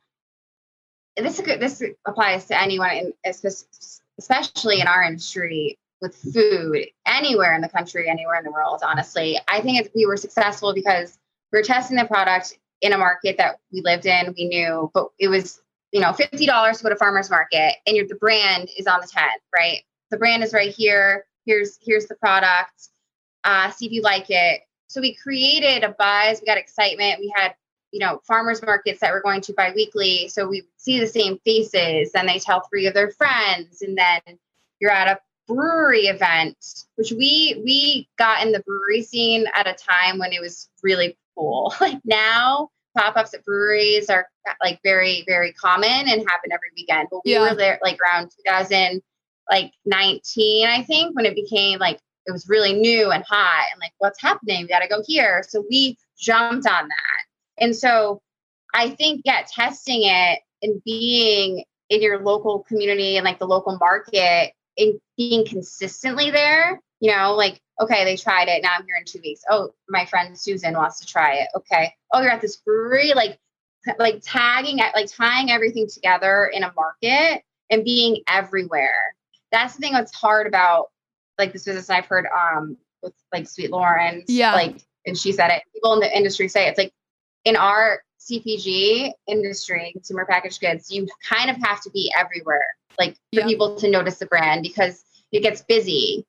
this 1.18 1.38
this 1.38 1.84
applies 2.06 2.46
to 2.46 2.62
anyone, 2.62 2.92
in, 2.92 3.14
especially 3.26 4.80
in 4.80 4.88
our 4.88 5.04
industry 5.04 5.78
with 6.02 6.16
food, 6.16 6.86
anywhere 7.06 7.56
in 7.56 7.62
the 7.62 7.70
country, 7.70 8.10
anywhere 8.10 8.38
in 8.38 8.44
the 8.44 8.52
world. 8.52 8.82
Honestly, 8.84 9.38
I 9.48 9.62
think 9.62 9.90
we 9.96 10.06
were 10.06 10.18
successful 10.18 10.74
because 10.74 11.18
we 11.52 11.60
we're 11.60 11.64
testing 11.64 11.98
the 11.98 12.06
product 12.06 12.58
in 12.82 12.94
a 12.94 12.98
market 12.98 13.38
that 13.38 13.60
we 13.72 13.82
lived 13.82 14.06
in, 14.06 14.34
we 14.38 14.48
knew, 14.48 14.90
but 14.94 15.10
it 15.20 15.28
was, 15.28 15.62
you 15.92 16.00
know, 16.00 16.12
$50 16.12 16.32
to 16.78 16.84
go 16.84 16.90
to 16.90 16.96
farmer's 16.96 17.30
market 17.30 17.76
and 17.86 17.96
your, 17.96 18.08
the 18.08 18.16
brand 18.16 18.70
is 18.78 18.88
on 18.88 19.02
the 19.02 19.08
tent, 19.08 19.42
right? 19.56 19.80
The 20.12 20.18
brand 20.18 20.44
is 20.44 20.54
right 20.54 20.74
here. 20.74 21.26
Here's, 21.46 21.78
here's 21.82 22.08
the 22.08 22.16
product. 22.16 22.90
Uh, 23.44 23.70
see 23.72 23.86
if 23.86 23.92
you 23.92 24.02
like 24.02 24.30
it. 24.30 24.62
So 24.88 25.02
we 25.02 25.14
created 25.16 25.84
a 25.84 25.90
buzz. 25.98 26.42
We 26.42 26.48
got 26.48 26.58
excitement. 26.58 27.20
We 27.20 27.32
had, 27.36 27.54
you 27.92 28.00
know, 28.00 28.22
farmers 28.28 28.62
markets 28.62 29.00
that 29.02 29.12
we're 29.12 29.22
going 29.22 29.42
to 29.42 29.54
biweekly. 29.54 30.30
So 30.30 30.48
we 30.48 30.64
see 30.78 31.00
the 31.00 31.08
same 31.08 31.40
faces. 31.46 32.12
Then 32.12 32.26
they 32.26 32.40
tell 32.40 32.62
three 32.62 32.88
of 32.88 32.94
their 32.94 33.12
friends. 33.12 33.82
And 33.82 33.98
then 33.98 34.40
you're 34.80 34.92
at 34.92 35.08
a 35.08 35.20
brewery 35.50 36.08
event, 36.08 36.56
which 36.96 37.12
we 37.12 37.62
we 37.66 38.08
got 38.18 38.46
in 38.46 38.52
the 38.52 38.62
brewery 38.62 39.02
scene 39.02 39.48
at 39.56 39.68
a 39.68 39.74
time 39.74 40.20
when 40.20 40.32
it 40.32 40.40
was 40.40 40.70
really 40.84 41.18
cool. 41.36 41.74
Like 41.82 42.00
now, 42.06 42.70
pop-ups 42.98 43.34
at 43.34 43.44
breweries 43.44 44.10
are 44.10 44.28
like 44.64 44.80
very, 44.84 45.24
very 45.28 45.52
common 45.54 45.90
and 45.90 46.08
happen 46.08 46.52
every 46.52 46.70
weekend. 46.76 47.08
But 47.12 47.22
we 47.26 47.34
yeah. 47.34 47.50
were 47.50 47.56
there 47.56 47.80
like 47.82 47.98
around 48.02 48.32
2000, 48.46 49.02
like 49.50 49.72
19, 49.86 50.68
I 50.68 50.84
think, 50.84 51.16
when 51.16 51.26
it 51.26 51.36
became 51.36 51.80
like 51.80 52.00
it 52.26 52.32
was 52.32 52.48
really 52.48 52.74
new 52.74 53.10
and 53.10 53.24
hot 53.28 53.66
and 53.72 53.80
like 53.80 53.94
what's 53.98 54.22
happening? 54.22 54.62
We 54.62 54.68
got 54.68 54.80
to 54.80 54.88
go 54.88 55.02
here. 55.06 55.44
So 55.48 55.64
we 55.70 55.98
jumped 56.20 56.68
on 56.68 56.88
that. 56.88 57.64
And 57.64 57.76
so 57.76 58.22
I 58.74 58.92
think, 58.92 59.22
yeah, 59.26 59.44
testing 59.52 60.04
it 60.04 60.40
and 60.62 60.82
being 60.84 61.64
in 61.90 62.02
your 62.02 62.20
local 62.20 62.60
community 62.60 63.18
and 63.18 63.26
like 63.26 63.40
the 63.40 63.48
local 63.48 63.78
market 63.80 64.54
and 64.80 65.00
being 65.18 65.46
consistently 65.46 66.32
there, 66.32 66.80
you 67.00 67.12
know, 67.12 67.34
like 67.36 67.62
okay, 67.82 68.04
they 68.04 68.18
tried 68.18 68.48
it. 68.48 68.62
Now 68.62 68.72
I'm 68.78 68.86
here 68.86 68.96
in 68.98 69.06
two 69.06 69.20
weeks. 69.24 69.42
Oh, 69.50 69.74
my 69.88 70.06
friend 70.06 70.38
Susan 70.38 70.74
wants 70.74 71.00
to 71.00 71.06
try 71.06 71.36
it. 71.36 71.48
Okay. 71.56 71.94
Oh, 72.12 72.22
you're 72.22 72.32
at 72.32 72.42
this 72.42 72.58
brewery. 72.58 73.14
Like, 73.16 73.40
like 73.98 74.22
tagging, 74.22 74.78
like 74.78 75.10
tying 75.10 75.50
everything 75.50 75.88
together 75.88 76.52
in 76.54 76.64
a 76.64 76.74
market 76.76 77.44
and 77.70 77.84
being 77.84 78.22
everywhere. 78.28 79.16
That's 79.52 79.76
the 79.76 79.80
thing 79.80 79.94
that's 79.94 80.14
hard 80.14 80.48
about 80.48 80.88
like 81.38 81.54
this 81.54 81.64
business 81.64 81.90
I've 81.90 82.06
heard 82.06 82.26
um 82.28 82.78
with 83.02 83.14
like 83.32 83.48
Sweet 83.48 83.72
Lawrence. 83.72 84.26
Yeah. 84.28 84.54
Like 84.54 84.84
and 85.06 85.18
she 85.18 85.32
said 85.32 85.50
it. 85.52 85.64
People 85.74 85.94
in 85.94 86.00
the 86.02 86.16
industry 86.16 86.48
say 86.50 86.68
it. 86.68 86.72
it's 86.72 86.78
like 86.78 86.94
in 87.46 87.56
our 87.56 88.02
CPG 88.20 89.12
industry, 89.28 89.92
consumer 89.94 90.26
packaged 90.30 90.60
goods, 90.60 90.92
you 90.92 91.08
kind 91.28 91.50
of 91.50 91.56
have 91.64 91.82
to 91.82 91.90
be 91.92 92.12
everywhere, 92.18 92.76
like 93.00 93.16
for 93.34 93.42
yeah. 93.42 93.48
people 93.48 93.76
to 93.78 93.90
notice 93.90 94.18
the 94.18 94.26
brand 94.26 94.62
because 94.62 95.04
it 95.32 95.42
gets 95.42 95.62
busy. 95.62 96.26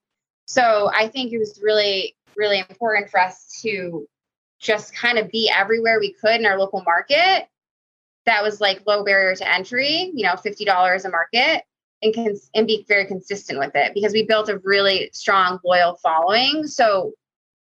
So 0.46 0.90
I 0.94 1.08
think 1.08 1.32
it 1.32 1.38
was 1.38 1.60
really, 1.62 2.16
really 2.36 2.58
important 2.58 3.10
for 3.10 3.20
us 3.20 3.60
to 3.62 4.06
just 4.60 4.94
kind 4.94 5.18
of 5.18 5.30
be 5.30 5.50
everywhere 5.54 5.98
we 5.98 6.12
could 6.12 6.40
in 6.40 6.46
our 6.46 6.58
local 6.58 6.82
market. 6.82 7.46
That 8.26 8.42
was 8.42 8.60
like 8.60 8.86
low 8.86 9.04
barrier 9.04 9.34
to 9.34 9.52
entry, 9.52 10.12
you 10.14 10.24
know, 10.24 10.34
$50 10.34 11.04
a 11.04 11.08
market 11.10 11.64
and 12.02 12.14
cons- 12.14 12.50
and 12.54 12.66
be 12.66 12.84
very 12.88 13.06
consistent 13.06 13.58
with 13.58 13.72
it 13.74 13.92
because 13.94 14.12
we 14.12 14.24
built 14.24 14.48
a 14.48 14.58
really 14.58 15.10
strong 15.12 15.58
loyal 15.64 15.96
following. 16.02 16.66
So 16.66 17.12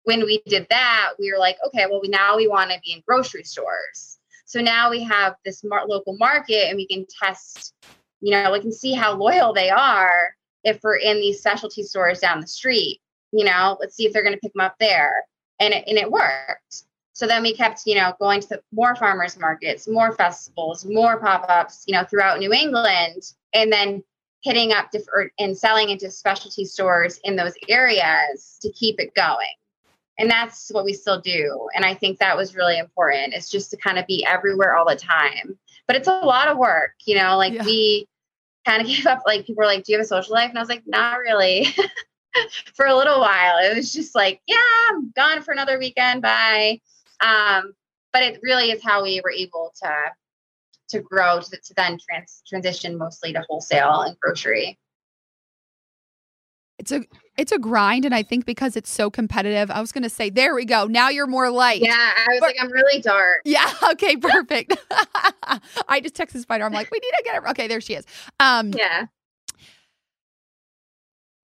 when 0.03 0.25
we 0.25 0.41
did 0.47 0.67
that, 0.69 1.13
we 1.19 1.31
were 1.31 1.37
like, 1.37 1.57
okay, 1.67 1.85
well, 1.89 2.01
we, 2.01 2.07
now 2.07 2.37
we 2.37 2.47
want 2.47 2.71
to 2.71 2.79
be 2.83 2.93
in 2.93 3.03
grocery 3.07 3.43
stores. 3.43 4.17
So 4.45 4.59
now 4.59 4.89
we 4.89 5.03
have 5.03 5.35
this 5.45 5.63
mar- 5.63 5.87
local 5.87 6.17
market 6.17 6.67
and 6.67 6.75
we 6.75 6.87
can 6.87 7.05
test, 7.21 7.73
you 8.21 8.31
know, 8.31 8.51
we 8.51 8.59
can 8.59 8.71
see 8.71 8.93
how 8.93 9.13
loyal 9.13 9.53
they 9.53 9.69
are 9.69 10.35
if 10.63 10.79
we're 10.83 10.97
in 10.97 11.17
these 11.17 11.39
specialty 11.39 11.83
stores 11.83 12.19
down 12.19 12.39
the 12.39 12.47
street. 12.47 12.99
You 13.31 13.45
know, 13.45 13.77
let's 13.79 13.95
see 13.95 14.05
if 14.05 14.13
they're 14.13 14.23
going 14.23 14.35
to 14.35 14.39
pick 14.39 14.53
them 14.53 14.61
up 14.61 14.75
there. 14.79 15.25
And 15.59 15.73
it, 15.73 15.83
and 15.87 15.97
it 15.97 16.11
worked. 16.11 16.83
So 17.13 17.27
then 17.27 17.43
we 17.43 17.53
kept, 17.53 17.81
you 17.85 17.95
know, 17.95 18.13
going 18.19 18.41
to 18.41 18.61
more 18.71 18.95
farmers 18.95 19.37
markets, 19.37 19.87
more 19.87 20.13
festivals, 20.13 20.85
more 20.85 21.19
pop-ups, 21.19 21.83
you 21.85 21.93
know, 21.93 22.03
throughout 22.03 22.39
New 22.39 22.51
England, 22.51 23.33
and 23.53 23.71
then 23.71 24.03
hitting 24.43 24.71
up 24.73 24.91
different 24.91 25.31
and 25.37 25.57
selling 25.57 25.89
into 25.89 26.09
specialty 26.09 26.65
stores 26.65 27.19
in 27.23 27.35
those 27.35 27.53
areas 27.69 28.57
to 28.61 28.71
keep 28.71 28.99
it 28.99 29.13
going 29.13 29.53
and 30.17 30.29
that's 30.29 30.69
what 30.71 30.85
we 30.85 30.93
still 30.93 31.19
do 31.19 31.67
and 31.75 31.85
i 31.85 31.93
think 31.93 32.17
that 32.17 32.35
was 32.35 32.55
really 32.55 32.77
important 32.77 33.33
it's 33.33 33.49
just 33.49 33.71
to 33.71 33.77
kind 33.77 33.97
of 33.97 34.05
be 34.07 34.25
everywhere 34.25 34.75
all 34.75 34.87
the 34.87 34.95
time 34.95 35.57
but 35.91 35.97
it's 35.97 36.07
a 36.07 36.25
lot 36.25 36.47
of 36.47 36.57
work 36.57 36.93
you 37.05 37.17
know 37.17 37.35
like 37.35 37.51
yeah. 37.51 37.65
we 37.65 38.07
kind 38.65 38.81
of 38.81 38.87
gave 38.95 39.05
up 39.05 39.21
like 39.25 39.45
people 39.45 39.55
were 39.61 39.65
like 39.65 39.83
do 39.83 39.91
you 39.91 39.97
have 39.97 40.05
a 40.05 40.07
social 40.07 40.33
life? 40.33 40.49
And 40.49 40.57
i 40.57 40.61
was 40.61 40.69
like 40.69 40.83
not 40.85 41.19
really. 41.19 41.67
For 42.75 42.85
a 42.85 42.95
little 42.95 43.19
while 43.19 43.57
it 43.57 43.75
was 43.75 43.91
just 43.91 44.15
like 44.15 44.39
yeah 44.47 44.55
i'm 44.89 45.11
gone 45.11 45.41
for 45.41 45.51
another 45.51 45.77
weekend 45.77 46.21
bye. 46.21 46.79
Um, 47.19 47.73
but 48.13 48.23
it 48.23 48.39
really 48.41 48.71
is 48.71 48.81
how 48.81 49.03
we 49.03 49.19
were 49.21 49.33
able 49.33 49.73
to 49.83 49.91
to 50.91 51.01
grow 51.01 51.41
to, 51.41 51.49
to 51.49 51.73
then 51.75 51.97
trans, 52.07 52.41
transition 52.47 52.97
mostly 52.97 53.33
to 53.33 53.43
wholesale 53.49 54.03
and 54.03 54.17
grocery. 54.21 54.79
It's 56.79 56.93
a 56.93 57.01
it's 57.41 57.51
a 57.51 57.57
grind 57.57 58.05
and 58.05 58.13
i 58.13 58.21
think 58.21 58.45
because 58.45 58.77
it's 58.77 58.89
so 58.89 59.09
competitive 59.09 59.71
i 59.71 59.81
was 59.81 59.91
going 59.91 60.03
to 60.03 60.09
say 60.09 60.29
there 60.29 60.53
we 60.53 60.63
go 60.63 60.85
now 60.85 61.09
you're 61.09 61.27
more 61.27 61.49
light. 61.49 61.81
Yeah 61.81 61.91
i 61.91 62.25
was 62.29 62.39
but, 62.39 62.45
like 62.47 62.55
i'm 62.61 62.71
really 62.71 63.01
dark. 63.01 63.41
Yeah 63.43 63.69
okay 63.91 64.15
perfect. 64.15 64.77
I 65.89 65.99
just 65.99 66.15
texted 66.15 66.41
spider 66.41 66.63
i'm 66.63 66.71
like 66.73 66.91
we 66.91 66.99
need 66.99 67.11
to 67.17 67.23
get 67.23 67.35
her 67.35 67.49
okay 67.49 67.67
there 67.67 67.81
she 67.81 67.95
is. 67.95 68.05
Um 68.39 68.71
yeah. 68.77 69.07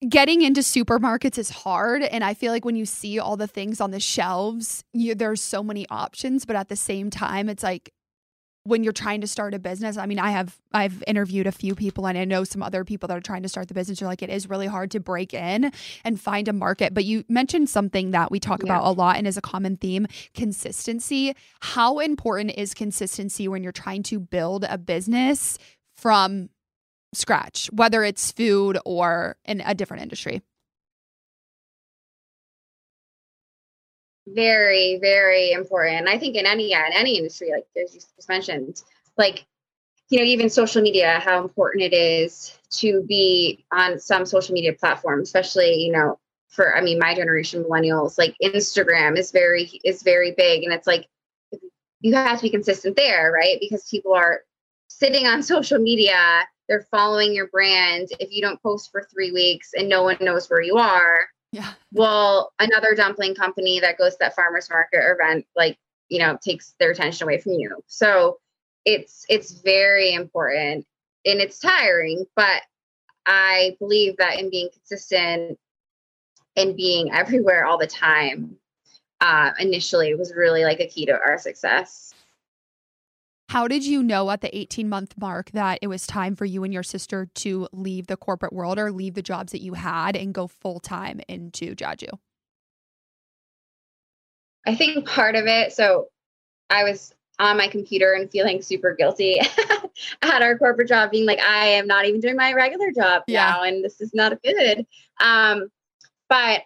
getting 0.07 0.41
into 0.41 0.61
supermarkets 0.61 1.37
is 1.37 1.49
hard 1.49 2.01
and 2.03 2.23
i 2.23 2.33
feel 2.33 2.51
like 2.53 2.63
when 2.63 2.77
you 2.77 2.85
see 2.85 3.19
all 3.19 3.35
the 3.35 3.47
things 3.47 3.81
on 3.81 3.91
the 3.91 3.99
shelves 3.99 4.83
you, 4.93 5.13
there's 5.13 5.41
so 5.41 5.61
many 5.61 5.85
options 5.89 6.45
but 6.45 6.55
at 6.55 6.69
the 6.69 6.75
same 6.77 7.09
time 7.09 7.49
it's 7.49 7.63
like 7.63 7.91
when 8.63 8.83
you're 8.83 8.93
trying 8.93 9.21
to 9.21 9.27
start 9.27 9.53
a 9.53 9.59
business 9.59 9.97
i 9.97 10.05
mean 10.05 10.19
i 10.19 10.31
have 10.31 10.59
i've 10.73 11.03
interviewed 11.07 11.47
a 11.47 11.51
few 11.51 11.73
people 11.75 12.07
and 12.07 12.17
i 12.17 12.25
know 12.25 12.43
some 12.43 12.61
other 12.61 12.83
people 12.85 13.07
that 13.07 13.17
are 13.17 13.21
trying 13.21 13.43
to 13.43 13.49
start 13.49 13.67
the 13.67 13.73
business. 13.73 14.01
Are 14.01 14.05
like 14.05 14.21
it 14.21 14.29
is 14.29 14.49
really 14.49 14.67
hard 14.67 14.91
to 14.91 14.99
break 14.99 15.33
in 15.33 15.71
and 16.03 16.19
find 16.19 16.47
a 16.47 16.53
market. 16.53 16.93
But 16.93 17.05
you 17.05 17.23
mentioned 17.29 17.69
something 17.69 18.11
that 18.11 18.31
we 18.31 18.39
talk 18.39 18.61
yeah. 18.61 18.73
about 18.73 18.85
a 18.85 18.91
lot 18.91 19.17
and 19.17 19.27
is 19.27 19.37
a 19.37 19.41
common 19.41 19.77
theme 19.77 20.07
consistency. 20.33 21.35
How 21.61 21.99
important 21.99 22.51
is 22.57 22.73
consistency 22.73 23.47
when 23.47 23.63
you're 23.63 23.71
trying 23.71 24.03
to 24.03 24.19
build 24.19 24.65
a 24.67 24.77
business 24.77 25.57
from 25.95 26.49
scratch 27.13 27.69
whether 27.73 28.05
it's 28.05 28.31
food 28.31 28.77
or 28.85 29.35
in 29.43 29.61
a 29.65 29.75
different 29.75 30.01
industry 30.01 30.41
very 34.27 34.97
very 35.01 35.51
important. 35.51 36.07
I 36.07 36.17
think 36.17 36.35
in 36.35 36.45
any 36.45 36.73
in 36.73 36.93
any 36.93 37.17
industry 37.17 37.51
like 37.51 37.65
as 37.81 37.93
you 37.93 37.99
just 37.99 38.29
mentioned 38.29 38.81
like 39.17 39.45
you 40.09 40.19
know 40.19 40.25
even 40.25 40.49
social 40.49 40.81
media 40.81 41.19
how 41.23 41.41
important 41.41 41.83
it 41.83 41.93
is 41.93 42.57
to 42.69 43.03
be 43.07 43.65
on 43.71 43.99
some 43.99 44.25
social 44.25 44.53
media 44.53 44.73
platform 44.73 45.21
especially 45.21 45.73
you 45.75 45.91
know 45.91 46.19
for 46.49 46.75
i 46.75 46.81
mean 46.81 46.99
my 46.99 47.15
generation 47.15 47.63
millennials 47.63 48.17
like 48.17 48.35
instagram 48.43 49.17
is 49.17 49.31
very 49.31 49.63
is 49.83 50.03
very 50.03 50.33
big. 50.37 50.63
And 50.63 50.73
it's 50.73 50.87
like 50.87 51.07
you 52.01 52.13
have 52.13 52.37
to 52.37 52.43
be 52.43 52.49
consistent 52.49 52.95
there 52.95 53.31
right? 53.31 53.57
Because 53.59 53.87
people 53.89 54.13
are 54.13 54.41
sitting 54.87 55.25
on 55.25 55.41
social 55.55 55.79
media 55.79 56.45
they're 56.67 56.87
following 56.89 57.33
your 57.33 57.47
brand. 57.47 58.07
If 58.21 58.31
you 58.31 58.41
don't 58.41 58.61
post 58.63 58.91
for 58.91 59.05
three 59.11 59.33
weeks 59.33 59.71
and 59.73 59.89
no 59.89 60.03
one 60.03 60.15
knows 60.21 60.49
where 60.49 60.61
you 60.61 60.77
are 60.77 61.27
yeah. 61.51 61.73
Well, 61.91 62.53
another 62.59 62.95
dumpling 62.95 63.35
company 63.35 63.79
that 63.81 63.97
goes 63.97 64.13
to 64.13 64.17
that 64.21 64.35
farmers 64.35 64.69
market 64.69 65.01
event, 65.03 65.45
like, 65.55 65.77
you 66.09 66.19
know, 66.19 66.37
takes 66.43 66.75
their 66.79 66.91
attention 66.91 67.25
away 67.25 67.39
from 67.39 67.53
you. 67.53 67.83
So 67.87 68.39
it's 68.85 69.25
it's 69.29 69.51
very 69.51 70.13
important 70.13 70.85
and 71.25 71.39
it's 71.39 71.59
tiring, 71.59 72.25
but 72.35 72.61
I 73.25 73.75
believe 73.79 74.17
that 74.17 74.39
in 74.39 74.49
being 74.49 74.69
consistent 74.73 75.59
and 76.55 76.75
being 76.75 77.11
everywhere 77.11 77.65
all 77.65 77.77
the 77.77 77.87
time, 77.87 78.57
uh, 79.19 79.51
initially 79.59 80.15
was 80.15 80.33
really 80.35 80.63
like 80.63 80.79
a 80.79 80.87
key 80.87 81.05
to 81.05 81.13
our 81.13 81.37
success. 81.37 82.10
How 83.51 83.67
did 83.67 83.85
you 83.85 84.01
know 84.01 84.31
at 84.31 84.39
the 84.39 84.57
18 84.57 84.87
month 84.87 85.13
mark 85.17 85.51
that 85.51 85.79
it 85.81 85.87
was 85.87 86.07
time 86.07 86.37
for 86.37 86.45
you 86.45 86.63
and 86.63 86.73
your 86.73 86.83
sister 86.83 87.27
to 87.35 87.67
leave 87.73 88.07
the 88.07 88.15
corporate 88.15 88.53
world 88.53 88.79
or 88.79 88.93
leave 88.93 89.13
the 89.13 89.21
jobs 89.21 89.51
that 89.51 89.59
you 89.59 89.73
had 89.73 90.15
and 90.15 90.33
go 90.33 90.47
full 90.47 90.79
time 90.79 91.19
into 91.27 91.75
Jaju? 91.75 92.17
I 94.65 94.73
think 94.73 95.05
part 95.05 95.35
of 95.35 95.47
it, 95.47 95.73
so 95.73 96.07
I 96.69 96.85
was 96.85 97.13
on 97.39 97.57
my 97.57 97.67
computer 97.67 98.13
and 98.13 98.31
feeling 98.31 98.61
super 98.61 98.95
guilty 98.95 99.41
at 100.21 100.41
our 100.41 100.57
corporate 100.57 100.87
job, 100.87 101.11
being 101.11 101.25
like, 101.25 101.41
I 101.41 101.65
am 101.65 101.87
not 101.87 102.05
even 102.05 102.21
doing 102.21 102.37
my 102.37 102.53
regular 102.53 102.89
job 102.91 103.23
yeah. 103.27 103.49
now, 103.49 103.63
and 103.63 103.83
this 103.83 103.99
is 103.99 104.13
not 104.13 104.41
good. 104.41 104.87
Um, 105.19 105.67
but 106.29 106.61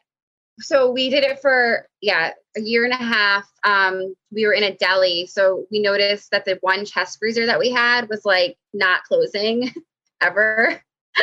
so 0.59 0.91
we 0.91 1.09
did 1.09 1.23
it 1.23 1.39
for 1.41 1.87
yeah 2.01 2.31
a 2.57 2.61
year 2.61 2.83
and 2.85 2.93
a 2.93 2.97
half. 2.97 3.49
Um 3.63 4.15
we 4.31 4.45
were 4.45 4.53
in 4.53 4.63
a 4.63 4.75
deli 4.75 5.27
so 5.27 5.65
we 5.71 5.79
noticed 5.79 6.31
that 6.31 6.45
the 6.45 6.57
one 6.61 6.85
chest 6.85 7.19
freezer 7.19 7.45
that 7.45 7.59
we 7.59 7.71
had 7.71 8.09
was 8.09 8.25
like 8.25 8.57
not 8.73 9.03
closing 9.03 9.71
ever. 10.21 10.81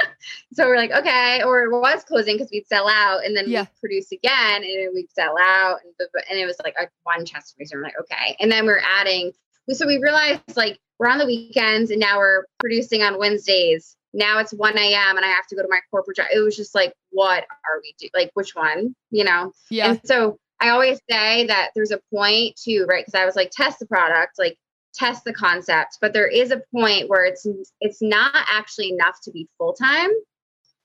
So 0.54 0.66
we're 0.66 0.76
like 0.76 0.90
okay 0.90 1.42
or 1.42 1.64
it 1.64 1.70
was 1.70 2.02
closing 2.04 2.36
because 2.36 2.50
we'd 2.50 2.66
sell 2.66 2.88
out 2.88 3.26
and 3.26 3.36
then 3.36 3.50
yeah. 3.50 3.62
we'd 3.62 3.80
produce 3.80 4.12
again 4.12 4.62
and 4.62 4.90
we'd 4.94 5.10
sell 5.10 5.34
out 5.38 5.80
and, 5.84 6.08
and 6.30 6.38
it 6.38 6.46
was 6.46 6.56
like 6.64 6.74
a 6.80 6.88
one 7.02 7.26
chest 7.26 7.54
freezer. 7.56 7.76
I'm 7.76 7.82
like 7.82 7.98
okay 8.00 8.36
and 8.40 8.50
then 8.50 8.64
we're 8.64 8.80
adding 8.80 9.32
so 9.70 9.86
we 9.86 9.98
realized 9.98 10.40
like 10.56 10.78
we're 10.98 11.08
on 11.08 11.18
the 11.18 11.26
weekends 11.26 11.90
and 11.90 12.00
now 12.00 12.18
we're 12.18 12.44
producing 12.58 13.02
on 13.02 13.18
wednesdays 13.18 13.96
now 14.12 14.38
it's 14.38 14.52
1 14.52 14.76
a.m. 14.76 15.16
and 15.16 15.24
I 15.24 15.28
have 15.28 15.46
to 15.48 15.56
go 15.56 15.62
to 15.62 15.68
my 15.68 15.80
corporate 15.90 16.18
job. 16.18 16.26
It 16.34 16.40
was 16.40 16.56
just 16.56 16.74
like, 16.74 16.94
what 17.10 17.44
are 17.44 17.80
we 17.82 17.94
doing? 17.98 18.10
Like, 18.14 18.30
which 18.34 18.54
one? 18.54 18.94
You 19.10 19.24
know? 19.24 19.52
Yeah. 19.70 19.90
And 19.90 20.00
so 20.04 20.38
I 20.60 20.70
always 20.70 21.00
say 21.10 21.46
that 21.46 21.70
there's 21.74 21.90
a 21.90 22.00
point 22.12 22.56
to, 22.64 22.84
right? 22.84 23.04
Because 23.04 23.20
I 23.20 23.24
was 23.24 23.36
like, 23.36 23.50
test 23.50 23.78
the 23.78 23.86
product, 23.86 24.38
like 24.38 24.56
test 24.94 25.24
the 25.24 25.32
concept, 25.32 25.98
but 26.00 26.12
there 26.12 26.28
is 26.28 26.50
a 26.50 26.62
point 26.72 27.08
where 27.08 27.24
it's 27.24 27.46
it's 27.80 28.02
not 28.02 28.34
actually 28.34 28.90
enough 28.90 29.18
to 29.22 29.30
be 29.30 29.48
full 29.58 29.72
time, 29.72 30.10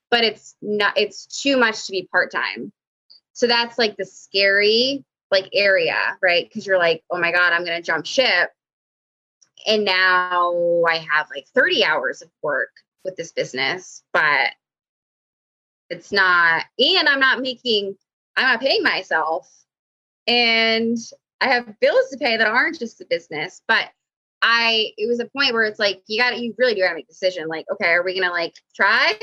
but 0.10 0.24
it's 0.24 0.56
not 0.62 0.98
it's 0.98 1.26
too 1.42 1.58
much 1.58 1.86
to 1.86 1.92
be 1.92 2.08
part 2.12 2.32
time. 2.32 2.72
So 3.34 3.48
that's 3.48 3.78
like 3.78 3.98
the 3.98 4.06
scary 4.06 5.04
like 5.30 5.50
area, 5.54 6.18
right? 6.22 6.48
Because 6.48 6.66
you're 6.66 6.80
like, 6.80 7.04
oh 7.12 7.20
my 7.20 7.32
god, 7.32 7.54
I'm 7.54 7.66
gonna 7.66 7.82
jump 7.82 8.06
ship, 8.06 8.50
and 9.68 9.86
now 9.86 10.84
I 10.88 11.06
have 11.12 11.28
like 11.30 11.46
30 11.54 11.84
hours 11.84 12.22
of 12.22 12.30
work 12.42 12.72
with 13.08 13.16
this 13.16 13.32
business, 13.32 14.04
but 14.14 14.52
it's 15.90 16.12
not, 16.12 16.66
and 16.78 17.08
I'm 17.08 17.20
not 17.20 17.42
making, 17.42 17.96
I'm 18.36 18.44
not 18.44 18.60
paying 18.60 18.84
myself. 18.84 19.50
And 20.28 20.98
I 21.40 21.48
have 21.48 21.80
bills 21.80 22.10
to 22.12 22.18
pay 22.18 22.38
that 22.38 22.46
aren't 22.46 22.78
just 22.78 23.00
the 23.00 23.06
business, 23.10 23.62
but 23.68 23.86
I, 24.42 24.92
it 24.98 25.08
was 25.08 25.20
a 25.20 25.26
point 25.26 25.54
where 25.54 25.64
it's 25.64 25.80
like, 25.80 26.04
you 26.08 26.22
got 26.22 26.32
to, 26.32 26.40
you 26.40 26.54
really 26.58 26.76
do 26.76 26.82
got 26.82 26.90
to 26.90 26.96
make 26.96 27.06
a 27.06 27.08
decision. 27.08 27.48
Like, 27.48 27.66
okay, 27.72 27.90
are 27.90 28.04
we 28.04 28.14
to 28.28 28.32
like 28.32 28.54
try 28.76 29.18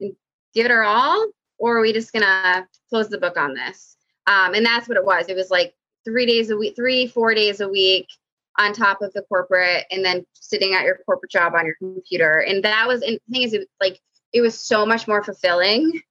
and 0.00 0.12
give 0.54 0.64
it 0.66 0.70
our 0.70 0.84
all? 0.84 1.26
Or 1.58 1.78
are 1.78 1.80
we 1.80 1.92
just 1.92 2.12
to 2.24 2.66
close 2.88 3.08
the 3.08 3.18
book 3.18 3.36
on 3.36 3.52
this? 3.52 3.96
Um, 4.28 4.54
and 4.54 4.64
that's 4.64 4.88
what 4.88 4.96
it 4.96 5.04
was. 5.04 5.26
It 5.28 5.34
was 5.36 5.50
like 5.50 5.74
three 6.04 6.24
days 6.24 6.50
a 6.50 6.56
week, 6.56 6.76
three, 6.76 7.08
four 7.08 7.34
days 7.34 7.60
a 7.60 7.68
week 7.68 8.06
on 8.58 8.72
top 8.72 9.02
of 9.02 9.12
the 9.12 9.22
corporate 9.22 9.84
and 9.90 10.04
then 10.04 10.26
sitting 10.34 10.74
at 10.74 10.84
your 10.84 10.98
corporate 11.06 11.30
job 11.30 11.54
on 11.54 11.64
your 11.64 11.76
computer. 11.76 12.44
And 12.46 12.62
that 12.64 12.86
was, 12.86 13.02
and 13.02 13.18
the 13.28 13.32
thing 13.32 13.42
is, 13.42 13.54
it, 13.54 13.68
like, 13.80 14.00
it 14.32 14.40
was 14.40 14.58
so 14.58 14.84
much 14.84 15.08
more 15.08 15.22
fulfilling 15.22 16.02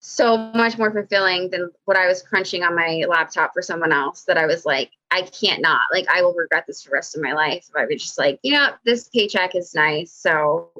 so 0.00 0.36
much 0.38 0.78
more 0.78 0.90
fulfilling 0.90 1.50
than 1.50 1.70
what 1.84 1.96
I 1.96 2.06
was 2.06 2.22
crunching 2.22 2.62
on 2.62 2.74
my 2.74 3.04
laptop 3.06 3.52
for 3.52 3.60
someone 3.60 3.92
else 3.92 4.24
that 4.24 4.38
I 4.38 4.46
was 4.46 4.64
like, 4.64 4.90
I 5.10 5.22
can't 5.22 5.60
not. 5.60 5.82
Like, 5.92 6.08
I 6.08 6.22
will 6.22 6.32
regret 6.32 6.64
this 6.66 6.82
for 6.82 6.88
the 6.88 6.94
rest 6.94 7.14
of 7.14 7.22
my 7.22 7.32
life. 7.32 7.66
If 7.68 7.76
I 7.76 7.84
was 7.84 8.02
just 8.02 8.18
like, 8.18 8.40
you 8.42 8.54
know, 8.54 8.70
this 8.84 9.08
paycheck 9.08 9.54
is 9.54 9.74
nice. 9.74 10.12
So 10.12 10.70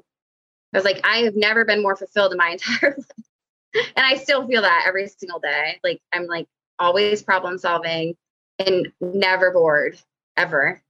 I 0.75 0.79
was 0.79 0.85
like, 0.85 1.01
I 1.05 1.19
have 1.19 1.37
never 1.37 1.67
been 1.67 1.83
more 1.83 1.97
fulfilled 1.97 2.33
in 2.33 2.39
my 2.39 2.49
entire 2.53 2.97
life. 2.97 3.85
and 3.95 4.07
I 4.07 4.17
still 4.17 4.47
feel 4.49 4.63
that 4.63 4.85
every 4.89 5.07
single 5.09 5.39
day. 5.39 5.81
Like, 5.85 6.01
I'm 6.15 6.27
like 6.27 6.49
always 6.79 7.23
problem 7.23 7.59
solving 7.59 8.17
and 8.59 8.91
never 9.03 9.51
bored 9.53 9.99
ever. 10.41 10.83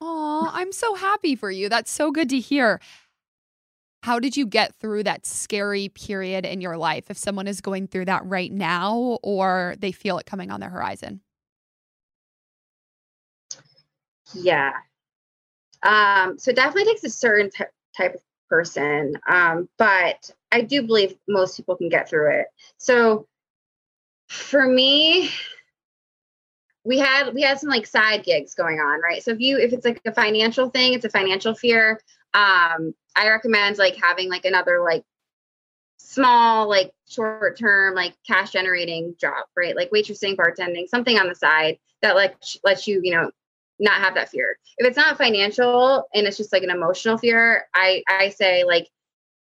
Oh, 0.00 0.50
I'm 0.52 0.72
so 0.72 0.94
happy 0.94 1.36
for 1.36 1.50
you. 1.50 1.68
That's 1.68 1.90
so 1.90 2.10
good 2.10 2.28
to 2.30 2.38
hear. 2.38 2.80
How 4.02 4.18
did 4.18 4.36
you 4.36 4.46
get 4.46 4.74
through 4.74 5.04
that 5.04 5.26
scary 5.26 5.88
period 5.88 6.44
in 6.44 6.60
your 6.60 6.76
life 6.76 7.10
if 7.10 7.16
someone 7.16 7.48
is 7.48 7.60
going 7.60 7.88
through 7.88 8.04
that 8.04 8.24
right 8.24 8.52
now 8.52 9.18
or 9.22 9.74
they 9.78 9.92
feel 9.92 10.18
it 10.18 10.26
coming 10.26 10.50
on 10.50 10.60
the 10.60 10.68
horizon? 10.68 11.20
Yeah. 14.34 14.72
Um, 15.82 16.38
so 16.38 16.50
it 16.50 16.56
definitely 16.56 16.84
takes 16.84 17.04
a 17.04 17.10
certain 17.10 17.50
t- 17.50 17.64
type 17.96 18.14
of 18.14 18.22
person. 18.48 19.14
Um, 19.28 19.68
but 19.78 20.30
I 20.52 20.60
do 20.60 20.82
believe 20.82 21.16
most 21.26 21.56
people 21.56 21.76
can 21.76 21.88
get 21.88 22.08
through 22.08 22.40
it. 22.40 22.46
So 22.78 23.26
for 24.28 24.66
me, 24.66 25.30
we 26.86 26.98
had 26.98 27.34
we 27.34 27.42
had 27.42 27.58
some 27.58 27.68
like 27.68 27.86
side 27.86 28.22
gigs 28.22 28.54
going 28.54 28.78
on, 28.78 29.00
right? 29.00 29.22
So 29.22 29.32
if 29.32 29.40
you 29.40 29.58
if 29.58 29.72
it's 29.72 29.84
like 29.84 30.00
a 30.06 30.12
financial 30.12 30.70
thing, 30.70 30.94
it's 30.94 31.04
a 31.04 31.10
financial 31.10 31.54
fear. 31.54 32.00
Um, 32.32 32.94
I 33.16 33.28
recommend 33.28 33.76
like 33.78 33.96
having 33.96 34.30
like 34.30 34.44
another 34.44 34.80
like 34.82 35.02
small 35.98 36.68
like 36.68 36.92
short 37.08 37.58
term 37.58 37.94
like 37.94 38.14
cash 38.26 38.52
generating 38.52 39.16
job, 39.20 39.46
right? 39.56 39.74
Like 39.74 39.90
waitressing, 39.90 40.36
bartending, 40.36 40.88
something 40.88 41.18
on 41.18 41.28
the 41.28 41.34
side 41.34 41.78
that 42.02 42.14
like 42.14 42.36
lets 42.62 42.86
you, 42.86 43.00
you 43.02 43.12
know, 43.12 43.32
not 43.80 44.00
have 44.00 44.14
that 44.14 44.30
fear. 44.30 44.56
If 44.78 44.86
it's 44.86 44.96
not 44.96 45.18
financial 45.18 46.04
and 46.14 46.26
it's 46.26 46.36
just 46.36 46.52
like 46.52 46.62
an 46.62 46.70
emotional 46.70 47.18
fear, 47.18 47.66
I 47.74 48.04
I 48.08 48.28
say 48.28 48.62
like 48.62 48.88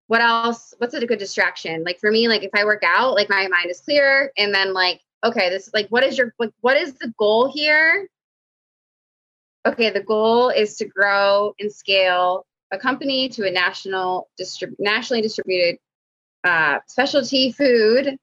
what 0.08 0.20
else 0.20 0.74
what's 0.78 0.94
a 0.94 1.06
good 1.06 1.20
distraction? 1.20 1.84
Like 1.84 2.00
for 2.00 2.10
me 2.10 2.26
like 2.26 2.42
if 2.42 2.50
I 2.54 2.64
work 2.64 2.82
out, 2.84 3.14
like 3.14 3.30
my 3.30 3.46
mind 3.46 3.70
is 3.70 3.80
clear 3.80 4.32
and 4.36 4.52
then 4.52 4.72
like 4.72 5.00
okay, 5.24 5.50
this 5.50 5.68
is 5.68 5.74
like 5.74 5.88
what 5.88 6.04
is 6.04 6.18
your 6.18 6.34
like 6.38 6.52
what 6.60 6.76
is 6.76 6.94
the 6.94 7.12
goal 7.18 7.50
here? 7.52 8.08
Okay, 9.66 9.90
the 9.90 10.02
goal 10.02 10.48
is 10.48 10.76
to 10.76 10.86
grow 10.86 11.54
and 11.58 11.72
scale 11.72 12.46
a 12.72 12.78
company 12.78 13.28
to 13.30 13.46
a 13.46 13.50
national 13.50 14.28
distrib- 14.40 14.76
nationally 14.78 15.20
distributed 15.20 15.78
uh, 16.44 16.78
specialty 16.86 17.52
food. 17.52 18.16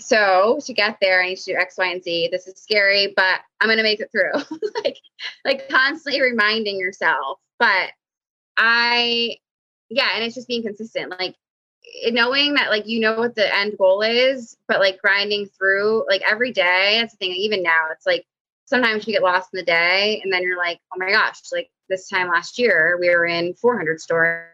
So 0.00 0.58
to 0.64 0.72
get 0.72 0.98
there, 1.00 1.22
I 1.22 1.28
need 1.28 1.38
to 1.38 1.52
do 1.52 1.56
X, 1.56 1.76
Y, 1.78 1.86
and 1.86 2.02
Z. 2.02 2.28
This 2.32 2.46
is 2.46 2.60
scary, 2.60 3.12
but 3.14 3.40
I'm 3.60 3.68
gonna 3.68 3.82
make 3.82 4.00
it 4.00 4.10
through. 4.10 4.32
like, 4.84 4.98
like 5.44 5.68
constantly 5.68 6.20
reminding 6.20 6.78
yourself. 6.78 7.38
But 7.58 7.90
I, 8.56 9.36
yeah, 9.88 10.08
and 10.14 10.24
it's 10.24 10.34
just 10.34 10.48
being 10.48 10.62
consistent. 10.62 11.14
Like 11.18 11.36
knowing 12.10 12.54
that, 12.54 12.70
like 12.70 12.86
you 12.86 13.00
know 13.00 13.18
what 13.18 13.34
the 13.34 13.54
end 13.54 13.76
goal 13.78 14.02
is, 14.02 14.56
but 14.68 14.80
like 14.80 15.00
grinding 15.00 15.46
through, 15.46 16.04
like 16.08 16.22
every 16.28 16.52
day. 16.52 16.98
That's 17.00 17.14
the 17.14 17.18
thing. 17.18 17.32
Even 17.32 17.62
now, 17.62 17.86
it's 17.90 18.06
like 18.06 18.26
sometimes 18.64 19.06
you 19.06 19.12
get 19.12 19.22
lost 19.22 19.50
in 19.52 19.58
the 19.58 19.64
day, 19.64 20.20
and 20.22 20.32
then 20.32 20.42
you're 20.42 20.58
like, 20.58 20.80
oh 20.94 20.98
my 20.98 21.10
gosh, 21.10 21.40
like 21.52 21.70
this 21.88 22.08
time 22.08 22.28
last 22.28 22.58
year, 22.58 22.96
we 23.00 23.08
were 23.10 23.26
in 23.26 23.54
400 23.54 24.00
stores. 24.00 24.48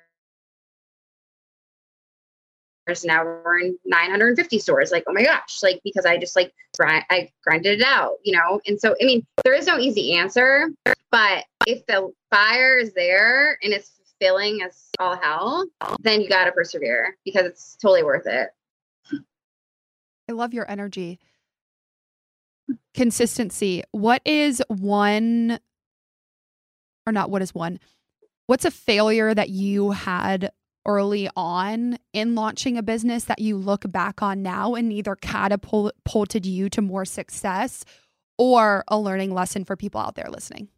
Now 3.05 3.22
we're 3.22 3.61
in 3.61 3.79
950 3.85 4.59
stores. 4.59 4.90
Like, 4.90 5.05
oh 5.07 5.12
my 5.12 5.22
gosh, 5.22 5.59
like 5.62 5.81
because 5.85 6.07
I 6.07 6.16
just 6.16 6.35
like 6.35 6.53
grind, 6.79 7.05
I 7.11 7.29
grinded 7.44 7.81
it 7.81 7.87
out, 7.87 8.14
you 8.24 8.33
know. 8.33 8.61
And 8.66 8.81
so, 8.81 8.94
I 9.01 9.05
mean, 9.05 9.27
there 9.44 9.53
is 9.53 9.66
no 9.66 9.79
easy 9.79 10.14
answer, 10.14 10.70
but 11.11 11.44
if 11.66 11.85
the 11.87 12.11
fire 12.31 12.79
is 12.79 12.94
there 12.94 13.59
and 13.62 13.74
it's 13.74 13.98
fulfilling 14.21 14.63
as 14.63 14.89
all 14.99 15.17
hell, 15.17 15.67
then 16.01 16.21
you 16.21 16.29
got 16.29 16.45
to 16.45 16.53
persevere 16.53 17.17
because 17.25 17.47
it's 17.47 17.77
totally 17.77 18.03
worth 18.03 18.27
it. 18.27 18.49
I 20.29 20.33
love 20.33 20.53
your 20.53 20.71
energy. 20.71 21.19
Consistency. 22.95 23.83
What 23.93 24.21
is 24.25 24.63
one 24.69 25.59
or 27.07 27.13
not 27.13 27.31
what 27.31 27.41
is 27.41 27.55
one 27.55 27.81
what's 28.47 28.65
a 28.65 28.71
failure 28.71 29.35
that 29.35 29.49
you 29.51 29.93
had 29.93 30.51
early 30.87 31.29
on 31.37 31.99
in 32.13 32.35
launching 32.35 32.79
a 32.79 32.83
business 32.83 33.25
that 33.25 33.39
you 33.39 33.57
look 33.57 33.91
back 33.91 34.23
on 34.23 34.43
now 34.43 34.75
and 34.75 34.93
either 34.93 35.15
catapulted 35.15 36.47
you 36.47 36.69
to 36.71 36.81
more 36.81 37.05
success 37.05 37.85
or 38.39 38.85
a 38.89 38.99
learning 38.99 39.35
lesson 39.35 39.65
for 39.65 39.77
people 39.77 40.01
out 40.01 40.15
there 40.15 40.31
listening? 40.31 40.69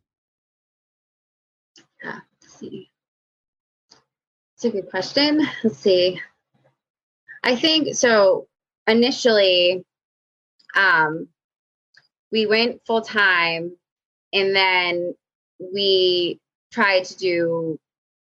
Yeah, 2.03 2.21
let's 2.43 2.59
see. 2.59 2.90
It's 4.63 4.67
a 4.67 4.71
good 4.71 4.91
question. 4.91 5.41
Let's 5.65 5.79
see. 5.79 6.21
I 7.43 7.57
think 7.57 7.95
so. 7.95 8.47
Initially, 8.87 9.87
um, 10.77 11.29
we 12.31 12.45
went 12.45 12.83
full 12.87 13.01
time 13.01 13.75
and 14.35 14.55
then 14.55 15.15
we 15.59 16.41
tried 16.71 17.05
to 17.07 17.17
do 17.17 17.81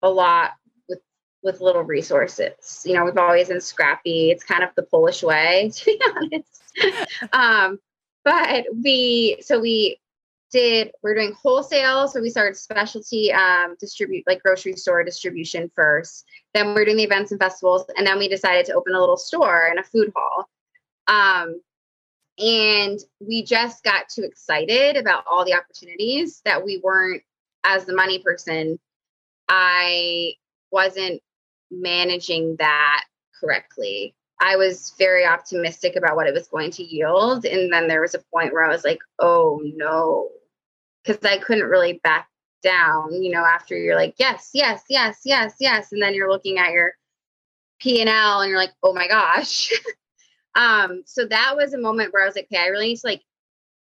a 0.02 0.10
lot 0.10 0.52
with 0.88 1.02
with 1.44 1.60
little 1.60 1.84
resources. 1.84 2.84
You 2.86 2.94
know, 2.94 3.04
we've 3.04 3.18
always 3.18 3.50
been 3.50 3.60
scrappy. 3.60 4.32
It's 4.32 4.46
kind 4.46 4.64
of 4.64 4.70
the 4.78 4.84
Polish 4.84 5.24
way, 5.24 5.72
to 5.76 5.86
be 5.86 6.02
honest. 6.16 6.64
um, 7.34 7.80
but 8.24 8.64
we 8.82 9.40
so 9.42 9.60
we 9.60 10.00
did 10.54 10.92
we're 11.02 11.16
doing 11.16 11.34
wholesale 11.34 12.08
so 12.08 12.22
we 12.22 12.30
started 12.30 12.56
specialty 12.56 13.34
um, 13.34 13.76
distribute 13.80 14.24
like 14.28 14.42
grocery 14.42 14.74
store 14.74 15.04
distribution 15.04 15.70
first 15.76 16.26
then 16.54 16.74
we're 16.74 16.86
doing 16.86 16.98
the 16.98 17.04
events 17.04 17.32
and 17.32 17.42
festivals 17.42 17.84
and 17.98 18.08
then 18.08 18.18
we 18.18 18.30
decided 18.30 18.66
to 18.66 18.74
open 18.74 18.94
a 18.94 19.00
little 19.00 19.18
store 19.18 19.68
and 19.68 19.80
a 19.80 19.84
food 19.84 20.14
hall 20.16 20.48
um, 21.08 21.60
and 22.40 23.00
we 23.20 23.44
just 23.44 23.84
got 23.84 24.10
too 24.10 24.24
excited 24.24 24.98
about 24.98 25.24
all 25.30 25.46
the 25.46 25.54
opportunities 25.54 26.42
that 26.46 26.64
we 26.64 26.82
weren't, 26.84 27.22
as 27.64 27.86
the 27.86 27.94
money 27.94 28.20
person, 28.20 28.80
I 29.48 30.34
wasn't 30.72 31.22
managing 31.70 32.56
that 32.58 33.06
correctly. 33.40 34.16
I 34.42 34.56
was 34.56 34.94
very 34.98 35.26
optimistic 35.26 35.96
about 35.96 36.16
what 36.16 36.28
it 36.28 36.34
was 36.34 36.48
going 36.48 36.72
to 36.72 36.84
yield. 36.84 37.46
And 37.46 37.72
then 37.72 37.88
there 37.88 38.02
was 38.02 38.16
a 38.16 38.24
point 38.34 38.52
where 38.52 38.66
I 38.66 38.70
was 38.70 38.84
like, 38.84 39.00
oh 39.20 39.62
no, 39.64 40.30
because 41.04 41.24
I 41.24 41.38
couldn't 41.38 41.70
really 41.70 42.00
back 42.04 42.30
down, 42.62 43.22
you 43.22 43.32
know, 43.32 43.44
after 43.44 43.78
you're 43.78 43.96
like, 43.96 44.16
yes, 44.18 44.52
yes, 44.54 44.84
yes, 44.90 45.20
yes, 45.26 45.56
yes. 45.60 45.92
And 45.92 46.02
then 46.02 46.14
you're 46.14 46.30
looking 46.30 46.58
at 46.58 46.72
your 46.72 46.94
P&L 47.80 48.42
and 48.42 48.50
you're 48.50 48.60
like, 48.60 48.74
oh 48.82 48.94
my 48.94 49.08
gosh. 49.08 49.72
Um, 50.56 51.04
so 51.06 51.26
that 51.26 51.56
was 51.56 51.74
a 51.74 51.80
moment 51.80 52.14
where 52.14 52.24
I 52.24 52.28
was 52.28 52.36
like, 52.36 52.48
okay, 52.52 52.62
I 52.62 52.68
really 52.68 52.90
need 52.90 52.98
to 52.98 53.08
like 53.08 53.24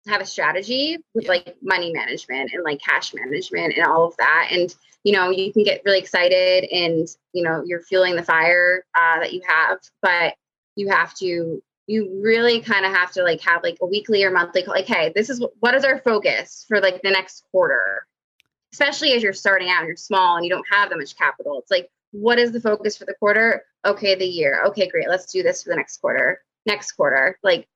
have 0.09 0.21
a 0.21 0.27
strategy 0.27 0.99
with 1.15 1.29
like 1.29 1.57
money 1.63 1.93
management 1.93 2.51
and 2.53 2.65
like 2.65 2.81
cash 2.81 3.15
management 3.15 3.75
and 3.77 3.87
all 3.87 4.07
of 4.07 4.17
that. 4.17 4.49
And 4.51 4.75
you 5.05 5.13
know, 5.13 5.31
you 5.31 5.53
can 5.53 5.65
get 5.65 5.83
really 5.85 5.99
excited 5.99 6.65
and 6.73 7.09
you 7.33 7.43
know, 7.43 7.63
you're 7.65 7.83
fueling 7.83 8.17
the 8.17 8.23
fire 8.23 8.85
uh, 8.95 9.21
that 9.21 9.33
you 9.33 9.43
have, 9.47 9.79
but 10.01 10.35
you 10.77 10.89
have 10.89 11.15
to 11.17 11.63
you 11.93 12.21
really 12.23 12.61
kind 12.61 12.87
of 12.87 12.93
have 12.93 13.11
to 13.13 13.23
like 13.23 13.41
have 13.41 13.63
like 13.63 13.77
a 13.83 13.87
weekly 13.87 14.25
or 14.25 14.31
monthly 14.31 14.63
call. 14.63 14.75
like 14.75 14.87
hey 14.87 15.13
this 15.15 15.29
is 15.31 15.45
what 15.61 15.75
is 15.75 15.85
our 15.85 15.99
focus 15.99 16.65
for 16.69 16.81
like 16.81 17.01
the 17.03 17.11
next 17.11 17.45
quarter 17.51 18.07
especially 18.73 19.13
as 19.13 19.23
you're 19.23 19.33
starting 19.33 19.69
out 19.69 19.81
and 19.81 19.87
you're 19.87 19.97
small 19.97 20.37
and 20.37 20.45
you 20.45 20.51
don't 20.51 20.67
have 20.71 20.89
that 20.89 20.99
much 20.99 21.17
capital 21.17 21.59
it's 21.59 21.71
like 21.71 21.89
what 22.13 22.39
is 22.39 22.53
the 22.53 22.61
focus 22.61 22.97
for 22.97 23.05
the 23.05 23.15
quarter 23.19 23.63
okay 23.85 24.15
the 24.15 24.25
year 24.25 24.63
okay 24.67 24.89
great 24.89 25.09
let's 25.09 25.31
do 25.33 25.43
this 25.43 25.63
for 25.63 25.71
the 25.71 25.77
next 25.77 25.99
quarter 25.99 26.41
next 26.67 26.93
quarter, 26.93 27.39
like 27.43 27.69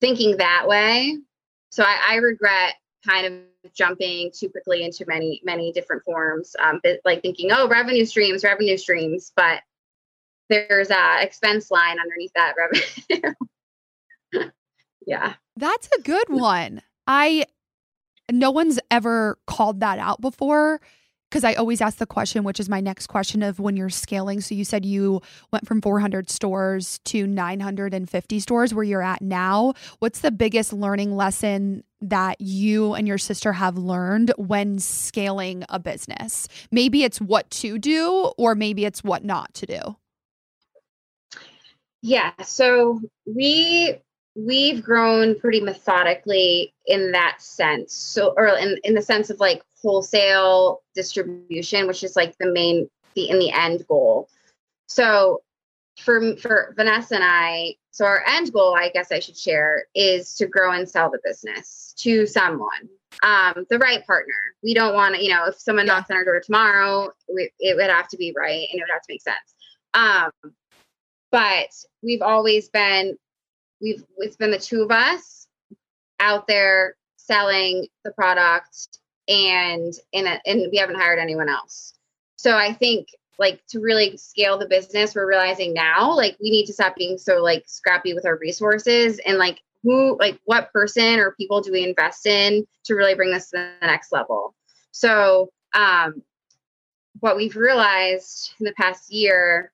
thinking 0.00 0.36
that 0.36 0.66
way. 0.66 1.16
So 1.70 1.82
I, 1.82 1.98
I 2.10 2.14
regret 2.16 2.74
kind 3.06 3.26
of 3.26 3.72
jumping 3.74 4.30
too 4.34 4.48
quickly 4.48 4.84
into 4.84 5.04
many, 5.06 5.40
many 5.44 5.72
different 5.72 6.04
forms, 6.04 6.54
um, 6.60 6.80
like 7.04 7.22
thinking, 7.22 7.50
oh, 7.52 7.68
revenue 7.68 8.04
streams, 8.04 8.44
revenue 8.44 8.76
streams, 8.76 9.32
but 9.36 9.60
there's 10.48 10.90
a 10.90 11.22
expense 11.22 11.70
line 11.70 11.98
underneath 12.00 12.32
that 12.34 12.54
revenue. 12.56 13.34
yeah. 15.06 15.34
That's 15.56 15.88
a 15.98 16.02
good 16.02 16.28
one. 16.28 16.82
I 17.06 17.44
no 18.30 18.50
one's 18.50 18.78
ever 18.90 19.38
called 19.46 19.80
that 19.80 19.98
out 19.98 20.20
before 20.20 20.80
because 21.30 21.44
I 21.44 21.54
always 21.54 21.80
ask 21.80 21.98
the 21.98 22.06
question, 22.06 22.44
which 22.44 22.60
is 22.60 22.68
my 22.68 22.80
next 22.80 23.06
question 23.08 23.42
of 23.42 23.60
when 23.60 23.76
you're 23.76 23.90
scaling. 23.90 24.40
So 24.40 24.54
you 24.54 24.64
said 24.64 24.86
you 24.86 25.20
went 25.52 25.66
from 25.66 25.80
400 25.82 26.30
stores 26.30 27.00
to 27.06 27.26
950 27.26 28.40
stores 28.40 28.72
where 28.72 28.84
you're 28.84 29.02
at 29.02 29.20
now. 29.20 29.74
What's 29.98 30.20
the 30.20 30.30
biggest 30.30 30.72
learning 30.72 31.16
lesson 31.16 31.84
that 32.00 32.40
you 32.40 32.94
and 32.94 33.06
your 33.06 33.18
sister 33.18 33.52
have 33.52 33.76
learned 33.76 34.32
when 34.38 34.78
scaling 34.78 35.64
a 35.68 35.78
business? 35.78 36.48
Maybe 36.70 37.04
it's 37.04 37.20
what 37.20 37.50
to 37.50 37.78
do, 37.78 38.32
or 38.38 38.54
maybe 38.54 38.84
it's 38.84 39.04
what 39.04 39.24
not 39.24 39.52
to 39.54 39.66
do. 39.66 39.96
Yeah. 42.02 42.32
So 42.42 43.00
we 43.26 43.98
we've 44.34 44.82
grown 44.82 45.38
pretty 45.40 45.60
methodically 45.60 46.72
in 46.86 47.12
that 47.12 47.42
sense. 47.42 47.94
So 47.94 48.34
or 48.36 48.48
in, 48.48 48.78
in 48.84 48.94
the 48.94 49.02
sense 49.02 49.30
of 49.30 49.40
like 49.40 49.62
wholesale 49.82 50.82
distribution, 50.94 51.86
which 51.86 52.04
is 52.04 52.16
like 52.16 52.36
the 52.38 52.50
main 52.52 52.88
the 53.14 53.28
in 53.28 53.38
the 53.38 53.50
end 53.50 53.86
goal. 53.88 54.28
So 54.86 55.42
for 55.98 56.36
for 56.36 56.74
Vanessa 56.76 57.16
and 57.16 57.24
I, 57.24 57.74
so 57.90 58.04
our 58.04 58.22
end 58.28 58.52
goal, 58.52 58.76
I 58.76 58.90
guess 58.90 59.10
I 59.10 59.18
should 59.18 59.36
share, 59.36 59.86
is 59.94 60.34
to 60.34 60.46
grow 60.46 60.70
and 60.72 60.88
sell 60.88 61.10
the 61.10 61.18
business 61.24 61.94
to 61.98 62.26
someone, 62.26 62.88
um, 63.24 63.66
the 63.70 63.78
right 63.78 64.06
partner. 64.06 64.34
We 64.62 64.72
don't 64.72 64.94
want 64.94 65.16
to, 65.16 65.22
you 65.22 65.30
know, 65.30 65.46
if 65.46 65.58
someone 65.58 65.86
knocks 65.86 66.08
on 66.08 66.16
our 66.16 66.24
door 66.24 66.40
tomorrow, 66.40 67.10
we, 67.34 67.50
it 67.58 67.76
would 67.76 67.90
have 67.90 68.06
to 68.08 68.16
be 68.16 68.32
right 68.36 68.68
and 68.70 68.80
it 68.80 68.84
would 68.84 68.92
have 68.92 69.02
to 69.02 69.12
make 69.12 69.22
sense. 69.22 69.54
Um, 69.94 70.30
but 71.30 71.68
we've 72.02 72.22
always 72.22 72.68
been, 72.68 73.16
we've 73.80 74.04
it's 74.18 74.36
been 74.36 74.50
the 74.50 74.58
two 74.58 74.82
of 74.82 74.90
us 74.90 75.46
out 76.20 76.46
there 76.46 76.96
selling 77.16 77.86
the 78.04 78.12
product, 78.12 78.98
and 79.28 79.92
in 80.12 80.26
a, 80.26 80.40
and 80.46 80.68
we 80.70 80.78
haven't 80.78 80.96
hired 80.98 81.18
anyone 81.18 81.48
else. 81.48 81.94
So 82.36 82.56
I 82.56 82.72
think 82.72 83.08
like 83.38 83.64
to 83.68 83.80
really 83.80 84.16
scale 84.16 84.58
the 84.58 84.66
business 84.66 85.14
we're 85.14 85.28
realizing 85.28 85.72
now 85.72 86.14
like 86.14 86.36
we 86.40 86.50
need 86.50 86.66
to 86.66 86.72
stop 86.72 86.96
being 86.96 87.16
so 87.16 87.42
like 87.42 87.64
scrappy 87.66 88.14
with 88.14 88.26
our 88.26 88.36
resources 88.38 89.20
and 89.24 89.38
like 89.38 89.60
who 89.82 90.16
like 90.18 90.38
what 90.44 90.72
person 90.72 91.18
or 91.18 91.32
people 91.32 91.60
do 91.60 91.72
we 91.72 91.84
invest 91.84 92.26
in 92.26 92.66
to 92.84 92.94
really 92.94 93.14
bring 93.14 93.30
this 93.30 93.50
to 93.50 93.70
the 93.80 93.86
next 93.86 94.12
level 94.12 94.54
so 94.90 95.50
um 95.74 96.22
what 97.20 97.36
we've 97.36 97.56
realized 97.56 98.52
in 98.60 98.66
the 98.66 98.74
past 98.74 99.12
year 99.12 99.72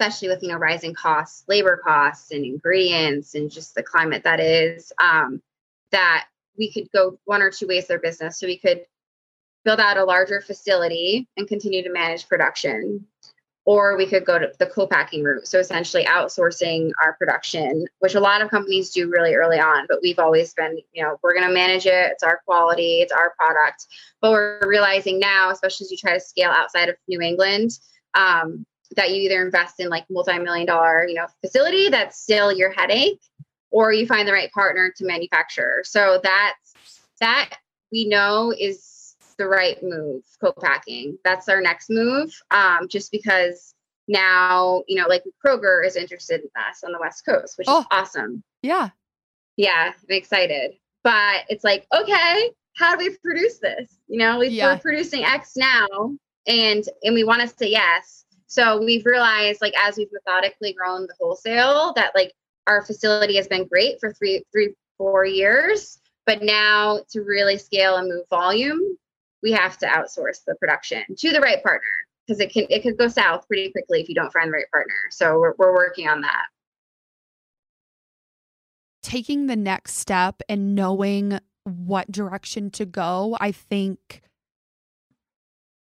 especially 0.00 0.28
with 0.28 0.42
you 0.42 0.48
know 0.48 0.56
rising 0.56 0.94
costs 0.94 1.44
labor 1.46 1.80
costs 1.84 2.30
and 2.30 2.44
ingredients 2.44 3.34
and 3.34 3.50
just 3.50 3.74
the 3.74 3.82
climate 3.82 4.24
that 4.24 4.40
is 4.40 4.92
um 5.02 5.42
that 5.92 6.26
we 6.58 6.72
could 6.72 6.90
go 6.92 7.18
one 7.24 7.42
or 7.42 7.50
two 7.50 7.66
ways 7.66 7.86
their 7.86 7.98
business 7.98 8.38
so 8.38 8.46
we 8.46 8.56
could 8.56 8.84
build 9.64 9.80
out 9.80 9.96
a 9.96 10.04
larger 10.04 10.40
facility 10.40 11.28
and 11.36 11.48
continue 11.48 11.82
to 11.82 11.90
manage 11.90 12.28
production. 12.28 13.06
Or 13.66 13.96
we 13.96 14.06
could 14.06 14.24
go 14.24 14.38
to 14.38 14.50
the 14.58 14.66
co-packing 14.66 15.22
route. 15.22 15.46
So 15.46 15.58
essentially 15.58 16.04
outsourcing 16.04 16.90
our 17.02 17.12
production, 17.12 17.86
which 17.98 18.14
a 18.14 18.20
lot 18.20 18.40
of 18.40 18.50
companies 18.50 18.90
do 18.90 19.08
really 19.10 19.34
early 19.34 19.60
on, 19.60 19.86
but 19.86 19.98
we've 20.02 20.18
always 20.18 20.54
been, 20.54 20.78
you 20.92 21.02
know, 21.02 21.18
we're 21.22 21.34
going 21.34 21.46
to 21.46 21.54
manage 21.54 21.86
it. 21.86 22.10
It's 22.10 22.22
our 22.22 22.40
quality, 22.46 23.00
it's 23.00 23.12
our 23.12 23.34
product. 23.38 23.86
But 24.22 24.32
we're 24.32 24.60
realizing 24.66 25.20
now, 25.20 25.50
especially 25.50 25.84
as 25.84 25.90
you 25.90 25.98
try 25.98 26.14
to 26.14 26.20
scale 26.20 26.50
outside 26.50 26.88
of 26.88 26.96
New 27.06 27.20
England, 27.20 27.72
um, 28.14 28.64
that 28.96 29.10
you 29.10 29.16
either 29.16 29.44
invest 29.44 29.80
in 29.80 29.88
like 29.88 30.04
multi-million 30.10 30.66
dollar, 30.66 31.06
you 31.06 31.14
know, 31.14 31.26
facility 31.40 31.88
that's 31.88 32.20
still 32.20 32.52
your 32.52 32.72
headache, 32.72 33.20
or 33.70 33.92
you 33.92 34.06
find 34.06 34.26
the 34.26 34.32
right 34.32 34.50
partner 34.52 34.92
to 34.96 35.04
manufacture. 35.04 35.82
So 35.84 36.20
that's 36.22 36.74
that 37.20 37.56
we 37.92 38.06
know 38.06 38.52
is 38.58 39.14
the 39.38 39.46
right 39.46 39.82
move, 39.82 40.22
co-packing. 40.42 41.18
That's 41.24 41.48
our 41.48 41.60
next 41.60 41.88
move. 41.88 42.32
Um, 42.50 42.88
just 42.88 43.10
because 43.10 43.74
now, 44.08 44.82
you 44.88 45.00
know, 45.00 45.06
like 45.06 45.22
Kroger 45.44 45.86
is 45.86 45.96
interested 45.96 46.40
in 46.40 46.48
us 46.56 46.82
on 46.84 46.92
the 46.92 46.98
West 47.00 47.24
Coast, 47.24 47.56
which 47.56 47.66
oh, 47.68 47.80
is 47.80 47.86
awesome. 47.90 48.42
Yeah. 48.62 48.90
Yeah, 49.56 49.92
I'm 49.96 50.16
excited. 50.16 50.72
But 51.04 51.44
it's 51.48 51.64
like, 51.64 51.86
okay, 51.94 52.50
how 52.76 52.96
do 52.96 53.06
we 53.06 53.16
produce 53.22 53.58
this? 53.58 53.96
You 54.08 54.18
know, 54.18 54.38
we, 54.38 54.48
yeah. 54.48 54.74
we're 54.74 54.80
producing 54.80 55.24
X 55.24 55.56
now 55.56 55.86
and 56.46 56.84
and 57.02 57.14
we 57.14 57.24
want 57.24 57.40
to 57.42 57.48
say 57.48 57.70
yes. 57.70 58.24
So 58.50 58.82
we've 58.82 59.06
realized 59.06 59.60
like 59.60 59.74
as 59.80 59.96
we've 59.96 60.12
methodically 60.12 60.72
grown 60.72 61.02
the 61.02 61.14
wholesale 61.20 61.92
that 61.94 62.10
like 62.16 62.32
our 62.66 62.84
facility 62.84 63.36
has 63.36 63.46
been 63.46 63.68
great 63.68 64.00
for 64.00 64.12
three, 64.12 64.42
three, 64.50 64.74
four 64.98 65.24
years. 65.24 66.00
But 66.26 66.42
now 66.42 67.00
to 67.12 67.20
really 67.20 67.58
scale 67.58 67.96
and 67.96 68.08
move 68.08 68.24
volume, 68.28 68.80
we 69.40 69.52
have 69.52 69.78
to 69.78 69.86
outsource 69.86 70.40
the 70.44 70.56
production 70.56 71.04
to 71.16 71.30
the 71.30 71.40
right 71.40 71.62
partner 71.62 71.86
because 72.26 72.40
it 72.40 72.52
can 72.52 72.66
it 72.68 72.82
could 72.82 72.98
go 72.98 73.06
south 73.06 73.46
pretty 73.46 73.70
quickly 73.70 74.00
if 74.00 74.08
you 74.08 74.16
don't 74.16 74.32
find 74.32 74.48
the 74.48 74.56
right 74.56 74.70
partner. 74.72 74.94
So 75.12 75.38
we're 75.38 75.54
we're 75.56 75.72
working 75.72 76.08
on 76.08 76.20
that. 76.22 76.46
Taking 79.00 79.46
the 79.46 79.56
next 79.56 79.94
step 79.94 80.42
and 80.48 80.74
knowing 80.74 81.38
what 81.62 82.10
direction 82.10 82.70
to 82.72 82.84
go, 82.84 83.36
I 83.40 83.52
think 83.52 84.22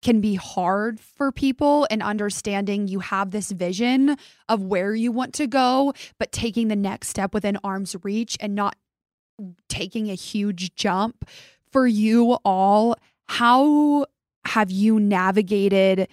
can 0.02 0.20
be 0.20 0.34
hard 0.34 1.00
for 1.00 1.32
people 1.32 1.86
and 1.90 2.02
understanding 2.02 2.88
you 2.88 3.00
have 3.00 3.30
this 3.30 3.50
vision 3.50 4.16
of 4.48 4.62
where 4.62 4.94
you 4.94 5.10
want 5.10 5.34
to 5.34 5.46
go, 5.46 5.92
but 6.18 6.32
taking 6.32 6.68
the 6.68 6.76
next 6.76 7.08
step 7.08 7.34
within 7.34 7.58
arm's 7.64 7.96
reach 8.02 8.36
and 8.40 8.54
not 8.54 8.76
taking 9.68 10.10
a 10.10 10.14
huge 10.14 10.74
jump 10.74 11.28
for 11.70 11.86
you 11.86 12.38
all 12.44 12.96
how 13.28 14.06
have 14.46 14.70
you 14.70 14.98
navigated 14.98 16.08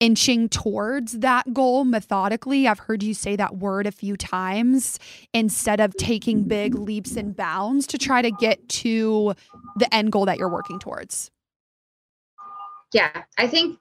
inching 0.00 0.48
towards 0.48 1.20
that 1.20 1.52
goal 1.52 1.84
methodically? 1.84 2.66
I've 2.66 2.78
heard 2.78 3.02
you 3.02 3.14
say 3.14 3.36
that 3.36 3.56
word 3.56 3.86
a 3.86 3.92
few 3.92 4.16
times 4.16 4.98
instead 5.32 5.80
of 5.80 5.94
taking 5.96 6.44
big 6.44 6.74
leaps 6.74 7.16
and 7.16 7.36
bounds 7.36 7.86
to 7.88 7.98
try 7.98 8.22
to 8.22 8.30
get 8.30 8.68
to 8.68 9.34
the 9.76 9.92
end 9.94 10.12
goal 10.12 10.26
that 10.26 10.38
you're 10.38 10.48
working 10.48 10.78
towards. 10.78 11.30
Yeah, 12.92 13.22
I 13.38 13.46
think 13.46 13.78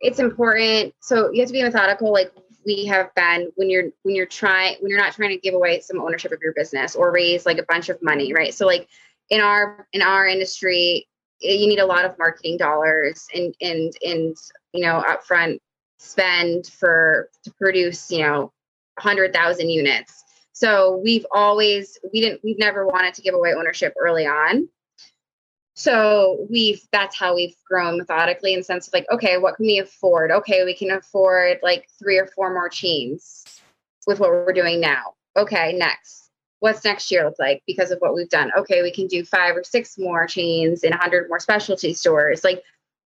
it's 0.00 0.18
important. 0.18 0.94
So 1.00 1.30
you 1.32 1.40
have 1.40 1.48
to 1.48 1.52
be 1.52 1.62
methodical 1.62 2.12
like 2.12 2.32
we 2.64 2.86
have 2.86 3.14
been 3.14 3.50
when 3.56 3.68
you're 3.68 3.90
when 4.02 4.14
you're 4.14 4.26
trying 4.26 4.76
when 4.80 4.90
you're 4.90 5.00
not 5.00 5.12
trying 5.12 5.30
to 5.30 5.38
give 5.38 5.54
away 5.54 5.80
some 5.80 6.00
ownership 6.00 6.32
of 6.32 6.38
your 6.42 6.54
business 6.54 6.94
or 6.94 7.12
raise 7.12 7.46
like 7.46 7.58
a 7.58 7.64
bunch 7.68 7.88
of 7.88 8.02
money, 8.02 8.32
right? 8.32 8.54
So 8.54 8.66
like 8.66 8.88
in 9.30 9.40
our 9.40 9.86
in 9.92 10.02
our 10.02 10.26
industry 10.26 11.06
eh, 11.42 11.52
you 11.52 11.66
need 11.66 11.80
a 11.80 11.86
lot 11.86 12.04
of 12.04 12.18
marketing 12.18 12.56
dollars 12.56 13.26
and 13.34 13.54
and 13.60 13.92
and 14.02 14.36
you 14.72 14.82
know 14.82 15.02
upfront 15.06 15.58
spend 15.98 16.66
for 16.66 17.30
to 17.44 17.52
produce 17.52 18.10
you 18.10 18.22
know 18.22 18.52
100,000 19.02 19.68
units. 19.68 20.24
So 20.52 21.00
we've 21.02 21.26
always 21.32 21.98
we 22.12 22.20
didn't 22.20 22.40
we've 22.44 22.58
never 22.58 22.86
wanted 22.86 23.14
to 23.14 23.22
give 23.22 23.34
away 23.34 23.54
ownership 23.54 23.94
early 24.00 24.26
on. 24.26 24.68
So 25.74 26.46
we've 26.50 26.80
that's 26.92 27.16
how 27.16 27.34
we've 27.34 27.56
grown 27.68 27.98
methodically 27.98 28.52
in 28.52 28.60
the 28.60 28.64
sense 28.64 28.86
of 28.86 28.92
like 28.94 29.06
okay, 29.10 29.38
what 29.38 29.56
can 29.56 29.66
we 29.66 29.78
afford? 29.78 30.30
Okay, 30.30 30.64
we 30.64 30.74
can 30.74 30.90
afford 30.90 31.58
like 31.62 31.88
three 31.98 32.18
or 32.18 32.26
four 32.26 32.52
more 32.52 32.68
chains 32.68 33.44
with 34.06 34.20
what 34.20 34.30
we're 34.30 34.52
doing 34.52 34.80
now. 34.80 35.14
Okay, 35.36 35.72
next 35.72 36.24
what's 36.64 36.82
next 36.82 37.10
year 37.10 37.26
look 37.26 37.38
like 37.38 37.62
because 37.66 37.90
of 37.90 37.98
what 37.98 38.14
we've 38.14 38.30
done 38.30 38.50
okay 38.56 38.80
we 38.80 38.90
can 38.90 39.06
do 39.06 39.22
five 39.22 39.54
or 39.54 39.62
six 39.62 39.98
more 39.98 40.26
chains 40.26 40.82
and 40.82 40.92
100 40.92 41.28
more 41.28 41.38
specialty 41.38 41.92
stores 41.92 42.42
like 42.42 42.62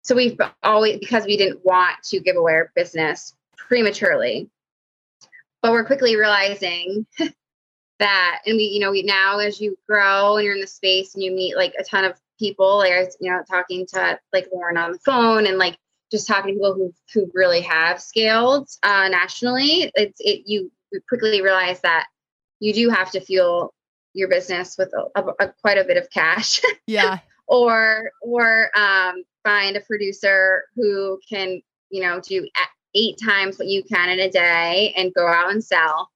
so 0.02 0.16
we've 0.16 0.36
always 0.64 0.98
because 0.98 1.24
we 1.24 1.36
didn't 1.36 1.64
want 1.64 1.96
to 2.02 2.18
give 2.18 2.34
away 2.34 2.54
our 2.54 2.72
business 2.74 3.36
prematurely 3.56 4.50
but 5.62 5.70
we're 5.70 5.84
quickly 5.84 6.16
realizing 6.16 7.06
that 8.00 8.40
and 8.46 8.56
we 8.56 8.64
you 8.64 8.80
know 8.80 8.90
we 8.90 9.04
now 9.04 9.38
as 9.38 9.60
you 9.60 9.78
grow 9.88 10.36
and 10.36 10.44
you're 10.44 10.54
in 10.56 10.60
the 10.60 10.66
space 10.66 11.14
and 11.14 11.22
you 11.22 11.30
meet 11.30 11.56
like 11.56 11.72
a 11.78 11.84
ton 11.84 12.04
of 12.04 12.18
people 12.38 12.78
like 12.78 12.92
i 12.92 13.06
you 13.20 13.30
know 13.30 13.42
talking 13.48 13.86
to 13.86 14.18
like 14.32 14.46
lauren 14.52 14.76
on 14.76 14.92
the 14.92 14.98
phone 14.98 15.46
and 15.46 15.58
like 15.58 15.76
just 16.10 16.28
talking 16.28 16.50
to 16.50 16.54
people 16.54 16.74
who 16.74 16.92
who 17.12 17.30
really 17.34 17.60
have 17.60 18.00
scaled 18.00 18.68
uh, 18.82 19.08
nationally 19.08 19.90
it's 19.94 20.20
it 20.20 20.42
you 20.46 20.70
quickly 21.08 21.42
realize 21.42 21.80
that 21.80 22.06
you 22.60 22.72
do 22.72 22.88
have 22.88 23.10
to 23.10 23.20
fuel 23.20 23.74
your 24.16 24.28
business 24.28 24.76
with 24.78 24.92
a, 24.94 25.20
a, 25.20 25.46
a 25.46 25.52
quite 25.60 25.78
a 25.78 25.84
bit 25.84 25.96
of 25.96 26.10
cash. 26.10 26.60
Yeah. 26.88 27.18
or 27.48 28.12
or 28.22 28.70
um, 28.78 29.24
find 29.42 29.76
a 29.76 29.80
producer 29.80 30.64
who 30.76 31.18
can 31.28 31.60
you 31.90 32.00
know 32.00 32.20
do 32.20 32.48
eight 32.94 33.16
times 33.22 33.58
what 33.58 33.66
you 33.66 33.82
can 33.82 34.08
in 34.10 34.20
a 34.20 34.30
day 34.30 34.94
and 34.96 35.12
go 35.12 35.26
out 35.26 35.50
and 35.50 35.64
sell 35.64 36.10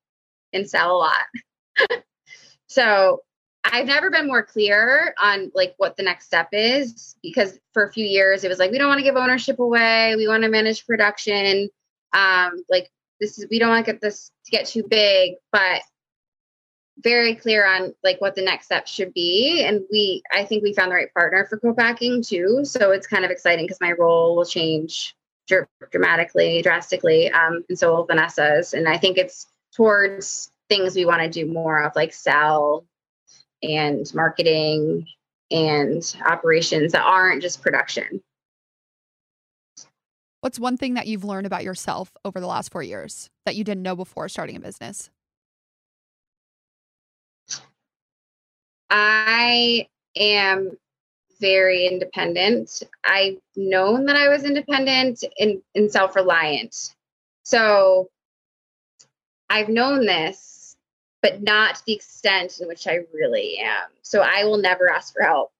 and 0.52 0.70
sell 0.70 0.96
a 0.96 0.98
lot. 0.98 2.02
so 2.68 3.20
I've 3.64 3.86
never 3.86 4.10
been 4.10 4.26
more 4.26 4.42
clear 4.42 5.14
on 5.20 5.52
like 5.54 5.74
what 5.76 5.96
the 5.96 6.02
next 6.02 6.26
step 6.26 6.48
is 6.52 7.14
because 7.22 7.58
for 7.72 7.84
a 7.84 7.92
few 7.92 8.06
years 8.06 8.42
it 8.42 8.48
was 8.48 8.58
like 8.58 8.70
we 8.70 8.78
don't 8.78 8.88
want 8.88 8.98
to 8.98 9.04
give 9.04 9.16
ownership 9.16 9.58
away, 9.58 10.16
we 10.16 10.26
want 10.26 10.42
to 10.44 10.48
manage 10.48 10.86
production. 10.86 11.68
Um, 12.12 12.64
like 12.70 12.90
this 13.20 13.38
is 13.38 13.46
we 13.50 13.58
don't 13.58 13.68
want 13.68 13.84
to 13.84 13.92
get 13.92 14.00
this 14.00 14.30
to 14.46 14.50
get 14.50 14.66
too 14.66 14.84
big, 14.88 15.34
but 15.52 15.82
very 17.02 17.34
clear 17.34 17.66
on 17.66 17.94
like 18.02 18.20
what 18.20 18.34
the 18.34 18.42
next 18.42 18.66
step 18.66 18.86
should 18.86 19.12
be 19.14 19.64
and 19.64 19.80
we 19.90 20.22
i 20.32 20.44
think 20.44 20.62
we 20.62 20.74
found 20.74 20.90
the 20.90 20.94
right 20.94 21.12
partner 21.14 21.46
for 21.48 21.58
co-packing 21.58 22.22
too 22.22 22.60
so 22.64 22.90
it's 22.90 23.06
kind 23.06 23.24
of 23.24 23.30
exciting 23.30 23.64
because 23.64 23.80
my 23.80 23.92
role 23.92 24.36
will 24.36 24.44
change 24.44 25.14
dr- 25.46 25.68
dramatically 25.90 26.60
drastically 26.62 27.30
um, 27.30 27.64
and 27.68 27.78
so 27.78 27.94
will 27.94 28.04
vanessa's 28.04 28.74
and 28.74 28.88
i 28.88 28.98
think 28.98 29.16
it's 29.16 29.46
towards 29.74 30.50
things 30.68 30.94
we 30.94 31.04
want 31.04 31.22
to 31.22 31.28
do 31.28 31.50
more 31.50 31.82
of 31.82 31.92
like 31.96 32.12
sell 32.12 32.84
and 33.62 34.12
marketing 34.14 35.06
and 35.50 36.16
operations 36.26 36.92
that 36.92 37.02
aren't 37.02 37.42
just 37.42 37.62
production. 37.62 38.22
What's 40.40 40.58
one 40.58 40.76
thing 40.76 40.94
that 40.94 41.06
you've 41.06 41.24
learned 41.24 41.46
about 41.46 41.64
yourself 41.64 42.12
over 42.24 42.40
the 42.40 42.46
last 42.46 42.72
four 42.72 42.82
years 42.82 43.28
that 43.44 43.56
you 43.56 43.64
didn't 43.64 43.82
know 43.82 43.96
before 43.96 44.28
starting 44.28 44.56
a 44.56 44.60
business? 44.60 45.10
I 48.88 49.86
am 50.16 50.76
very 51.40 51.86
independent. 51.86 52.82
I've 53.04 53.38
known 53.56 54.06
that 54.06 54.16
I 54.16 54.28
was 54.28 54.44
independent 54.44 55.24
and, 55.38 55.62
and 55.74 55.90
self 55.90 56.16
reliant. 56.16 56.94
So 57.44 58.08
I've 59.48 59.68
known 59.68 60.06
this 60.06 60.59
but 61.22 61.42
not 61.42 61.76
to 61.76 61.82
the 61.86 61.92
extent 61.92 62.60
in 62.60 62.68
which 62.68 62.86
I 62.86 63.00
really 63.12 63.58
am. 63.58 63.88
So 64.02 64.20
I 64.20 64.44
will 64.44 64.58
never 64.58 64.90
ask 64.90 65.12
for 65.12 65.22
help. 65.22 65.52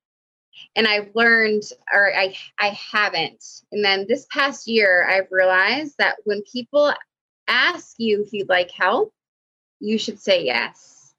And 0.77 0.87
I've 0.87 1.11
learned, 1.15 1.63
or 1.93 2.15
I, 2.15 2.35
I 2.59 2.69
haven't. 2.93 3.45
And 3.73 3.85
then 3.85 4.07
this 4.09 4.27
past 4.31 4.69
year, 4.69 5.09
I've 5.09 5.31
realized 5.31 5.97
that 5.99 6.17
when 6.25 6.43
people 6.43 6.93
ask 7.49 7.95
you 7.99 8.23
if 8.23 8.33
you'd 8.33 8.49
like 8.49 8.71
help, 8.71 9.13
you 9.81 9.99
should 9.99 10.19
say 10.19 10.45
yes 10.45 11.15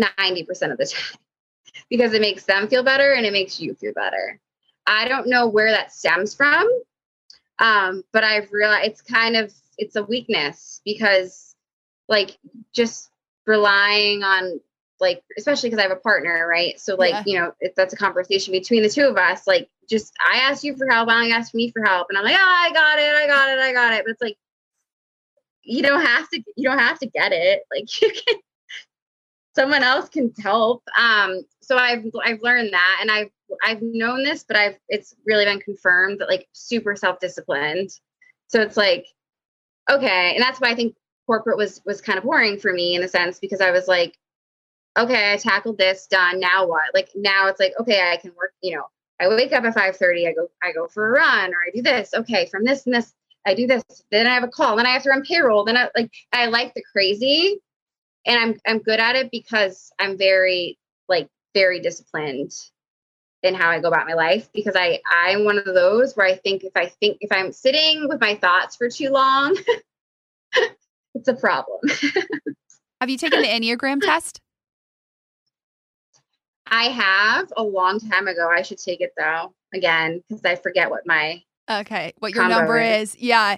90% 0.00 0.72
of 0.72 0.78
the 0.78 0.86
time 0.94 1.18
because 1.88 2.12
it 2.12 2.20
makes 2.20 2.44
them 2.44 2.68
feel 2.68 2.82
better 2.82 3.12
and 3.12 3.26
it 3.26 3.32
makes 3.32 3.60
you 3.60 3.74
feel 3.74 3.92
better. 3.92 4.40
I 4.86 5.08
don't 5.08 5.28
know 5.28 5.48
where 5.48 5.70
that 5.70 5.92
stems 5.92 6.34
from, 6.34 6.68
um, 7.58 8.04
but 8.12 8.24
I've 8.24 8.52
realized 8.52 8.90
it's 8.90 9.02
kind 9.02 9.36
of 9.36 9.52
it's 9.78 9.96
a 9.96 10.04
weakness 10.04 10.80
because 10.84 11.54
like 12.08 12.38
just 12.72 13.10
relying 13.46 14.22
on 14.22 14.60
like 15.00 15.22
especially 15.36 15.68
because 15.68 15.78
I 15.78 15.88
have 15.88 15.96
a 15.96 16.00
partner, 16.00 16.46
right? 16.48 16.78
So 16.80 16.94
like 16.94 17.12
yeah. 17.12 17.22
you 17.26 17.38
know 17.38 17.52
if 17.60 17.74
that's 17.74 17.92
a 17.92 17.96
conversation 17.96 18.52
between 18.52 18.82
the 18.82 18.88
two 18.88 19.06
of 19.06 19.16
us. 19.16 19.46
Like 19.46 19.68
just 19.88 20.12
I 20.24 20.38
asked 20.38 20.64
you 20.64 20.76
for 20.76 20.88
help, 20.88 21.08
I 21.08 21.28
asked 21.28 21.54
me 21.54 21.70
for 21.70 21.82
help, 21.84 22.08
and 22.08 22.18
I'm 22.18 22.24
like, 22.24 22.36
oh, 22.36 22.38
I 22.40 22.72
got 22.72 22.98
it, 22.98 23.14
I 23.14 23.26
got 23.26 23.48
it, 23.50 23.58
I 23.58 23.72
got 23.72 23.92
it. 23.92 24.04
But 24.04 24.12
it's 24.12 24.22
like 24.22 24.36
you 25.62 25.82
don't 25.82 26.04
have 26.04 26.28
to 26.30 26.42
you 26.56 26.68
don't 26.68 26.78
have 26.78 26.98
to 27.00 27.06
get 27.06 27.32
it. 27.32 27.62
Like 27.70 28.00
you 28.00 28.10
can 28.10 28.40
someone 29.54 29.82
else 29.82 30.08
can 30.08 30.32
help. 30.38 30.82
Um, 30.96 31.42
so 31.60 31.76
I've 31.76 32.04
I've 32.24 32.42
learned 32.42 32.72
that, 32.72 32.98
and 33.00 33.10
I've 33.10 33.30
I've 33.64 33.82
known 33.82 34.22
this, 34.22 34.44
but 34.46 34.56
I've 34.56 34.78
it's 34.88 35.14
really 35.26 35.44
been 35.44 35.60
confirmed 35.60 36.20
that 36.20 36.28
like 36.28 36.46
super 36.52 36.94
self 36.96 37.20
disciplined. 37.20 37.90
So 38.48 38.60
it's 38.60 38.76
like 38.76 39.06
okay, 39.90 40.34
and 40.34 40.42
that's 40.42 40.60
why 40.60 40.70
I 40.70 40.74
think 40.74 40.94
corporate 41.26 41.56
was 41.56 41.82
was 41.84 42.00
kind 42.00 42.18
of 42.18 42.24
boring 42.24 42.58
for 42.58 42.72
me 42.72 42.94
in 42.94 43.02
a 43.02 43.08
sense 43.08 43.38
because 43.38 43.60
I 43.60 43.70
was 43.70 43.88
like, 43.88 44.16
okay, 44.98 45.32
I 45.32 45.36
tackled 45.36 45.78
this, 45.78 46.06
done. 46.06 46.40
Now 46.40 46.66
what? 46.66 46.94
Like 46.94 47.10
now 47.14 47.48
it's 47.48 47.60
like 47.60 47.74
okay, 47.80 48.10
I 48.10 48.16
can 48.16 48.32
work. 48.36 48.52
You 48.62 48.76
know, 48.76 48.84
I 49.20 49.28
wake 49.28 49.52
up 49.52 49.64
at 49.64 49.74
five 49.74 49.96
thirty. 49.96 50.26
I 50.26 50.32
go 50.32 50.48
I 50.62 50.72
go 50.72 50.88
for 50.88 51.08
a 51.08 51.12
run, 51.12 51.50
or 51.50 51.58
I 51.66 51.70
do 51.74 51.82
this. 51.82 52.12
Okay, 52.14 52.46
from 52.46 52.64
this 52.64 52.86
and 52.86 52.94
this. 52.94 53.12
I 53.46 53.54
do 53.54 53.68
this, 53.68 53.84
then 54.10 54.26
I 54.26 54.34
have 54.34 54.42
a 54.42 54.48
call, 54.48 54.74
then 54.76 54.86
I 54.86 54.90
have 54.90 55.04
to 55.04 55.10
run 55.10 55.22
payroll, 55.22 55.64
then 55.64 55.76
I 55.76 55.88
like 55.96 56.10
I 56.32 56.46
like 56.46 56.74
the 56.74 56.82
crazy, 56.90 57.60
and 58.26 58.38
I'm 58.38 58.60
I'm 58.66 58.78
good 58.80 58.98
at 58.98 59.14
it 59.14 59.30
because 59.30 59.92
I'm 60.00 60.18
very 60.18 60.78
like 61.08 61.28
very 61.54 61.80
disciplined 61.80 62.50
in 63.42 63.54
how 63.54 63.70
I 63.70 63.80
go 63.80 63.88
about 63.88 64.06
my 64.06 64.14
life 64.14 64.48
because 64.52 64.74
I 64.76 65.00
I'm 65.08 65.44
one 65.44 65.58
of 65.58 65.64
those 65.64 66.14
where 66.14 66.26
I 66.26 66.34
think 66.34 66.64
if 66.64 66.72
I 66.76 66.86
think 66.86 67.18
if 67.20 67.30
I'm 67.30 67.52
sitting 67.52 68.08
with 68.08 68.20
my 68.20 68.34
thoughts 68.34 68.76
for 68.76 68.88
too 68.88 69.10
long, 69.10 69.56
it's 71.16 71.28
a 71.28 71.34
problem. 71.34 71.78
have 73.00 73.10
you 73.10 73.16
taken 73.16 73.40
the 73.40 73.48
Enneagram 73.48 74.00
test? 74.00 74.40
I 76.68 76.84
have 76.84 77.52
a 77.56 77.62
long 77.62 78.00
time 78.00 78.28
ago. 78.28 78.48
I 78.50 78.62
should 78.62 78.78
take 78.78 79.00
it 79.00 79.12
though 79.16 79.54
again 79.72 80.22
because 80.28 80.44
I 80.44 80.56
forget 80.56 80.90
what 80.90 81.06
my 81.06 81.42
okay 81.70 82.12
what 82.18 82.34
your 82.34 82.48
number 82.48 82.78
is. 82.78 83.14
is. 83.14 83.20
Yeah, 83.20 83.56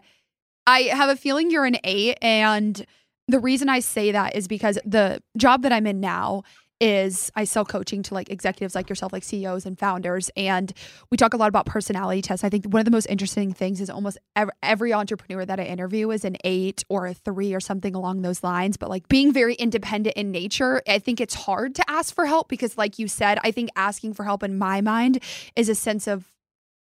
I 0.67 0.81
have 0.83 1.09
a 1.09 1.17
feeling 1.17 1.51
you're 1.51 1.65
an 1.65 1.79
eight, 1.85 2.19
and 2.21 2.85
the 3.27 3.41
reason 3.41 3.69
I 3.69 3.81
say 3.81 4.13
that 4.13 4.37
is 4.37 4.47
because 4.47 4.79
the 4.85 5.23
job 5.37 5.63
that 5.63 5.73
I'm 5.73 5.87
in 5.87 6.01
now 6.01 6.43
is 6.81 7.31
I 7.35 7.45
sell 7.45 7.64
coaching 7.64 8.03
to 8.05 8.14
like 8.14 8.31
executives 8.31 8.74
like 8.74 8.89
yourself, 8.89 9.12
like 9.12 9.24
CEOs 9.24 9.66
and 9.66 9.79
founders. 9.79 10.31
And 10.37 10.72
we 11.11 11.16
talk 11.16 11.35
a 11.35 11.37
lot 11.37 11.49
about 11.49 11.66
personality 11.66 12.22
tests. 12.22 12.45
I 12.45 12.49
think 12.49 12.66
one 12.66 12.81
of 12.81 12.85
the 12.85 12.91
most 12.91 13.07
interesting 13.07 13.53
things 13.53 13.81
is 13.81 13.91
almost 13.91 14.18
every, 14.37 14.53
every, 14.62 14.93
entrepreneur 14.93 15.45
that 15.45 15.61
I 15.61 15.64
interview 15.64 16.11
is 16.11 16.24
an 16.24 16.37
eight 16.45 16.85
or 16.89 17.07
a 17.07 17.14
three 17.14 17.55
or 17.55 17.61
something 17.61 17.95
along 17.95 18.22
those 18.22 18.43
lines. 18.43 18.76
But 18.76 18.89
like 18.89 19.09
being 19.09 19.33
very 19.33 19.55
independent 19.55 20.16
in 20.16 20.31
nature, 20.31 20.83
I 20.89 20.99
think 20.99 21.20
it's 21.20 21.35
hard 21.35 21.74
to 21.76 21.91
ask 21.91 22.14
for 22.14 22.26
help 22.26 22.49
because, 22.49 22.79
like 22.79 22.99
you 22.99 23.09
said, 23.09 23.39
I 23.43 23.51
think 23.51 23.70
asking 23.76 24.14
for 24.14 24.24
help 24.24 24.43
in 24.43 24.59
my 24.59 24.81
mind 24.81 25.22
is 25.57 25.68
a 25.68 25.74
sense 25.74 26.07
of 26.07 26.33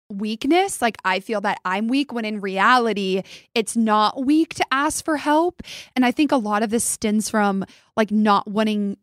weakness. 0.09 0.81
Like 0.81 0.97
I 1.03 1.19
feel 1.19 1.41
that 1.41 1.59
I'm 1.65 1.87
weak 1.87 2.13
when 2.13 2.25
in 2.25 2.39
reality, 2.39 3.23
it's 3.53 3.75
not 3.75 4.25
weak 4.25 4.53
to 4.55 4.65
ask 4.71 5.03
for 5.03 5.17
help. 5.17 5.61
And 5.95 6.05
I 6.05 6.11
think 6.11 6.31
a 6.31 6.37
lot 6.37 6.63
of 6.63 6.69
this 6.69 6.83
stems 6.83 7.29
from 7.29 7.65
like 7.95 8.11
not 8.11 8.47
wanting 8.47 8.97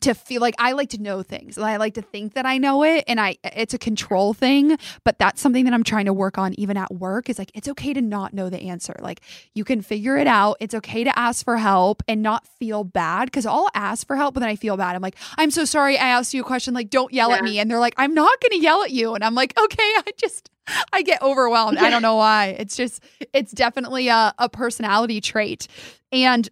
to 0.00 0.14
feel 0.14 0.40
like 0.40 0.54
I 0.58 0.72
like 0.72 0.90
to 0.90 1.00
know 1.00 1.22
things. 1.22 1.56
and 1.56 1.64
I 1.64 1.76
like 1.76 1.94
to 1.94 2.02
think 2.02 2.34
that 2.34 2.44
I 2.44 2.58
know 2.58 2.82
it 2.82 3.04
and 3.06 3.20
I 3.20 3.36
it's 3.44 3.74
a 3.74 3.78
control 3.78 4.34
thing, 4.34 4.76
but 5.04 5.18
that's 5.18 5.40
something 5.40 5.64
that 5.64 5.74
I'm 5.74 5.84
trying 5.84 6.06
to 6.06 6.12
work 6.12 6.36
on 6.36 6.58
even 6.58 6.76
at 6.76 6.92
work 6.92 7.30
is 7.30 7.38
like 7.38 7.50
it's 7.54 7.68
okay 7.68 7.92
to 7.94 8.02
not 8.02 8.34
know 8.34 8.50
the 8.50 8.60
answer. 8.62 8.96
Like 9.00 9.20
you 9.54 9.64
can 9.64 9.82
figure 9.82 10.16
it 10.16 10.26
out. 10.26 10.56
It's 10.60 10.74
okay 10.74 11.04
to 11.04 11.18
ask 11.18 11.44
for 11.44 11.56
help 11.56 12.02
and 12.08 12.22
not 12.22 12.46
feel 12.46 12.84
bad 12.84 13.32
cuz 13.32 13.46
I'll 13.46 13.68
ask 13.74 14.06
for 14.06 14.16
help 14.16 14.34
but 14.34 14.40
then 14.40 14.48
I 14.48 14.56
feel 14.56 14.76
bad. 14.76 14.96
I'm 14.96 15.02
like, 15.02 15.16
"I'm 15.38 15.50
so 15.50 15.64
sorry 15.64 15.96
I 15.96 16.08
asked 16.08 16.34
you 16.34 16.42
a 16.42 16.44
question 16.44 16.74
like 16.74 16.90
don't 16.90 17.12
yell 17.12 17.30
yeah. 17.30 17.36
at 17.36 17.44
me." 17.44 17.58
And 17.58 17.70
they're 17.70 17.78
like, 17.78 17.94
"I'm 17.96 18.14
not 18.14 18.40
going 18.40 18.58
to 18.58 18.62
yell 18.62 18.82
at 18.82 18.90
you." 18.90 19.14
And 19.14 19.22
I'm 19.22 19.34
like, 19.34 19.56
"Okay, 19.58 19.82
I 20.06 20.10
just 20.16 20.50
I 20.92 21.02
get 21.02 21.22
overwhelmed. 21.22 21.78
I 21.78 21.90
don't 21.90 22.02
know 22.02 22.16
why. 22.16 22.56
It's 22.58 22.76
just 22.76 23.02
it's 23.32 23.52
definitely 23.52 24.08
a 24.08 24.34
a 24.38 24.48
personality 24.48 25.20
trait. 25.20 25.68
And 26.10 26.48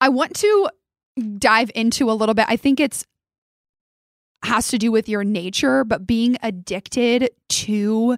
I 0.00 0.08
want 0.08 0.34
to 0.36 0.68
dive 1.18 1.70
into 1.74 2.10
a 2.10 2.12
little 2.12 2.34
bit. 2.34 2.46
I 2.48 2.56
think 2.56 2.80
it's 2.80 3.04
has 4.44 4.68
to 4.68 4.78
do 4.78 4.92
with 4.92 5.08
your 5.08 5.24
nature, 5.24 5.84
but 5.84 6.06
being 6.06 6.36
addicted 6.42 7.30
to 7.48 8.16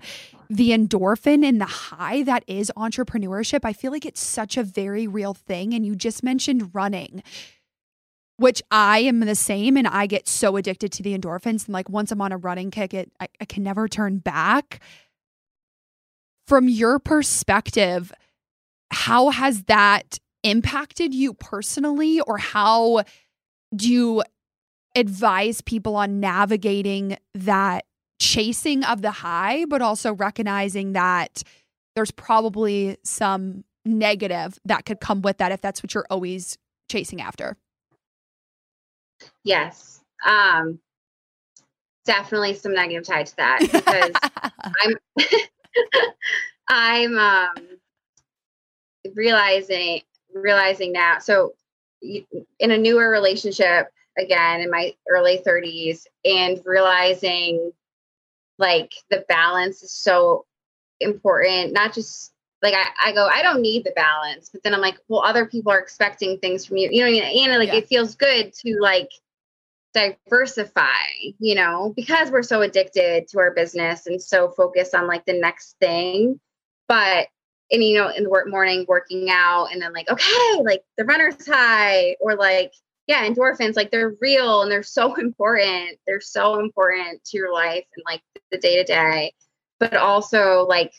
the 0.50 0.70
endorphin 0.70 1.44
and 1.46 1.60
the 1.60 1.66
high 1.66 2.22
that 2.24 2.44
is 2.46 2.72
entrepreneurship, 2.76 3.60
I 3.64 3.72
feel 3.72 3.90
like 3.92 4.04
it's 4.04 4.20
such 4.20 4.56
a 4.56 4.62
very 4.62 5.06
real 5.06 5.32
thing. 5.32 5.72
And 5.72 5.86
you 5.86 5.94
just 5.94 6.22
mentioned 6.22 6.74
running, 6.74 7.22
which 8.36 8.62
I 8.70 8.98
am 8.98 9.20
the 9.20 9.34
same. 9.34 9.76
And 9.76 9.86
I 9.86 10.06
get 10.06 10.28
so 10.28 10.56
addicted 10.56 10.92
to 10.92 11.02
the 11.02 11.16
endorphins. 11.16 11.66
And 11.66 11.70
like 11.70 11.88
once 11.88 12.10
I'm 12.12 12.20
on 12.20 12.32
a 12.32 12.36
running 12.36 12.70
kick, 12.70 12.92
it 12.92 13.10
I, 13.20 13.28
I 13.40 13.44
can 13.44 13.62
never 13.62 13.88
turn 13.88 14.18
back. 14.18 14.80
From 16.46 16.68
your 16.68 16.98
perspective, 16.98 18.12
how 18.90 19.30
has 19.30 19.62
that 19.64 20.18
impacted 20.42 21.14
you 21.14 21.34
personally 21.34 22.20
or 22.20 22.38
how 22.38 23.02
do 23.74 23.92
you 23.92 24.22
advise 24.96 25.60
people 25.60 25.96
on 25.96 26.18
navigating 26.18 27.16
that 27.34 27.84
chasing 28.18 28.84
of 28.84 29.02
the 29.02 29.10
high 29.10 29.64
but 29.66 29.80
also 29.82 30.12
recognizing 30.14 30.92
that 30.92 31.42
there's 31.94 32.10
probably 32.10 32.96
some 33.04 33.64
negative 33.84 34.58
that 34.64 34.84
could 34.84 35.00
come 35.00 35.22
with 35.22 35.38
that 35.38 35.52
if 35.52 35.60
that's 35.60 35.82
what 35.82 35.94
you're 35.94 36.06
always 36.10 36.58
chasing 36.90 37.20
after? 37.20 37.56
Yes. 39.44 40.00
Um 40.26 40.80
definitely 42.04 42.54
some 42.54 42.74
negative 42.74 43.06
tied 43.06 43.26
to 43.26 43.36
that 43.36 43.60
because 43.60 44.10
i'm 44.82 44.94
i'm 46.68 47.18
um 47.18 47.78
realizing 49.14 50.00
realizing 50.34 50.92
now. 50.92 51.18
So, 51.18 51.54
in 52.02 52.70
a 52.70 52.78
newer 52.78 53.10
relationship, 53.10 53.88
again, 54.18 54.60
in 54.60 54.70
my 54.70 54.94
early 55.10 55.42
30s, 55.46 56.04
and 56.24 56.60
realizing 56.64 57.72
like 58.58 58.92
the 59.10 59.24
balance 59.28 59.82
is 59.82 59.92
so 59.92 60.46
important, 61.00 61.72
not 61.72 61.92
just 61.92 62.32
like 62.62 62.74
I, 62.74 63.10
I 63.10 63.12
go, 63.12 63.26
I 63.26 63.42
don't 63.42 63.62
need 63.62 63.84
the 63.84 63.92
balance, 63.92 64.50
but 64.50 64.62
then 64.62 64.74
I'm 64.74 64.80
like, 64.80 64.98
well, 65.08 65.22
other 65.22 65.46
people 65.46 65.72
are 65.72 65.78
expecting 65.78 66.38
things 66.38 66.66
from 66.66 66.76
you. 66.76 66.90
You 66.92 67.00
know, 67.00 67.08
I 67.08 67.12
mean? 67.12 67.50
and 67.50 67.58
like 67.58 67.68
yeah. 67.68 67.76
it 67.76 67.88
feels 67.88 68.14
good 68.14 68.52
to 68.54 68.78
like 68.80 69.10
diversify, 69.94 70.84
you 71.38 71.54
know, 71.54 71.92
because 71.96 72.30
we're 72.30 72.42
so 72.42 72.62
addicted 72.62 73.28
to 73.28 73.38
our 73.38 73.52
business 73.52 74.06
and 74.06 74.20
so 74.20 74.50
focused 74.50 74.94
on 74.94 75.06
like 75.06 75.24
the 75.24 75.38
next 75.38 75.76
thing. 75.80 76.38
But 76.86 77.28
and 77.70 77.82
you 77.82 77.98
know 77.98 78.08
in 78.08 78.24
the 78.24 78.30
work 78.30 78.48
morning 78.48 78.84
working 78.88 79.28
out 79.30 79.68
and 79.72 79.80
then 79.80 79.92
like 79.92 80.10
okay 80.10 80.62
like 80.62 80.82
the 80.96 81.04
runner's 81.04 81.46
high 81.46 82.16
or 82.20 82.34
like 82.36 82.72
yeah 83.06 83.26
endorphins 83.26 83.76
like 83.76 83.90
they're 83.90 84.14
real 84.20 84.62
and 84.62 84.70
they're 84.70 84.82
so 84.82 85.14
important. 85.18 85.98
They're 86.06 86.20
so 86.20 86.60
important 86.60 87.22
to 87.24 87.36
your 87.36 87.52
life 87.52 87.84
and 87.96 88.04
like 88.06 88.22
the 88.50 88.58
day 88.58 88.76
to 88.76 88.84
day 88.84 89.32
but 89.80 89.96
also 89.96 90.66
like 90.68 90.92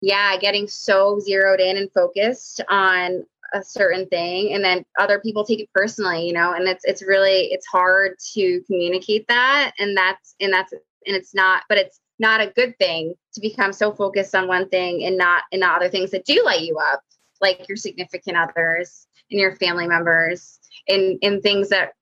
yeah 0.00 0.36
getting 0.36 0.66
so 0.66 1.20
zeroed 1.20 1.60
in 1.60 1.76
and 1.76 1.92
focused 1.92 2.60
on 2.68 3.24
a 3.52 3.62
certain 3.62 4.06
thing 4.08 4.52
and 4.52 4.64
then 4.64 4.84
other 4.98 5.20
people 5.20 5.44
take 5.44 5.60
it 5.60 5.68
personally 5.72 6.26
you 6.26 6.32
know 6.32 6.54
and 6.54 6.66
it's 6.66 6.84
it's 6.84 7.02
really 7.02 7.52
it's 7.52 7.66
hard 7.66 8.16
to 8.32 8.60
communicate 8.66 9.26
that 9.28 9.72
and 9.78 9.96
that's 9.96 10.34
and 10.40 10.52
that's 10.52 10.72
and 10.72 11.14
it's 11.14 11.34
not 11.34 11.62
but 11.68 11.78
it's 11.78 12.00
not 12.24 12.40
a 12.40 12.50
good 12.56 12.74
thing 12.78 13.14
to 13.34 13.40
become 13.42 13.70
so 13.70 13.92
focused 13.92 14.34
on 14.34 14.48
one 14.48 14.66
thing 14.70 15.04
and 15.04 15.18
not 15.18 15.42
in 15.52 15.60
the 15.60 15.66
other 15.66 15.90
things 15.90 16.10
that 16.10 16.24
do 16.24 16.42
light 16.42 16.62
you 16.62 16.78
up, 16.78 17.02
like 17.42 17.68
your 17.68 17.76
significant 17.76 18.34
others 18.34 19.06
and 19.30 19.38
your 19.38 19.54
family 19.56 19.86
members 19.86 20.58
and, 20.88 21.18
and 21.22 21.42
things 21.42 21.68
that 21.68 21.92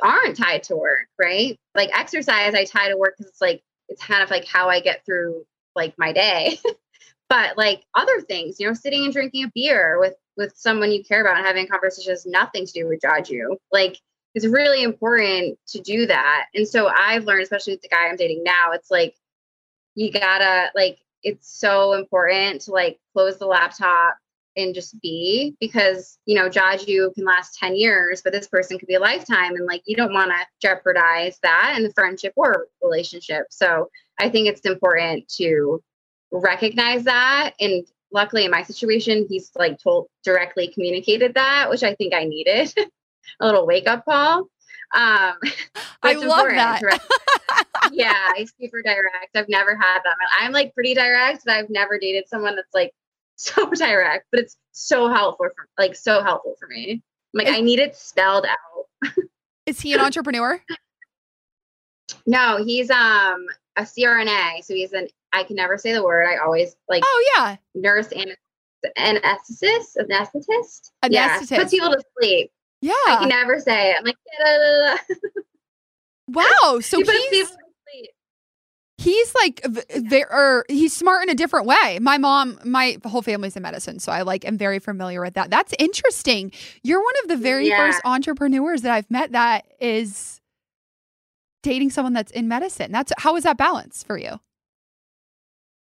aren't 0.00 0.36
tied 0.36 0.62
to 0.62 0.76
work, 0.76 1.08
right? 1.20 1.58
Like 1.74 1.90
exercise, 1.98 2.54
I 2.54 2.64
tie 2.64 2.90
to 2.90 2.96
work 2.96 3.16
because 3.18 3.28
it's 3.28 3.40
like 3.40 3.60
it's 3.88 4.04
kind 4.04 4.22
of 4.22 4.30
like 4.30 4.46
how 4.46 4.68
I 4.68 4.78
get 4.78 5.04
through 5.04 5.44
like 5.74 5.94
my 5.98 6.12
day. 6.12 6.58
but 7.28 7.58
like 7.58 7.82
other 7.96 8.20
things, 8.20 8.60
you 8.60 8.68
know, 8.68 8.74
sitting 8.74 9.02
and 9.02 9.12
drinking 9.12 9.44
a 9.44 9.50
beer 9.52 9.98
with 9.98 10.14
with 10.36 10.52
someone 10.56 10.92
you 10.92 11.02
care 11.02 11.22
about 11.22 11.38
and 11.38 11.44
having 11.44 11.66
conversations 11.66 12.24
nothing 12.24 12.66
to 12.66 12.72
do 12.72 12.86
with 12.86 13.00
you. 13.28 13.58
Like 13.72 13.98
it's 14.36 14.46
really 14.46 14.84
important 14.84 15.58
to 15.68 15.80
do 15.80 16.06
that. 16.06 16.46
And 16.54 16.68
so 16.68 16.86
I've 16.86 17.24
learned, 17.24 17.42
especially 17.42 17.74
with 17.74 17.82
the 17.82 17.88
guy 17.88 18.06
I'm 18.06 18.16
dating 18.16 18.44
now, 18.44 18.70
it's 18.72 18.90
like 18.90 19.16
you 19.94 20.10
gotta 20.10 20.70
like 20.74 20.98
it's 21.22 21.58
so 21.58 21.92
important 21.92 22.62
to 22.62 22.72
like 22.72 22.98
close 23.12 23.38
the 23.38 23.46
laptop 23.46 24.16
and 24.56 24.74
just 24.74 25.00
be 25.00 25.56
because 25.60 26.18
you 26.26 26.34
know 26.34 26.48
Jaju 26.48 27.14
can 27.14 27.24
last 27.24 27.58
10 27.58 27.76
years 27.76 28.20
but 28.22 28.32
this 28.32 28.48
person 28.48 28.78
could 28.78 28.88
be 28.88 28.94
a 28.94 29.00
lifetime 29.00 29.54
and 29.54 29.66
like 29.66 29.82
you 29.86 29.96
don't 29.96 30.12
want 30.12 30.30
to 30.30 30.46
jeopardize 30.60 31.38
that 31.42 31.74
in 31.76 31.82
the 31.82 31.92
friendship 31.92 32.32
or 32.36 32.66
relationship. 32.82 33.46
So 33.50 33.88
i 34.18 34.28
think 34.28 34.48
it's 34.48 34.60
important 34.60 35.28
to 35.36 35.82
recognize 36.32 37.04
that 37.04 37.54
and 37.60 37.86
luckily 38.12 38.44
in 38.44 38.50
my 38.50 38.62
situation 38.62 39.26
he's 39.28 39.50
like 39.56 39.78
told 39.82 40.06
directly 40.24 40.68
communicated 40.68 41.34
that 41.34 41.68
which 41.70 41.82
i 41.82 41.94
think 41.94 42.14
i 42.14 42.24
needed 42.24 42.72
a 43.40 43.46
little 43.46 43.66
wake 43.66 43.86
up 43.86 44.04
call 44.04 44.48
um 44.94 45.34
i 46.02 46.14
love 46.14 46.48
that 46.48 46.82
yeah 47.92 48.30
he's 48.36 48.52
super 48.60 48.82
direct 48.82 49.34
i've 49.34 49.48
never 49.48 49.74
had 49.74 49.98
that 50.04 50.14
i'm 50.40 50.52
like 50.52 50.74
pretty 50.74 50.94
direct 50.94 51.42
but 51.44 51.54
i've 51.54 51.70
never 51.70 51.98
dated 51.98 52.28
someone 52.28 52.56
that's 52.56 52.74
like 52.74 52.92
so 53.42 53.70
direct, 53.70 54.26
but 54.30 54.40
it's 54.40 54.56
so 54.72 55.08
helpful 55.08 55.48
for 55.56 55.68
like 55.78 55.96
so 55.96 56.22
helpful 56.22 56.54
for 56.60 56.68
me. 56.68 57.02
Like 57.34 57.48
is, 57.48 57.54
I 57.54 57.60
need 57.60 57.78
it 57.78 57.96
spelled 57.96 58.46
out. 58.46 59.14
is 59.66 59.80
he 59.80 59.94
an 59.94 60.00
entrepreneur? 60.00 60.62
No, 62.26 62.62
he's 62.62 62.90
um 62.90 63.46
a 63.76 63.82
CRNA. 63.82 64.62
So 64.62 64.74
he's 64.74 64.92
an 64.92 65.08
I 65.32 65.44
can 65.44 65.56
never 65.56 65.76
say 65.76 65.92
the 65.92 66.04
word. 66.04 66.26
I 66.26 66.36
always 66.36 66.76
like 66.88 67.02
oh 67.04 67.32
yeah 67.36 67.56
nurse 67.74 68.12
and 68.12 68.36
anesthetist, 68.96 69.96
anesthetist. 69.98 70.90
Anesthetist. 71.02 71.10
Yeah, 71.10 71.38
puts 71.38 71.70
people 71.70 71.90
to 71.90 72.02
sleep. 72.20 72.52
Yeah, 72.82 72.92
I 73.06 73.16
can 73.20 73.28
never 73.28 73.60
say 73.60 73.92
it. 73.92 73.96
I'm 73.98 74.04
like, 74.04 74.16
wow. 76.28 76.78
So 76.82 77.00
he's 77.00 77.56
he's 78.98 79.34
like 79.34 79.64
very 79.64 80.24
or 80.24 80.64
he's 80.68 80.92
smart 80.92 81.22
in 81.22 81.30
a 81.30 81.34
different 81.34 81.66
way. 81.66 81.98
My 82.00 82.18
mom, 82.18 82.58
my 82.64 82.98
whole 83.04 83.22
family's 83.22 83.56
in 83.56 83.62
medicine, 83.62 84.00
so 84.00 84.10
I 84.10 84.22
like 84.22 84.44
am 84.44 84.58
very 84.58 84.80
familiar 84.80 85.20
with 85.20 85.34
that. 85.34 85.50
That's 85.50 85.72
interesting. 85.78 86.52
You're 86.82 87.02
one 87.02 87.14
of 87.22 87.28
the 87.28 87.36
very 87.36 87.68
yeah. 87.68 87.78
first 87.78 88.00
entrepreneurs 88.04 88.82
that 88.82 88.92
I've 88.92 89.10
met 89.10 89.32
that 89.32 89.64
is 89.80 90.40
dating 91.62 91.90
someone 91.90 92.12
that's 92.12 92.32
in 92.32 92.48
medicine. 92.48 92.90
That's 92.90 93.12
how 93.18 93.36
is 93.36 93.44
that 93.44 93.56
balance 93.56 94.02
for 94.02 94.18
you? 94.18 94.40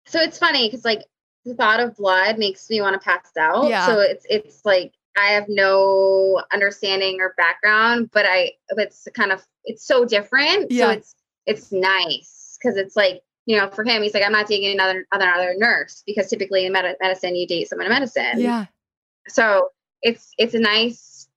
So 0.05 0.19
it's 0.19 0.37
funny 0.37 0.67
because 0.67 0.85
like 0.85 1.01
the 1.45 1.55
thought 1.55 1.79
of 1.79 1.95
blood 1.95 2.37
makes 2.37 2.69
me 2.69 2.81
want 2.81 2.93
to 2.93 2.99
pass 2.99 3.31
out. 3.37 3.69
Yeah. 3.69 3.85
So 3.85 3.99
it's 3.99 4.25
it's 4.29 4.65
like 4.65 4.93
I 5.17 5.27
have 5.27 5.45
no 5.47 6.41
understanding 6.51 7.19
or 7.21 7.33
background, 7.37 8.09
but 8.11 8.25
I 8.25 8.53
it's 8.69 9.07
kind 9.13 9.31
of 9.31 9.45
it's 9.63 9.85
so 9.85 10.05
different. 10.05 10.71
Yeah. 10.71 10.85
So 10.85 10.91
it's 10.91 11.15
it's 11.45 11.71
nice 11.71 12.57
because 12.61 12.77
it's 12.77 12.95
like 12.95 13.21
you 13.45 13.57
know 13.57 13.69
for 13.69 13.83
him 13.83 14.01
he's 14.01 14.13
like 14.13 14.23
i'm 14.23 14.31
not 14.31 14.47
dating 14.47 14.71
another 14.71 15.05
another 15.11 15.53
nurse 15.57 16.01
because 16.05 16.27
typically 16.29 16.65
in 16.65 16.71
med- 16.71 16.97
medicine 16.99 17.35
you 17.35 17.47
date 17.47 17.69
someone 17.69 17.85
in 17.85 17.93
medicine. 17.93 18.39
Yeah. 18.39 18.65
So 19.27 19.69
it's 20.01 20.31
it's 20.37 20.53
a 20.53 20.59
nice. 20.59 21.27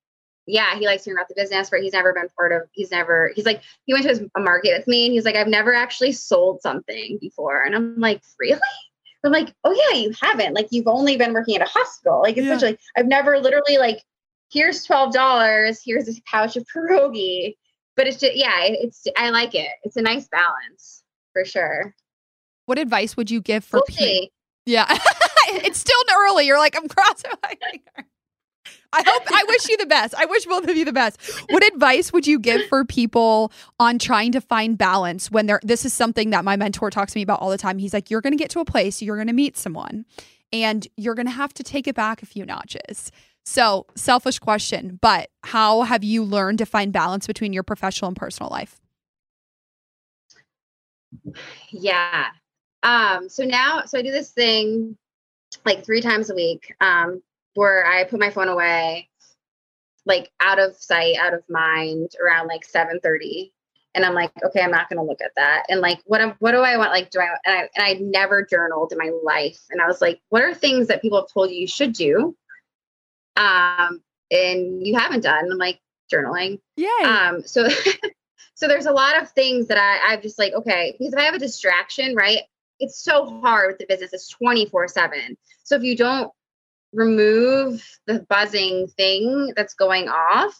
Yeah 0.46 0.78
he 0.78 0.86
likes 0.86 1.04
hearing 1.04 1.18
about 1.18 1.28
the 1.28 1.34
business 1.34 1.68
but 1.68 1.80
he's 1.80 1.92
never 1.92 2.14
been 2.14 2.28
part 2.36 2.52
of 2.52 2.62
he's 2.72 2.90
never 2.90 3.32
he's 3.34 3.44
like 3.44 3.62
he 3.84 3.92
went 3.92 4.04
to 4.04 4.08
his 4.08 4.22
market 4.38 4.78
with 4.78 4.88
me 4.88 5.04
and 5.04 5.12
he's 5.12 5.26
like 5.26 5.36
i've 5.36 5.46
never 5.46 5.74
actually 5.74 6.12
sold 6.12 6.62
something 6.62 7.18
before. 7.20 7.62
And 7.62 7.74
i'm 7.74 8.00
like 8.00 8.22
really 8.38 8.60
i'm 9.24 9.32
like 9.32 9.52
oh 9.64 9.72
yeah 9.72 9.98
you 9.98 10.12
haven't 10.20 10.54
like 10.54 10.68
you've 10.70 10.86
only 10.86 11.16
been 11.16 11.32
working 11.32 11.56
at 11.56 11.62
a 11.62 11.70
hospital 11.70 12.20
like 12.22 12.36
essentially 12.36 12.72
yeah. 12.72 13.00
i've 13.00 13.06
never 13.06 13.38
literally 13.38 13.78
like 13.78 14.02
here's 14.50 14.86
$12 14.86 15.78
here's 15.84 16.08
a 16.08 16.12
pouch 16.30 16.56
of 16.56 16.64
pierogi 16.74 17.54
but 17.96 18.06
it's 18.06 18.18
just 18.18 18.36
yeah 18.36 18.60
it's 18.62 19.06
i 19.16 19.30
like 19.30 19.54
it 19.54 19.68
it's 19.82 19.96
a 19.96 20.02
nice 20.02 20.28
balance 20.28 21.02
for 21.38 21.44
sure. 21.44 21.94
What 22.66 22.78
advice 22.78 23.16
would 23.16 23.30
you 23.30 23.40
give 23.40 23.64
for 23.64 23.78
we'll 23.78 23.96
people? 23.96 24.28
Yeah. 24.66 24.86
it's 25.48 25.78
still 25.78 25.96
early. 26.10 26.46
You're 26.46 26.58
like, 26.58 26.76
I'm 26.76 26.88
crossing 26.88 27.30
my 27.42 27.54
finger. 27.70 28.08
I 28.92 29.02
hope 29.06 29.22
I 29.28 29.44
wish 29.48 29.68
you 29.68 29.76
the 29.76 29.86
best. 29.86 30.14
I 30.16 30.24
wish 30.24 30.46
both 30.46 30.66
of 30.66 30.76
you 30.76 30.84
the 30.84 30.92
best. 30.92 31.20
What 31.50 31.66
advice 31.66 32.12
would 32.12 32.26
you 32.26 32.38
give 32.38 32.62
for 32.68 32.84
people 32.84 33.52
on 33.78 33.98
trying 33.98 34.32
to 34.32 34.40
find 34.40 34.78
balance 34.78 35.30
when 35.30 35.46
they're 35.46 35.60
this 35.62 35.84
is 35.84 35.92
something 35.92 36.30
that 36.30 36.44
my 36.44 36.56
mentor 36.56 36.90
talks 36.90 37.12
to 37.12 37.18
me 37.18 37.22
about 37.22 37.40
all 37.40 37.50
the 37.50 37.58
time. 37.58 37.78
He's 37.78 37.92
like, 37.92 38.10
you're 38.10 38.22
gonna 38.22 38.36
get 38.36 38.50
to 38.50 38.60
a 38.60 38.64
place, 38.64 39.02
you're 39.02 39.18
gonna 39.18 39.34
meet 39.34 39.58
someone, 39.58 40.06
and 40.52 40.86
you're 40.96 41.14
gonna 41.14 41.30
have 41.30 41.52
to 41.54 41.62
take 41.62 41.86
it 41.86 41.94
back 41.94 42.22
a 42.22 42.26
few 42.26 42.46
notches. 42.46 43.12
So, 43.44 43.86
selfish 43.94 44.38
question, 44.38 44.98
but 45.00 45.30
how 45.42 45.82
have 45.82 46.04
you 46.04 46.22
learned 46.22 46.58
to 46.58 46.66
find 46.66 46.92
balance 46.92 47.26
between 47.26 47.52
your 47.52 47.62
professional 47.62 48.08
and 48.08 48.16
personal 48.16 48.50
life? 48.50 48.80
Yeah. 51.70 52.26
Um, 52.82 53.28
so 53.28 53.44
now, 53.44 53.84
so 53.86 53.98
I 53.98 54.02
do 54.02 54.10
this 54.10 54.30
thing 54.30 54.96
like 55.64 55.84
three 55.84 56.02
times 56.02 56.30
a 56.30 56.34
week 56.34 56.74
um, 56.80 57.22
where 57.58 57.84
I 57.84 58.04
put 58.04 58.20
my 58.20 58.30
phone 58.30 58.48
away, 58.48 59.08
like 60.06 60.30
out 60.40 60.58
of 60.58 60.76
sight, 60.76 61.16
out 61.16 61.34
of 61.34 61.42
mind 61.48 62.12
around 62.22 62.46
like 62.46 62.64
7:30. 62.64 63.52
And 63.94 64.04
I'm 64.04 64.14
like, 64.14 64.30
okay, 64.44 64.60
I'm 64.60 64.70
not 64.70 64.88
gonna 64.88 65.02
look 65.02 65.20
at 65.20 65.32
that. 65.36 65.64
And 65.68 65.80
like, 65.80 65.98
what 66.04 66.20
am, 66.20 66.34
what 66.38 66.52
do 66.52 66.58
I 66.58 66.76
want? 66.76 66.92
Like, 66.92 67.10
do 67.10 67.20
I 67.20 67.28
and 67.44 67.58
I 67.58 67.68
and 67.74 67.84
I 67.84 67.94
never 67.94 68.44
journaled 68.44 68.92
in 68.92 68.98
my 68.98 69.10
life. 69.24 69.58
And 69.70 69.82
I 69.82 69.86
was 69.86 70.00
like, 70.00 70.20
what 70.28 70.42
are 70.42 70.54
things 70.54 70.86
that 70.86 71.02
people 71.02 71.20
have 71.20 71.32
told 71.32 71.50
you 71.50 71.56
you 71.56 71.66
should 71.66 71.92
do? 71.92 72.36
Um, 73.36 74.02
and 74.30 74.86
you 74.86 74.96
haven't 74.96 75.22
done. 75.22 75.44
And 75.44 75.52
I'm 75.52 75.58
like, 75.58 75.80
journaling. 76.12 76.60
Yeah. 76.76 77.30
Um, 77.32 77.42
so 77.44 77.68
So 78.58 78.66
there's 78.66 78.86
a 78.86 78.92
lot 78.92 79.22
of 79.22 79.30
things 79.30 79.68
that 79.68 79.78
I, 79.78 80.12
I'm 80.12 80.20
just 80.20 80.36
like, 80.36 80.52
okay, 80.52 80.96
because 80.98 81.12
if 81.12 81.18
I 81.18 81.22
have 81.22 81.34
a 81.34 81.38
distraction, 81.38 82.16
right, 82.16 82.40
it's 82.80 83.00
so 83.00 83.40
hard 83.40 83.68
with 83.68 83.78
the 83.78 83.86
business. 83.88 84.12
It's 84.12 84.28
24 84.30 84.88
7. 84.88 85.36
So 85.62 85.76
if 85.76 85.84
you 85.84 85.96
don't 85.96 86.32
remove 86.92 87.84
the 88.06 88.24
buzzing 88.28 88.88
thing 88.96 89.52
that's 89.56 89.74
going 89.74 90.08
off, 90.08 90.54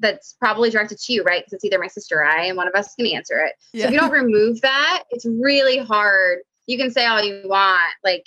that's 0.00 0.36
probably 0.38 0.70
directed 0.70 0.98
to 0.98 1.12
you, 1.12 1.22
right? 1.24 1.44
Because 1.44 1.54
it's 1.54 1.64
either 1.64 1.78
my 1.78 1.88
sister 1.88 2.18
or 2.18 2.24
I, 2.24 2.44
and 2.44 2.56
one 2.56 2.68
of 2.68 2.74
us 2.74 2.94
can 2.94 3.06
answer 3.06 3.38
it. 3.40 3.52
Yeah. 3.72 3.82
So 3.82 3.88
if 3.88 3.94
you 3.94 4.00
don't 4.00 4.12
remove 4.12 4.60
that, 4.60 5.04
it's 5.10 5.26
really 5.26 5.78
hard. 5.78 6.38
You 6.66 6.78
can 6.78 6.90
say 6.90 7.06
all 7.06 7.22
you 7.22 7.42
want, 7.46 7.92
like, 8.04 8.24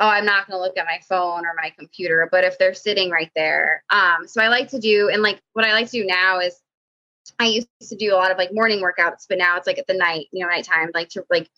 oh, 0.00 0.08
I'm 0.08 0.26
not 0.26 0.46
going 0.46 0.58
to 0.58 0.62
look 0.62 0.76
at 0.76 0.86
my 0.86 1.00
phone 1.08 1.46
or 1.46 1.54
my 1.56 1.72
computer, 1.78 2.28
but 2.30 2.44
if 2.44 2.58
they're 2.58 2.74
sitting 2.74 3.10
right 3.10 3.30
there. 3.34 3.82
Um, 3.90 4.26
so 4.26 4.42
I 4.42 4.48
like 4.48 4.68
to 4.70 4.80
do, 4.80 5.08
and 5.08 5.22
like 5.22 5.40
what 5.52 5.64
I 5.64 5.72
like 5.72 5.86
to 5.90 6.02
do 6.02 6.06
now 6.06 6.40
is 6.40 6.60
I 7.38 7.46
used 7.46 7.68
to 7.80 7.96
do 7.96 8.12
a 8.12 8.16
lot 8.16 8.30
of 8.30 8.36
like 8.36 8.52
morning 8.52 8.82
workouts, 8.82 9.24
but 9.28 9.38
now 9.38 9.56
it's 9.56 9.66
like 9.66 9.78
at 9.78 9.86
the 9.86 9.94
night, 9.94 10.26
you 10.32 10.44
know, 10.44 10.50
nighttime, 10.50 10.90
like 10.92 11.08
to 11.10 11.24
like 11.30 11.48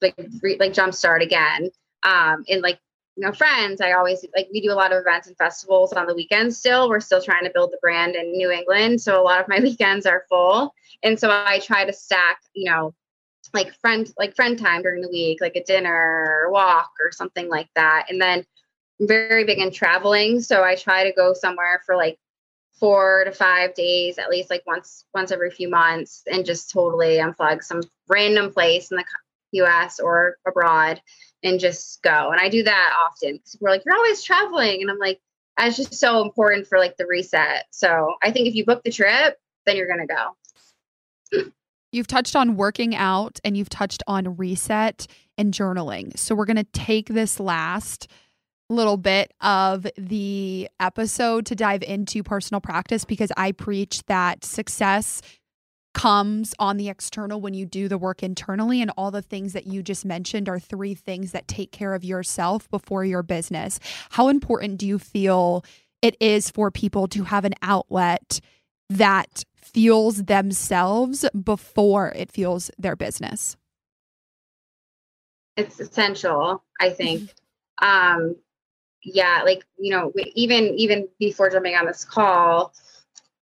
like 0.00 0.14
re, 0.42 0.56
like 0.58 0.72
jumpstart 0.72 1.22
again. 1.22 1.70
Um, 2.02 2.44
and 2.48 2.62
like 2.62 2.78
you 3.20 3.26
know, 3.26 3.32
friends, 3.32 3.82
I 3.82 3.92
always 3.92 4.24
like 4.34 4.48
we 4.50 4.62
do 4.62 4.72
a 4.72 4.74
lot 4.74 4.92
of 4.92 4.98
events 4.98 5.28
and 5.28 5.36
festivals 5.36 5.92
on 5.92 6.06
the 6.06 6.14
weekends. 6.14 6.56
Still, 6.56 6.88
we're 6.88 7.00
still 7.00 7.20
trying 7.20 7.44
to 7.44 7.50
build 7.52 7.70
the 7.70 7.78
brand 7.82 8.14
in 8.14 8.32
New 8.32 8.50
England, 8.50 8.98
so 9.02 9.20
a 9.20 9.22
lot 9.22 9.42
of 9.42 9.46
my 9.46 9.60
weekends 9.62 10.06
are 10.06 10.24
full, 10.30 10.74
and 11.02 11.20
so 11.20 11.28
I 11.30 11.58
try 11.58 11.84
to 11.84 11.92
stack, 11.92 12.38
you 12.54 12.70
know, 12.70 12.94
like 13.52 13.74
friend 13.74 14.10
like 14.16 14.34
friend 14.34 14.58
time 14.58 14.80
during 14.80 15.02
the 15.02 15.10
week, 15.10 15.42
like 15.42 15.54
a 15.54 15.62
dinner 15.62 16.46
or 16.46 16.50
walk 16.50 16.92
or 16.98 17.12
something 17.12 17.48
like 17.48 17.68
that, 17.76 18.06
and 18.08 18.20
then. 18.20 18.44
I'm 18.98 19.08
very 19.08 19.44
big 19.44 19.58
in 19.58 19.70
traveling, 19.70 20.42
so 20.42 20.62
I 20.62 20.74
try 20.74 21.04
to 21.04 21.12
go 21.16 21.32
somewhere 21.32 21.80
for 21.86 21.96
like 21.96 22.18
four 22.78 23.24
to 23.24 23.32
five 23.32 23.72
days 23.72 24.18
at 24.18 24.28
least 24.28 24.50
like 24.50 24.62
once 24.66 25.06
once 25.14 25.32
every 25.32 25.50
few 25.50 25.70
months 25.70 26.22
and 26.30 26.44
just 26.44 26.70
totally 26.70 27.16
unplug 27.16 27.62
some 27.62 27.80
random 28.08 28.52
place 28.52 28.90
in 28.90 28.98
the 28.98 29.60
us 29.62 30.00
or 30.00 30.36
abroad 30.46 31.00
and 31.42 31.60
just 31.60 32.02
go. 32.02 32.30
And 32.30 32.40
i 32.40 32.48
do 32.48 32.62
that 32.62 32.92
often 33.06 33.40
we're 33.60 33.70
like 33.70 33.82
you're 33.84 33.96
always 33.96 34.22
traveling. 34.22 34.80
And 34.80 34.90
i'm 34.90 34.98
like 34.98 35.20
that's 35.56 35.76
just 35.76 35.94
so 35.94 36.22
important 36.22 36.66
for 36.66 36.78
like 36.78 36.96
the 36.96 37.06
reset. 37.06 37.64
So 37.70 38.14
i 38.22 38.30
think 38.30 38.48
if 38.48 38.54
you 38.54 38.64
book 38.64 38.82
the 38.84 38.90
trip 38.90 39.38
then 39.66 39.76
you're 39.76 39.88
gonna 39.88 40.06
go. 40.06 41.44
You've 41.92 42.06
touched 42.06 42.36
on 42.36 42.56
working 42.56 42.94
out 42.94 43.40
and 43.44 43.56
you've 43.56 43.68
touched 43.68 44.02
on 44.06 44.36
reset 44.36 45.08
and 45.36 45.52
journaling. 45.52 46.16
So 46.16 46.34
we're 46.34 46.44
gonna 46.44 46.64
take 46.72 47.08
this 47.08 47.40
last 47.40 48.08
little 48.70 48.96
bit 48.96 49.34
of 49.40 49.86
the 49.98 50.68
episode 50.78 51.44
to 51.46 51.54
dive 51.56 51.82
into 51.82 52.22
personal 52.22 52.60
practice 52.60 53.04
because 53.04 53.32
I 53.36 53.52
preach 53.52 54.04
that 54.06 54.44
success 54.44 55.20
comes 55.92 56.54
on 56.58 56.76
the 56.76 56.88
external 56.88 57.40
when 57.40 57.54
you 57.54 57.66
do 57.66 57.88
the 57.88 57.98
work 57.98 58.22
internally. 58.22 58.80
And 58.80 58.92
all 58.96 59.10
the 59.10 59.22
things 59.22 59.52
that 59.52 59.66
you 59.66 59.82
just 59.82 60.04
mentioned 60.04 60.48
are 60.48 60.58
three 60.58 60.94
things 60.94 61.32
that 61.32 61.48
take 61.48 61.72
care 61.72 61.94
of 61.94 62.04
yourself 62.04 62.70
before 62.70 63.04
your 63.04 63.22
business. 63.22 63.80
How 64.10 64.28
important 64.28 64.78
do 64.78 64.86
you 64.86 64.98
feel 64.98 65.64
it 66.02 66.16
is 66.20 66.50
for 66.50 66.70
people 66.70 67.06
to 67.08 67.24
have 67.24 67.44
an 67.44 67.54
outlet? 67.62 68.40
That 68.88 69.44
fuels 69.56 70.24
themselves 70.24 71.24
before 71.44 72.08
it 72.10 72.32
fuels 72.32 72.70
their 72.78 72.96
business? 72.96 73.56
It's 75.56 75.78
essential, 75.78 76.64
I 76.80 76.90
think. 76.90 77.30
um, 77.80 78.36
yeah, 79.02 79.42
like 79.44 79.64
you 79.78 79.90
know, 79.90 80.12
even 80.34 80.74
even 80.76 81.08
before 81.18 81.50
jumping 81.50 81.74
on 81.74 81.86
this 81.86 82.04
call, 82.04 82.72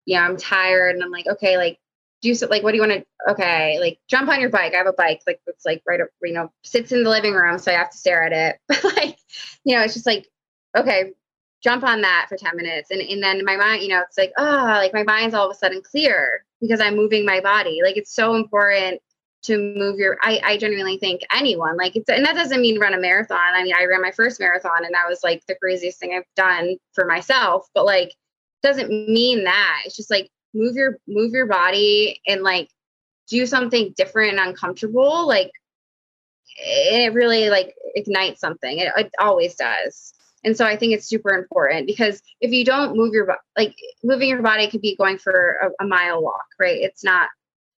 yeah, 0.06 0.24
I'm 0.24 0.36
tired, 0.36 0.94
and 0.94 1.04
I'm 1.04 1.10
like, 1.10 1.26
okay, 1.26 1.56
like 1.56 1.78
do 2.22 2.34
so, 2.34 2.46
like 2.46 2.62
what 2.62 2.70
do 2.70 2.76
you 2.76 2.82
want 2.88 3.04
to? 3.04 3.32
Okay, 3.32 3.78
like 3.80 3.98
jump 4.08 4.30
on 4.30 4.40
your 4.40 4.48
bike. 4.48 4.74
I 4.74 4.78
have 4.78 4.86
a 4.86 4.92
bike, 4.92 5.20
like 5.26 5.40
it's 5.46 5.66
like 5.66 5.82
right, 5.86 6.00
you 6.22 6.32
know, 6.32 6.50
sits 6.62 6.92
in 6.92 7.02
the 7.02 7.10
living 7.10 7.34
room, 7.34 7.58
so 7.58 7.70
I 7.72 7.74
have 7.74 7.90
to 7.90 7.98
stare 7.98 8.22
at 8.22 8.32
it. 8.32 8.58
But 8.68 8.96
like, 8.96 9.18
you 9.64 9.76
know, 9.76 9.82
it's 9.82 9.94
just 9.94 10.06
like, 10.06 10.26
okay, 10.76 11.12
jump 11.62 11.84
on 11.84 12.00
that 12.02 12.26
for 12.28 12.36
10 12.36 12.56
minutes. 12.56 12.90
And, 12.90 13.00
and 13.00 13.22
then 13.22 13.44
my 13.44 13.56
mind, 13.56 13.82
you 13.82 13.88
know, 13.88 14.00
it's 14.00 14.18
like, 14.18 14.32
oh, 14.38 14.44
like 14.44 14.92
my 14.92 15.02
mind's 15.02 15.34
all 15.34 15.48
of 15.48 15.54
a 15.54 15.58
sudden 15.58 15.82
clear 15.82 16.44
because 16.60 16.80
I'm 16.80 16.96
moving 16.96 17.24
my 17.24 17.40
body. 17.40 17.80
Like 17.82 17.96
it's 17.96 18.14
so 18.14 18.34
important 18.34 19.00
to 19.44 19.58
move 19.58 19.98
your, 19.98 20.18
I, 20.22 20.40
I 20.44 20.56
genuinely 20.56 20.98
think 20.98 21.22
anyone 21.34 21.76
like 21.76 21.96
it's, 21.96 22.08
and 22.08 22.24
that 22.24 22.34
doesn't 22.34 22.60
mean 22.60 22.80
run 22.80 22.94
a 22.94 23.00
marathon. 23.00 23.38
I 23.38 23.62
mean, 23.62 23.74
I 23.74 23.84
ran 23.84 24.00
my 24.00 24.12
first 24.12 24.40
marathon 24.40 24.84
and 24.84 24.94
that 24.94 25.08
was 25.08 25.20
like 25.22 25.42
the 25.46 25.56
craziest 25.56 25.98
thing 25.98 26.14
I've 26.16 26.22
done 26.36 26.76
for 26.94 27.06
myself, 27.06 27.66
but 27.74 27.84
like, 27.84 28.12
doesn't 28.62 28.90
mean 28.90 29.44
that 29.44 29.82
it's 29.84 29.96
just 29.96 30.10
like 30.10 30.30
move 30.54 30.76
your, 30.76 30.98
move 31.06 31.32
your 31.32 31.46
body 31.46 32.20
and 32.26 32.42
like 32.42 32.68
do 33.28 33.46
something 33.46 33.94
different 33.96 34.32
and 34.32 34.48
uncomfortable. 34.48 35.26
Like 35.26 35.50
it 36.56 37.12
really 37.14 37.50
like 37.50 37.74
ignites 37.94 38.40
something. 38.40 38.78
It, 38.78 38.92
it 38.96 39.10
always 39.18 39.54
does. 39.54 40.14
And 40.44 40.56
so 40.56 40.64
I 40.66 40.76
think 40.76 40.92
it's 40.92 41.06
super 41.06 41.34
important 41.34 41.86
because 41.86 42.20
if 42.40 42.52
you 42.52 42.64
don't 42.64 42.96
move 42.96 43.12
your 43.12 43.36
like 43.56 43.76
moving 44.02 44.28
your 44.28 44.42
body 44.42 44.68
could 44.68 44.80
be 44.80 44.96
going 44.96 45.18
for 45.18 45.72
a, 45.80 45.84
a 45.84 45.86
mile 45.86 46.22
walk, 46.22 46.46
right? 46.58 46.80
It's 46.80 47.04
not 47.04 47.28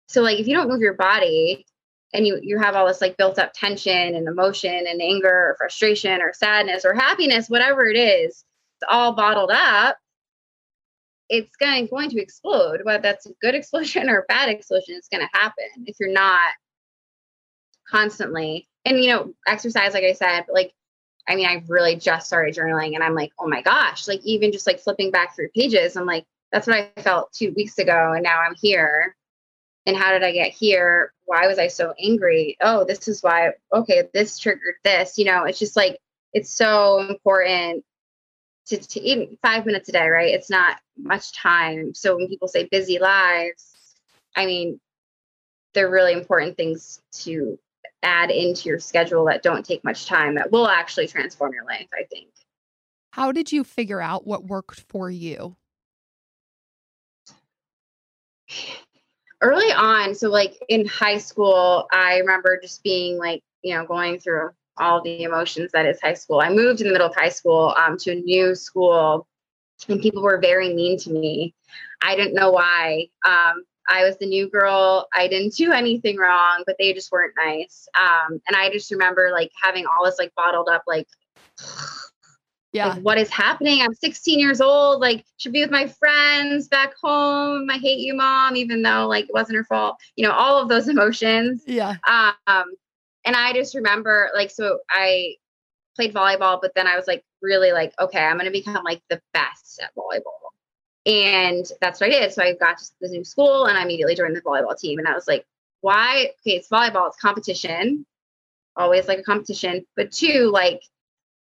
so 0.09 0.23
like 0.23 0.39
if 0.39 0.47
you 0.47 0.55
don't 0.55 0.69
move 0.69 0.81
your 0.81 0.95
body 0.95 1.67
and 2.15 2.27
you 2.27 2.39
you 2.43 2.59
have 2.59 2.75
all 2.75 2.87
this 2.87 3.01
like 3.01 3.17
built 3.17 3.39
up 3.39 3.53
tension 3.55 4.15
and 4.15 4.29
emotion 4.29 4.87
and 4.89 5.03
anger 5.03 5.51
or 5.51 5.57
frustration 5.59 6.23
or 6.23 6.33
sadness 6.33 6.85
or 6.85 6.95
happiness, 6.95 7.49
whatever 7.49 7.85
it 7.85 7.97
is, 7.97 8.45
it's 8.77 8.89
all 8.89 9.13
bottled 9.13 9.51
up. 9.51 9.99
It's 11.39 11.57
going 11.57 11.87
going 11.87 12.11
to 12.11 12.21
explode. 12.21 12.81
Whether 12.85 13.03
that's 13.03 13.27
a 13.27 13.33
good 13.41 13.55
explosion 13.57 14.09
or 14.09 14.21
a 14.21 14.25
bad 14.29 14.49
explosion, 14.49 14.97
it's 14.97 15.09
going 15.09 15.27
to 15.27 15.39
happen 15.39 15.87
if 15.87 15.97
you're 15.99 16.13
not 16.13 16.53
constantly. 17.89 18.69
And 18.85 19.03
you 19.03 19.11
know, 19.11 19.35
exercise, 19.47 19.95
like 19.95 20.05
I 20.05 20.13
said, 20.13 20.45
like 20.53 20.73
I 21.29 21.37
mean, 21.37 21.47
I've 21.47 21.71
really 21.71 21.97
just 21.97 22.27
started 22.27 22.55
journaling 22.55 22.95
and 22.95 23.03
I'm 23.03 23.15
like, 23.15 23.33
oh 23.39 23.49
my 23.49 23.63
gosh, 23.63 24.07
like 24.07 24.21
even 24.25 24.53
just 24.53 24.67
like 24.67 24.81
flipping 24.81 25.11
back 25.11 25.35
through 25.35 25.49
pages, 25.51 25.97
I'm 25.97 26.07
like, 26.07 26.27
that's 26.53 26.67
what 26.67 26.77
I 26.77 27.01
felt 27.01 27.33
two 27.33 27.53
weeks 27.57 27.79
ago. 27.79 28.13
And 28.13 28.23
now 28.23 28.41
I'm 28.41 28.55
here. 28.55 29.17
And 29.87 29.97
how 29.97 30.13
did 30.13 30.23
I 30.23 30.33
get 30.33 30.53
here? 30.53 31.13
Why 31.27 31.47
was 31.47 31.59
I 31.59 31.69
so 31.69 31.95
angry? 32.01 32.57
Oh, 32.61 32.85
this 32.85 33.09
is 33.09 33.23
why, 33.23 33.51
okay, 33.73 34.05
this 34.15 34.39
triggered 34.39 34.77
this. 34.83 35.19
You 35.19 35.25
know, 35.27 35.45
it's 35.45 35.59
just 35.59 35.77
like, 35.77 35.99
it's 36.33 36.55
so 36.55 37.01
important 37.01 37.85
to, 38.67 38.79
to 38.79 39.01
even 39.01 39.37
five 39.43 39.67
minutes 39.67 39.89
a 39.89 39.93
day, 39.93 40.09
right? 40.09 40.35
It's 40.35 40.51
not 40.51 40.79
much 40.97 41.33
time. 41.33 41.95
So 41.95 42.17
when 42.17 42.29
people 42.29 42.49
say 42.49 42.69
busy 42.71 42.99
lives, 42.99 43.75
I 44.37 44.47
mean, 44.47 44.81
they're 45.75 45.91
really 45.91 46.13
important 46.13 46.57
things 46.57 47.03
to 47.13 47.59
add 48.03 48.31
into 48.31 48.69
your 48.69 48.79
schedule 48.79 49.25
that 49.27 49.43
don't 49.43 49.65
take 49.65 49.83
much 49.85 50.07
time 50.07 50.35
that 50.37 50.53
will 50.53 50.69
actually 50.69 51.09
transform 51.09 51.53
your 51.53 51.65
life, 51.65 51.89
I 51.93 52.05
think. 52.05 52.29
How 53.11 53.33
did 53.33 53.53
you 53.53 53.65
figure 53.65 54.01
out 54.01 54.27
what 54.27 54.45
worked 54.45 54.85
for 54.89 55.11
you? 55.11 55.57
Early 59.41 59.73
on, 59.73 60.15
so 60.15 60.31
like 60.31 60.63
in 60.69 60.87
high 60.87 61.19
school, 61.19 61.87
I 61.93 62.19
remember 62.19 62.59
just 62.61 62.83
being 62.83 63.19
like, 63.19 63.43
you 63.63 63.75
know, 63.75 63.85
going 63.85 64.19
through 64.19 64.51
all 64.79 65.03
the 65.03 65.23
emotions 65.23 65.71
that 65.73 65.87
is 65.87 66.01
high 66.01 66.15
school. 66.15 66.41
I 66.41 66.51
moved 66.51 66.81
in 66.81 66.87
the 66.87 66.93
middle 66.93 67.09
of 67.09 67.15
high 67.15 67.29
school 67.29 67.75
um, 67.77 67.97
to 67.99 68.13
a 68.13 68.17
new 68.17 68.55
school, 68.55 69.27
and 69.89 70.01
people 70.01 70.23
were 70.23 70.39
very 70.39 70.75
mean 70.75 70.99
to 71.01 71.11
me. 71.11 71.55
I 72.03 72.17
didn't 72.17 72.35
know 72.35 72.51
why. 72.51 73.09
Um, 73.27 73.65
I 73.89 74.05
was 74.05 74.17
the 74.19 74.27
new 74.27 74.49
girl. 74.49 75.09
I 75.15 75.29
didn't 75.29 75.55
do 75.55 75.73
anything 75.73 76.17
wrong, 76.17 76.63
but 76.67 76.77
they 76.79 76.93
just 76.93 77.13
weren't 77.13 77.35
nice. 77.37 77.87
Um, 78.01 78.41
and 78.49 78.57
I 78.57 78.71
just 78.71 78.91
remember 78.91 79.31
like 79.33 79.51
having 79.63 79.85
all 79.87 80.05
this 80.05 80.19
like 80.19 80.33
bottled 80.35 80.69
up, 80.69 80.85
like, 80.87 81.07
yeah, 82.73 82.89
like, 82.89 83.03
what 83.03 83.19
is 83.19 83.31
happening? 83.31 83.83
I'm 83.83 83.95
16 83.95 84.39
years 84.39 84.61
old. 84.61 85.01
Like, 85.01 85.25
should 85.37 85.53
be 85.53 85.61
with 85.61 85.71
my 85.71 85.87
friends 85.87 86.69
back 86.69 86.95
home. 87.03 87.69
I 87.71 87.77
hate 87.77 88.01
you, 88.01 88.15
mom, 88.15 88.57
even 88.57 88.83
though 88.83 89.07
like 89.07 89.25
it 89.25 89.35
wasn't 89.35 89.57
her 89.57 89.65
fault. 89.65 89.97
You 90.17 90.27
know, 90.27 90.33
all 90.33 90.61
of 90.61 90.69
those 90.69 90.89
emotions. 90.89 91.63
Yeah. 91.67 91.97
Um, 92.07 92.73
and 93.25 93.37
I 93.37 93.53
just 93.53 93.75
remember 93.75 94.31
like, 94.35 94.51
so 94.51 94.79
I 94.91 95.37
played 95.97 96.15
volleyball, 96.15 96.61
but 96.61 96.73
then 96.75 96.87
I 96.87 96.97
was 96.97 97.07
like, 97.07 97.25
really 97.43 97.73
like, 97.73 97.93
okay, 98.01 98.21
I'm 98.21 98.37
gonna 98.39 98.51
become 98.51 98.85
like 98.85 99.03
the 99.11 99.21
best 99.33 99.81
at 99.83 99.95
volleyball 99.97 100.45
and 101.07 101.71
that's 101.81 102.01
what 102.01 102.09
I 102.11 102.21
did. 102.21 102.33
So 102.33 102.43
I 102.43 102.55
got 102.55 102.79
to 102.79 102.85
the 103.01 103.09
new 103.09 103.25
school 103.25 103.67
and 103.67 103.77
I 103.77 103.83
immediately 103.83 104.15
joined 104.15 104.37
the 104.37 104.41
volleyball 104.41 104.79
team. 104.79 104.99
And 104.99 105.07
I 105.07 105.15
was 105.15 105.29
like, 105.29 105.45
why? 105.81 106.31
Okay, 106.41 106.57
it's 106.57 106.69
volleyball, 106.69 107.09
it's 107.09 107.19
competition, 107.19 108.07
always 108.77 109.07
like 109.07 109.19
a 109.19 109.23
competition. 109.23 109.85
But 109.97 110.13
two, 110.13 110.51
like 110.53 110.81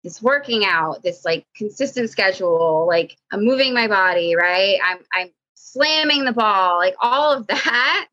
this 0.04 0.22
working 0.22 0.66
out, 0.66 1.02
this 1.02 1.24
like 1.24 1.46
consistent 1.56 2.10
schedule, 2.10 2.86
like 2.88 3.16
I'm 3.32 3.46
moving 3.46 3.74
my 3.74 3.88
body, 3.88 4.36
right? 4.36 4.78
I'm 4.84 5.00
I'm 5.14 5.30
slamming 5.56 6.26
the 6.26 6.34
ball, 6.34 6.78
like 6.78 6.96
all 7.02 7.34
of 7.34 7.48
that. 7.48 8.08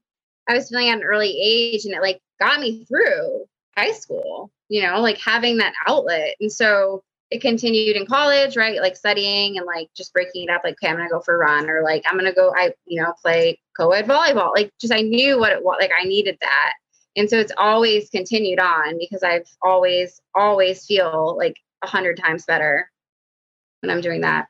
I 0.48 0.54
was 0.54 0.68
feeling 0.68 0.90
at 0.90 0.98
an 0.98 1.04
early 1.04 1.36
age 1.42 1.84
and 1.84 1.94
it 1.94 2.02
like 2.02 2.20
got 2.40 2.60
me 2.60 2.84
through 2.84 3.44
high 3.76 3.92
school, 3.92 4.50
you 4.68 4.82
know, 4.82 5.00
like 5.00 5.18
having 5.18 5.58
that 5.58 5.74
outlet. 5.86 6.34
And 6.40 6.52
so 6.52 7.02
it 7.30 7.40
continued 7.40 7.96
in 7.96 8.06
college, 8.06 8.56
right? 8.56 8.80
Like 8.80 8.96
studying 8.96 9.56
and 9.56 9.66
like 9.66 9.88
just 9.96 10.12
breaking 10.12 10.44
it 10.44 10.50
up. 10.50 10.62
Like, 10.64 10.74
okay, 10.74 10.88
I'm 10.88 10.96
gonna 10.96 11.08
go 11.08 11.20
for 11.20 11.34
a 11.34 11.38
run, 11.38 11.68
or 11.68 11.82
like 11.82 12.04
I'm 12.06 12.16
gonna 12.16 12.34
go, 12.34 12.52
I 12.56 12.72
you 12.86 13.02
know, 13.02 13.12
play 13.20 13.58
co-ed 13.76 14.06
volleyball. 14.06 14.54
Like, 14.54 14.70
just 14.80 14.92
I 14.92 15.00
knew 15.00 15.38
what 15.38 15.52
it 15.52 15.64
was. 15.64 15.78
Like, 15.80 15.90
I 15.98 16.04
needed 16.04 16.38
that, 16.40 16.74
and 17.16 17.28
so 17.28 17.38
it's 17.38 17.52
always 17.58 18.10
continued 18.10 18.60
on 18.60 18.98
because 18.98 19.22
I've 19.22 19.48
always, 19.62 20.20
always 20.34 20.84
feel 20.86 21.36
like 21.36 21.56
a 21.82 21.86
hundred 21.86 22.18
times 22.18 22.44
better 22.44 22.90
when 23.80 23.90
I'm 23.90 24.00
doing 24.00 24.20
that. 24.20 24.46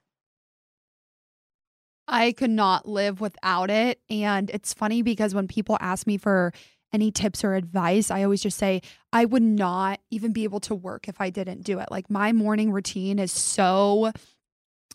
I 2.07 2.33
could 2.33 2.51
not 2.51 2.87
live 2.87 3.21
without 3.21 3.71
it. 3.71 4.01
And 4.11 4.51
it's 4.51 4.75
funny 4.75 5.03
because 5.03 5.35
when 5.35 5.49
people 5.49 5.79
ask 5.81 6.07
me 6.07 6.19
for 6.19 6.53
any 6.95 7.11
tips 7.11 7.43
or 7.45 7.55
advice, 7.55 8.11
I 8.11 8.23
always 8.23 8.41
just 8.41 8.57
say, 8.57 8.81
I 9.13 9.25
would 9.25 9.43
not 9.43 10.01
even 10.11 10.33
be 10.33 10.45
able 10.45 10.61
to 10.61 10.75
work 10.75 11.09
if 11.09 11.21
I 11.21 11.29
didn't 11.29 11.63
do 11.63 11.81
it. 11.81 11.91
Like 11.91 12.09
my 12.09 12.33
morning 12.33 12.71
routine 12.71 13.19
is 13.19 13.33
so, 13.33 14.13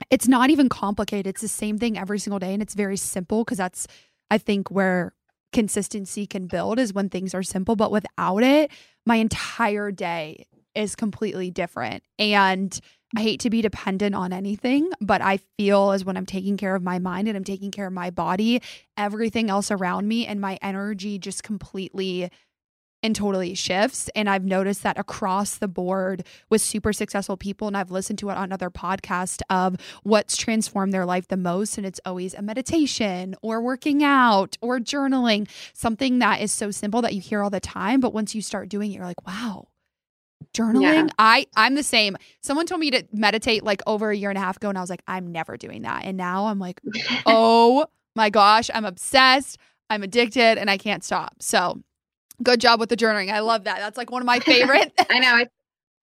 it's 0.09 0.27
not 0.27 0.49
even 0.49 0.69
complicated. 0.69 1.27
It's 1.27 1.41
the 1.41 1.49
same 1.49 1.77
thing 1.77 1.97
every 1.97 2.17
single 2.17 2.39
day. 2.39 2.53
And 2.53 2.61
it's 2.61 2.73
very 2.73 2.97
simple 2.97 3.43
because 3.43 3.57
that's, 3.57 3.85
I 4.31 4.37
think, 4.37 4.71
where 4.71 5.13
consistency 5.51 6.25
can 6.25 6.47
build 6.47 6.79
is 6.79 6.93
when 6.93 7.09
things 7.09 7.35
are 7.35 7.43
simple. 7.43 7.75
But 7.75 7.91
without 7.91 8.43
it, 8.43 8.71
my 9.05 9.17
entire 9.17 9.91
day 9.91 10.45
is 10.73 10.95
completely 10.95 11.51
different. 11.51 12.03
And 12.17 12.79
I 13.16 13.22
hate 13.22 13.39
to 13.41 13.49
be 13.49 13.62
dependent 13.62 14.14
on 14.14 14.32
anything, 14.32 14.91
but 15.01 15.22
I 15.22 15.39
feel 15.57 15.91
as 15.91 16.05
when 16.05 16.16
I'm 16.16 16.28
taking 16.28 16.57
care 16.57 16.76
of 16.76 16.84
my 16.84 16.99
mind 16.99 17.28
and 17.28 17.36
I'm 17.36 17.43
taking 17.43 17.72
care 17.72 17.88
of 17.88 17.93
my 17.93 18.12
body, 18.12 18.62
everything 18.97 19.49
else 19.49 19.72
around 19.72 20.07
me 20.07 20.28
and 20.28 20.39
my 20.39 20.60
energy 20.62 21.18
just 21.18 21.41
completely 21.43 22.30
and 23.01 23.16
totally 23.16 23.55
shifts. 23.55 24.10
And 24.16 24.30
I've 24.30 24.43
noticed 24.43 24.84
that 24.84 24.99
across 24.99 25.57
the 25.57 25.68
board 25.68 26.24
with 26.49 26.62
super 26.62 26.93
successful 26.93 27.38
people. 27.38 27.68
And 27.68 27.78
I've 27.78 27.91
listened 27.91 28.20
to 28.20 28.30
it 28.30 28.38
on 28.38 28.51
other 28.51 28.70
podcasts 28.70 29.41
of 29.49 29.78
what's 30.03 30.38
transformed 30.38 30.93
their 30.93 31.05
life 31.05 31.28
the 31.28 31.38
most. 31.38 31.78
And 31.78 31.88
it's 31.88 32.01
always 32.05 32.34
a 32.34 32.41
meditation 32.41 33.36
or 33.41 33.62
working 33.62 34.03
out 34.03 34.57
or 34.62 34.80
journaling, 34.80 35.49
something 35.74 36.20
that 36.20 36.41
is 36.41 36.51
so 36.51 36.72
simple 36.72 37.01
that 37.01 37.14
you 37.14 37.22
hear 37.22 37.41
all 37.41 37.49
the 37.49 37.60
time. 37.60 37.99
But 38.01 38.14
once 38.14 38.36
you 38.36 38.41
start 38.41 38.70
doing 38.70 38.91
it, 38.91 38.95
you're 38.95 39.05
like, 39.05 39.26
wow, 39.26 39.68
journaling 40.53 40.81
yeah. 40.81 41.07
i 41.19 41.45
i'm 41.55 41.75
the 41.75 41.83
same. 41.83 42.17
Someone 42.41 42.65
told 42.65 42.81
me 42.81 42.91
to 42.91 43.03
meditate 43.11 43.63
like 43.63 43.81
over 43.87 44.11
a 44.11 44.15
year 44.15 44.29
and 44.29 44.37
a 44.37 44.41
half 44.41 44.57
ago 44.57 44.69
and 44.69 44.77
i 44.77 44.81
was 44.81 44.89
like 44.89 45.03
i'm 45.07 45.31
never 45.31 45.57
doing 45.57 45.83
that. 45.83 46.05
And 46.05 46.17
now 46.17 46.47
i'm 46.47 46.59
like 46.59 46.81
oh 47.25 47.85
my 48.15 48.29
gosh 48.29 48.69
i'm 48.73 48.85
obsessed 48.85 49.57
i'm 49.89 50.03
addicted 50.03 50.57
and 50.57 50.69
i 50.69 50.77
can't 50.77 51.03
stop. 51.03 51.35
So 51.39 51.81
good 52.41 52.59
job 52.59 52.79
with 52.79 52.89
the 52.89 52.97
journaling. 52.97 53.31
I 53.31 53.39
love 53.39 53.65
that. 53.65 53.79
That's 53.79 53.97
like 53.97 54.11
one 54.11 54.21
of 54.21 54.25
my 54.25 54.39
favorite 54.39 54.91
i 55.09 55.19
know. 55.19 55.37
It's 55.37 55.51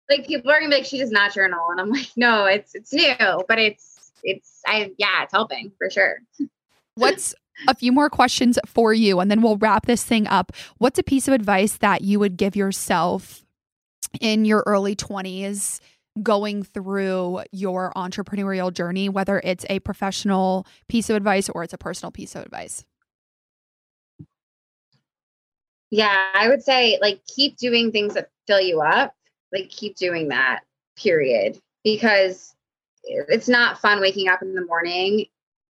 like 0.09 0.26
people 0.26 0.51
are 0.51 0.61
gonna 0.61 0.70
be 0.70 0.76
like 0.76 0.87
she 0.87 0.99
does 0.99 1.11
not 1.11 1.34
journal. 1.34 1.66
And 1.70 1.80
i'm 1.80 1.91
like 1.91 2.11
no 2.16 2.47
it's 2.47 2.74
it's 2.74 2.93
new 2.93 3.45
but 3.49 3.59
it's 3.59 4.12
it's 4.22 4.61
i 4.66 4.91
yeah 4.99 5.22
it's 5.24 5.32
helping 5.32 5.72
for 5.78 5.91
sure. 5.91 6.20
What's 6.95 7.34
a 7.68 7.74
few 7.74 7.91
more 7.91 8.11
questions 8.11 8.59
for 8.66 8.93
you 8.93 9.18
and 9.20 9.30
then 9.30 9.41
we'll 9.41 9.57
wrap 9.57 9.87
this 9.87 10.05
thing 10.05 10.26
up. 10.26 10.53
What's 10.78 10.99
a 10.99 11.03
piece 11.03 11.26
of 11.26 11.34
advice 11.34 11.78
that 11.78 12.03
you 12.03 12.18
would 12.18 12.37
give 12.37 12.55
yourself 12.55 13.45
in 14.21 14.45
your 14.45 14.63
early 14.67 14.97
20s 14.97 15.81
going 16.23 16.63
through 16.63 17.43
your 17.53 17.93
entrepreneurial 17.95 18.73
journey, 18.73 19.09
whether 19.09 19.41
it's 19.45 19.67
a 19.69 19.81
professional 19.81 20.67
piece 20.89 21.11
of 21.11 21.17
advice 21.17 21.49
or 21.49 21.63
it's 21.63 21.73
a 21.73 21.79
personal 21.79 22.11
piece 22.11 22.35
of 22.35 22.43
advice? 22.43 22.85
Yeah, 25.91 26.29
I 26.35 26.49
would 26.49 26.63
say 26.63 26.99
like 27.01 27.21
keep 27.27 27.57
doing 27.57 27.93
things 27.93 28.15
that 28.15 28.31
fill 28.47 28.61
you 28.61 28.81
up. 28.81 29.15
Like 29.53 29.69
keep 29.71 29.97
doing 29.97 30.29
that, 30.29 30.61
period. 30.97 31.59
Because 31.85 32.55
it's 33.05 33.49
not 33.49 33.81
fun 33.81 34.01
waking 34.01 34.29
up 34.29 34.43
in 34.43 34.55
the 34.55 34.65
morning 34.65 35.27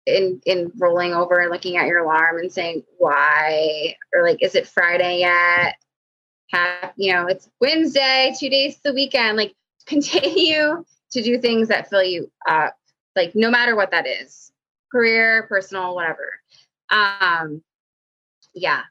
and, 0.08 0.42
and 0.48 0.72
rolling 0.78 1.14
over 1.14 1.40
and 1.40 1.52
looking 1.52 1.78
at 1.78 1.86
your 1.86 2.00
alarm 2.00 2.40
and 2.40 2.52
saying, 2.52 2.84
why? 2.98 3.96
Or 4.16 4.24
like, 4.24 4.42
is 4.42 4.56
it 4.56 4.68
Friday 4.68 5.20
yet? 5.20 5.76
Have, 6.52 6.94
you 6.96 7.14
know, 7.14 7.28
it's 7.28 7.50
Wednesday, 7.60 8.34
two 8.40 8.50
days 8.50 8.76
to 8.76 8.82
the 8.86 8.94
weekend. 8.94 9.38
Like 9.38 9.54
continue 9.86 10.84
to 11.12 11.22
do 11.22 11.40
things 11.40 11.68
that 11.68 11.90
fill 11.90 12.04
you 12.04 12.32
up, 12.48 12.76
like 13.16 13.36
no 13.36 13.50
matter 13.50 13.76
what 13.76 13.92
that 13.92 14.08
is, 14.08 14.52
career, 14.92 15.46
personal, 15.48 15.96
whatever. 15.96 16.40
Um, 16.90 17.62
yeah, 18.54 18.82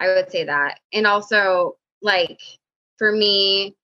I 0.00 0.08
would 0.08 0.30
say 0.30 0.44
that. 0.44 0.80
And 0.92 1.06
also, 1.06 1.76
like 2.02 2.40
for 2.98 3.12
me, 3.12 3.76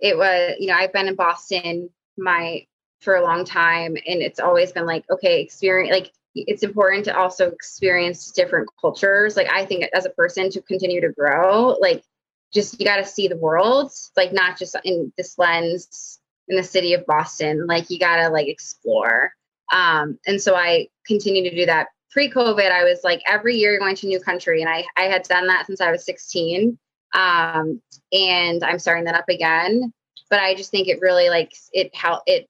it 0.00 0.16
was, 0.16 0.54
you 0.58 0.66
know, 0.66 0.74
I've 0.74 0.92
been 0.92 1.08
in 1.08 1.14
Boston 1.14 1.90
my 2.16 2.66
for 3.00 3.16
a 3.16 3.22
long 3.22 3.44
time 3.44 3.96
and 4.06 4.20
it's 4.20 4.40
always 4.40 4.72
been 4.72 4.86
like, 4.86 5.04
okay, 5.10 5.40
experience 5.40 5.94
like 5.94 6.12
it's 6.34 6.62
important 6.62 7.04
to 7.06 7.16
also 7.16 7.48
experience 7.48 8.30
different 8.30 8.68
cultures. 8.80 9.36
Like 9.36 9.50
I 9.50 9.64
think 9.64 9.84
as 9.94 10.06
a 10.06 10.10
person 10.10 10.50
to 10.50 10.62
continue 10.62 11.00
to 11.00 11.08
grow, 11.08 11.76
like 11.80 12.04
just 12.52 12.78
you 12.78 12.86
got 12.86 12.96
to 12.96 13.04
see 13.04 13.28
the 13.28 13.36
world, 13.36 13.92
like 14.16 14.32
not 14.32 14.58
just 14.58 14.76
in 14.84 15.12
this 15.16 15.38
lens 15.38 16.18
in 16.48 16.56
the 16.56 16.64
city 16.64 16.94
of 16.94 17.06
Boston. 17.06 17.66
Like 17.66 17.90
you 17.90 17.98
got 17.98 18.16
to 18.16 18.28
like 18.28 18.48
explore. 18.48 19.32
Um, 19.72 20.18
and 20.26 20.40
so 20.40 20.56
I 20.56 20.88
continue 21.06 21.48
to 21.48 21.54
do 21.54 21.66
that. 21.66 21.88
Pre-COVID, 22.10 22.72
I 22.72 22.82
was 22.82 23.00
like 23.04 23.22
every 23.26 23.56
year 23.56 23.78
going 23.78 23.94
to 23.96 24.06
new 24.08 24.18
country, 24.18 24.60
and 24.60 24.68
I 24.68 24.84
I 24.96 25.02
had 25.02 25.22
done 25.22 25.46
that 25.46 25.66
since 25.66 25.80
I 25.80 25.92
was 25.92 26.04
16. 26.04 26.76
Um, 27.12 27.80
and 28.12 28.62
I'm 28.64 28.78
starting 28.78 29.04
that 29.04 29.14
up 29.14 29.28
again. 29.28 29.92
But 30.28 30.40
I 30.40 30.54
just 30.54 30.70
think 30.70 30.88
it 30.88 31.00
really 31.00 31.28
like 31.28 31.52
it 31.72 31.94
how 31.94 32.22
it 32.26 32.48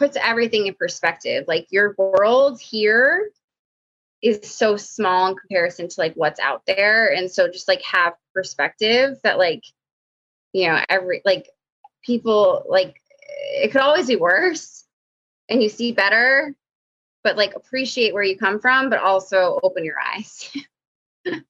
puts 0.00 0.16
everything 0.20 0.66
in 0.66 0.74
perspective. 0.74 1.44
Like 1.46 1.66
your 1.70 1.94
world 1.98 2.60
here 2.60 3.30
is 4.22 4.40
so 4.50 4.76
small 4.76 5.28
in 5.28 5.36
comparison 5.36 5.88
to 5.88 6.00
like 6.00 6.14
what's 6.14 6.40
out 6.40 6.62
there. 6.66 7.12
And 7.12 7.30
so 7.30 7.48
just 7.48 7.68
like 7.68 7.82
have 7.82 8.14
perspective 8.34 9.18
that 9.24 9.38
like 9.38 9.64
you 10.52 10.68
know 10.68 10.80
every 10.88 11.22
like 11.24 11.48
people 12.04 12.64
like 12.68 13.00
it 13.52 13.70
could 13.72 13.80
always 13.80 14.06
be 14.06 14.16
worse 14.16 14.84
and 15.48 15.62
you 15.62 15.68
see 15.68 15.92
better 15.92 16.54
but 17.22 17.36
like 17.36 17.54
appreciate 17.54 18.14
where 18.14 18.22
you 18.22 18.36
come 18.36 18.58
from 18.60 18.90
but 18.90 18.98
also 19.00 19.60
open 19.62 19.84
your 19.84 19.96
eyes. 20.14 20.50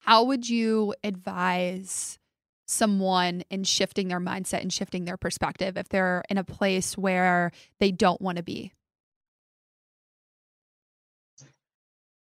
How 0.00 0.24
would 0.24 0.48
you 0.48 0.94
advise 1.02 2.18
someone 2.66 3.42
in 3.50 3.64
shifting 3.64 4.08
their 4.08 4.20
mindset 4.20 4.60
and 4.60 4.72
shifting 4.72 5.04
their 5.04 5.16
perspective 5.16 5.76
if 5.76 5.88
they're 5.88 6.22
in 6.28 6.38
a 6.38 6.44
place 6.44 6.98
where 6.98 7.52
they 7.80 7.92
don't 7.92 8.20
want 8.20 8.36
to 8.36 8.42
be 8.42 8.72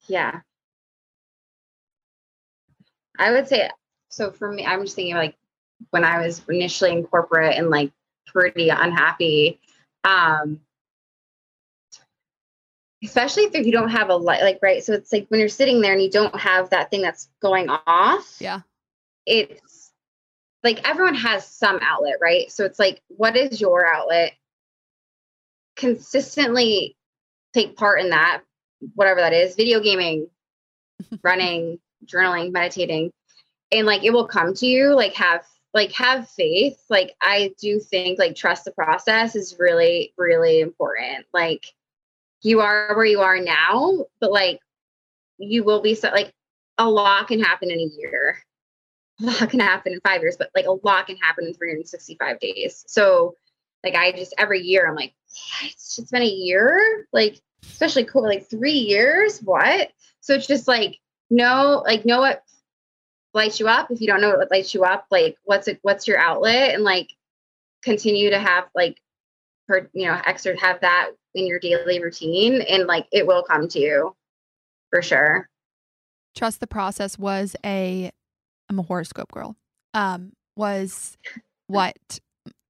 Yeah. 0.06 0.40
I 3.18 3.32
would 3.32 3.48
say 3.48 3.70
so 4.08 4.30
for 4.30 4.50
me, 4.52 4.66
I'm 4.66 4.82
just 4.82 4.96
thinking 4.96 5.14
like 5.14 5.36
when 5.90 6.04
I 6.04 6.24
was 6.24 6.42
initially 6.48 6.92
in 6.92 7.04
corporate 7.04 7.56
and 7.56 7.70
like 7.70 7.92
pretty 8.26 8.68
unhappy. 8.68 9.60
Um 10.04 10.60
especially 13.04 13.44
if 13.44 13.66
you 13.66 13.72
don't 13.72 13.90
have 13.90 14.10
a 14.10 14.14
light 14.16 14.42
like 14.42 14.58
right 14.62 14.84
so 14.84 14.92
it's 14.92 15.12
like 15.12 15.26
when 15.28 15.40
you're 15.40 15.48
sitting 15.48 15.80
there 15.80 15.92
and 15.92 16.02
you 16.02 16.10
don't 16.10 16.38
have 16.38 16.70
that 16.70 16.90
thing 16.90 17.02
that's 17.02 17.28
going 17.40 17.68
off 17.68 18.36
yeah 18.40 18.60
it's 19.26 19.92
like 20.62 20.88
everyone 20.88 21.14
has 21.14 21.46
some 21.46 21.78
outlet 21.82 22.14
right 22.20 22.50
so 22.50 22.64
it's 22.64 22.78
like 22.78 23.02
what 23.08 23.36
is 23.36 23.60
your 23.60 23.86
outlet 23.86 24.32
consistently 25.76 26.96
take 27.52 27.76
part 27.76 28.00
in 28.00 28.10
that 28.10 28.42
whatever 28.94 29.20
that 29.20 29.32
is 29.32 29.54
video 29.54 29.80
gaming 29.80 30.28
running 31.22 31.78
journaling 32.06 32.52
meditating. 32.52 33.10
And 33.70 33.86
like 33.86 34.04
it 34.04 34.12
will 34.12 34.26
come 34.26 34.54
to 34.54 34.66
you 34.66 34.94
like 34.94 35.14
have 35.14 35.44
like 35.74 35.92
have 35.92 36.28
faith. 36.28 36.78
Like 36.90 37.14
i 37.20 37.54
do 37.60 37.80
think 37.80 38.18
like 38.18 38.36
trust 38.36 38.64
the 38.64 38.72
process 38.72 39.34
is 39.36 39.56
really 39.58 40.12
really 40.18 40.60
important. 40.60 41.26
Like 41.32 41.66
you 42.42 42.60
are 42.60 42.94
where 42.94 43.06
you 43.06 43.20
are 43.20 43.40
now 43.40 44.04
but 44.20 44.32
like 44.32 44.60
you 45.38 45.64
will 45.64 45.80
be 45.80 45.94
so 45.94 46.10
like 46.10 46.32
a 46.78 46.88
lot 46.88 47.28
can 47.28 47.40
happen 47.40 47.70
in 47.70 47.78
a 47.78 47.90
year. 47.98 48.38
A 49.20 49.24
lot 49.24 49.50
can 49.50 49.60
happen 49.60 49.92
in 49.92 50.00
five 50.00 50.20
years 50.20 50.36
but 50.36 50.50
like 50.54 50.66
a 50.66 50.72
lot 50.86 51.06
can 51.06 51.16
happen 51.16 51.46
in 51.46 51.54
365 51.54 52.40
days. 52.40 52.84
So 52.86 53.36
like 53.84 53.94
i 53.94 54.12
just 54.12 54.34
every 54.38 54.60
year 54.60 54.86
i'm 54.86 54.94
like 54.94 55.14
what? 55.28 55.72
it's 55.72 56.10
been 56.10 56.22
a 56.22 56.26
year? 56.26 57.06
Like 57.12 57.40
especially 57.70 58.04
cool 58.04 58.22
like 58.22 58.48
three 58.48 58.72
years? 58.72 59.40
What? 59.40 59.90
So 60.20 60.34
it's 60.34 60.46
just 60.46 60.68
like 60.68 60.98
know 61.30 61.82
like 61.84 62.04
know 62.04 62.20
what 62.20 62.42
lights 63.34 63.58
you 63.58 63.66
up 63.66 63.90
if 63.90 64.00
you 64.00 64.06
don't 64.06 64.20
know 64.20 64.36
what 64.36 64.50
lights 64.50 64.74
you 64.74 64.84
up 64.84 65.06
like 65.10 65.36
what's 65.44 65.66
it 65.68 65.78
what's 65.82 66.06
your 66.06 66.18
outlet? 66.18 66.74
And 66.74 66.84
like 66.84 67.08
continue 67.82 68.30
to 68.30 68.38
have 68.38 68.64
like 68.74 69.00
per 69.68 69.88
you 69.92 70.06
know 70.06 70.20
extra 70.24 70.58
have 70.60 70.80
that 70.80 71.10
in 71.34 71.46
your 71.46 71.58
daily 71.58 72.00
routine 72.02 72.60
and 72.62 72.86
like 72.86 73.06
it 73.10 73.26
will 73.26 73.42
come 73.42 73.68
to 73.68 73.78
you 73.78 74.16
for 74.90 75.02
sure. 75.02 75.48
Trust 76.36 76.60
the 76.60 76.66
process 76.66 77.18
was 77.18 77.56
a 77.64 78.10
i'm 78.68 78.78
a 78.78 78.82
horoscope 78.82 79.30
girl 79.32 79.56
um 79.94 80.32
was 80.56 81.16
what 81.66 81.96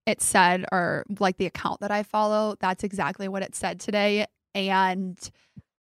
it 0.05 0.21
said 0.21 0.65
or 0.71 1.05
like 1.19 1.37
the 1.37 1.45
account 1.45 1.79
that 1.79 1.91
i 1.91 2.03
follow 2.03 2.55
that's 2.59 2.83
exactly 2.83 3.27
what 3.27 3.41
it 3.41 3.55
said 3.55 3.79
today 3.79 4.25
and 4.55 5.17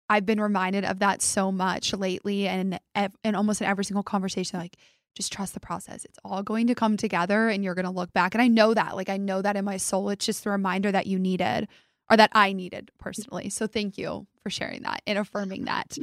I've 0.09 0.25
been 0.25 0.39
reminded 0.39 0.85
of 0.85 0.99
that 0.99 1.21
so 1.21 1.51
much 1.51 1.93
lately 1.93 2.47
and 2.47 2.79
in 3.23 3.35
almost 3.35 3.61
in 3.61 3.67
every 3.67 3.85
single 3.85 4.03
conversation 4.03 4.59
like 4.59 4.77
just 5.15 5.33
trust 5.33 5.55
the 5.55 5.59
process. 5.59 6.05
It's 6.05 6.19
all 6.23 6.43
going 6.43 6.67
to 6.67 6.75
come 6.75 6.95
together 6.95 7.49
and 7.49 7.63
you're 7.63 7.73
going 7.75 7.85
to 7.85 7.91
look 7.91 8.13
back 8.13 8.35
and 8.35 8.41
I 8.41 8.47
know 8.47 8.73
that. 8.73 8.95
Like 8.95 9.09
I 9.09 9.17
know 9.17 9.41
that 9.41 9.55
in 9.55 9.65
my 9.65 9.77
soul. 9.77 10.09
It's 10.09 10.25
just 10.25 10.43
the 10.43 10.51
reminder 10.51 10.91
that 10.91 11.07
you 11.07 11.17
needed 11.19 11.67
or 12.09 12.17
that 12.17 12.29
I 12.33 12.53
needed 12.53 12.91
personally. 12.99 13.49
So 13.49 13.67
thank 13.67 13.97
you 13.97 14.27
for 14.41 14.49
sharing 14.49 14.83
that 14.83 15.01
and 15.07 15.17
affirming 15.17 15.65
that. 15.65 15.97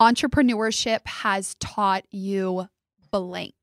Entrepreneurship 0.00 1.06
has 1.06 1.54
taught 1.60 2.04
you 2.10 2.68
blank. 3.10 3.54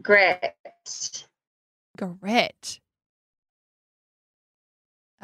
Grit. 0.00 0.54
Grit. 1.96 2.80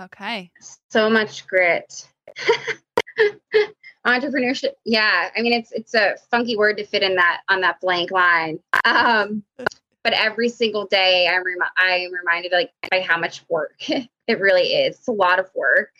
Okay. 0.00 0.50
So 0.90 1.08
much 1.08 1.46
grit. 1.46 2.08
Entrepreneurship. 4.06 4.72
Yeah. 4.84 5.30
I 5.36 5.40
mean, 5.40 5.52
it's 5.52 5.72
it's 5.72 5.94
a 5.94 6.16
funky 6.30 6.56
word 6.56 6.76
to 6.78 6.84
fit 6.84 7.02
in 7.02 7.14
that 7.16 7.42
on 7.48 7.60
that 7.62 7.80
blank 7.80 8.10
line. 8.10 8.58
Um, 8.84 9.44
but 10.02 10.12
every 10.12 10.50
single 10.50 10.86
day 10.86 11.26
I'm 11.26 11.44
rem- 11.44 11.70
I'm 11.78 12.12
reminded 12.12 12.52
like 12.52 12.70
by 12.90 13.00
how 13.00 13.18
much 13.18 13.42
work 13.48 13.74
it 13.88 14.40
really 14.40 14.74
is. 14.74 14.96
It's 14.98 15.08
a 15.08 15.12
lot 15.12 15.38
of 15.38 15.50
work. 15.54 15.90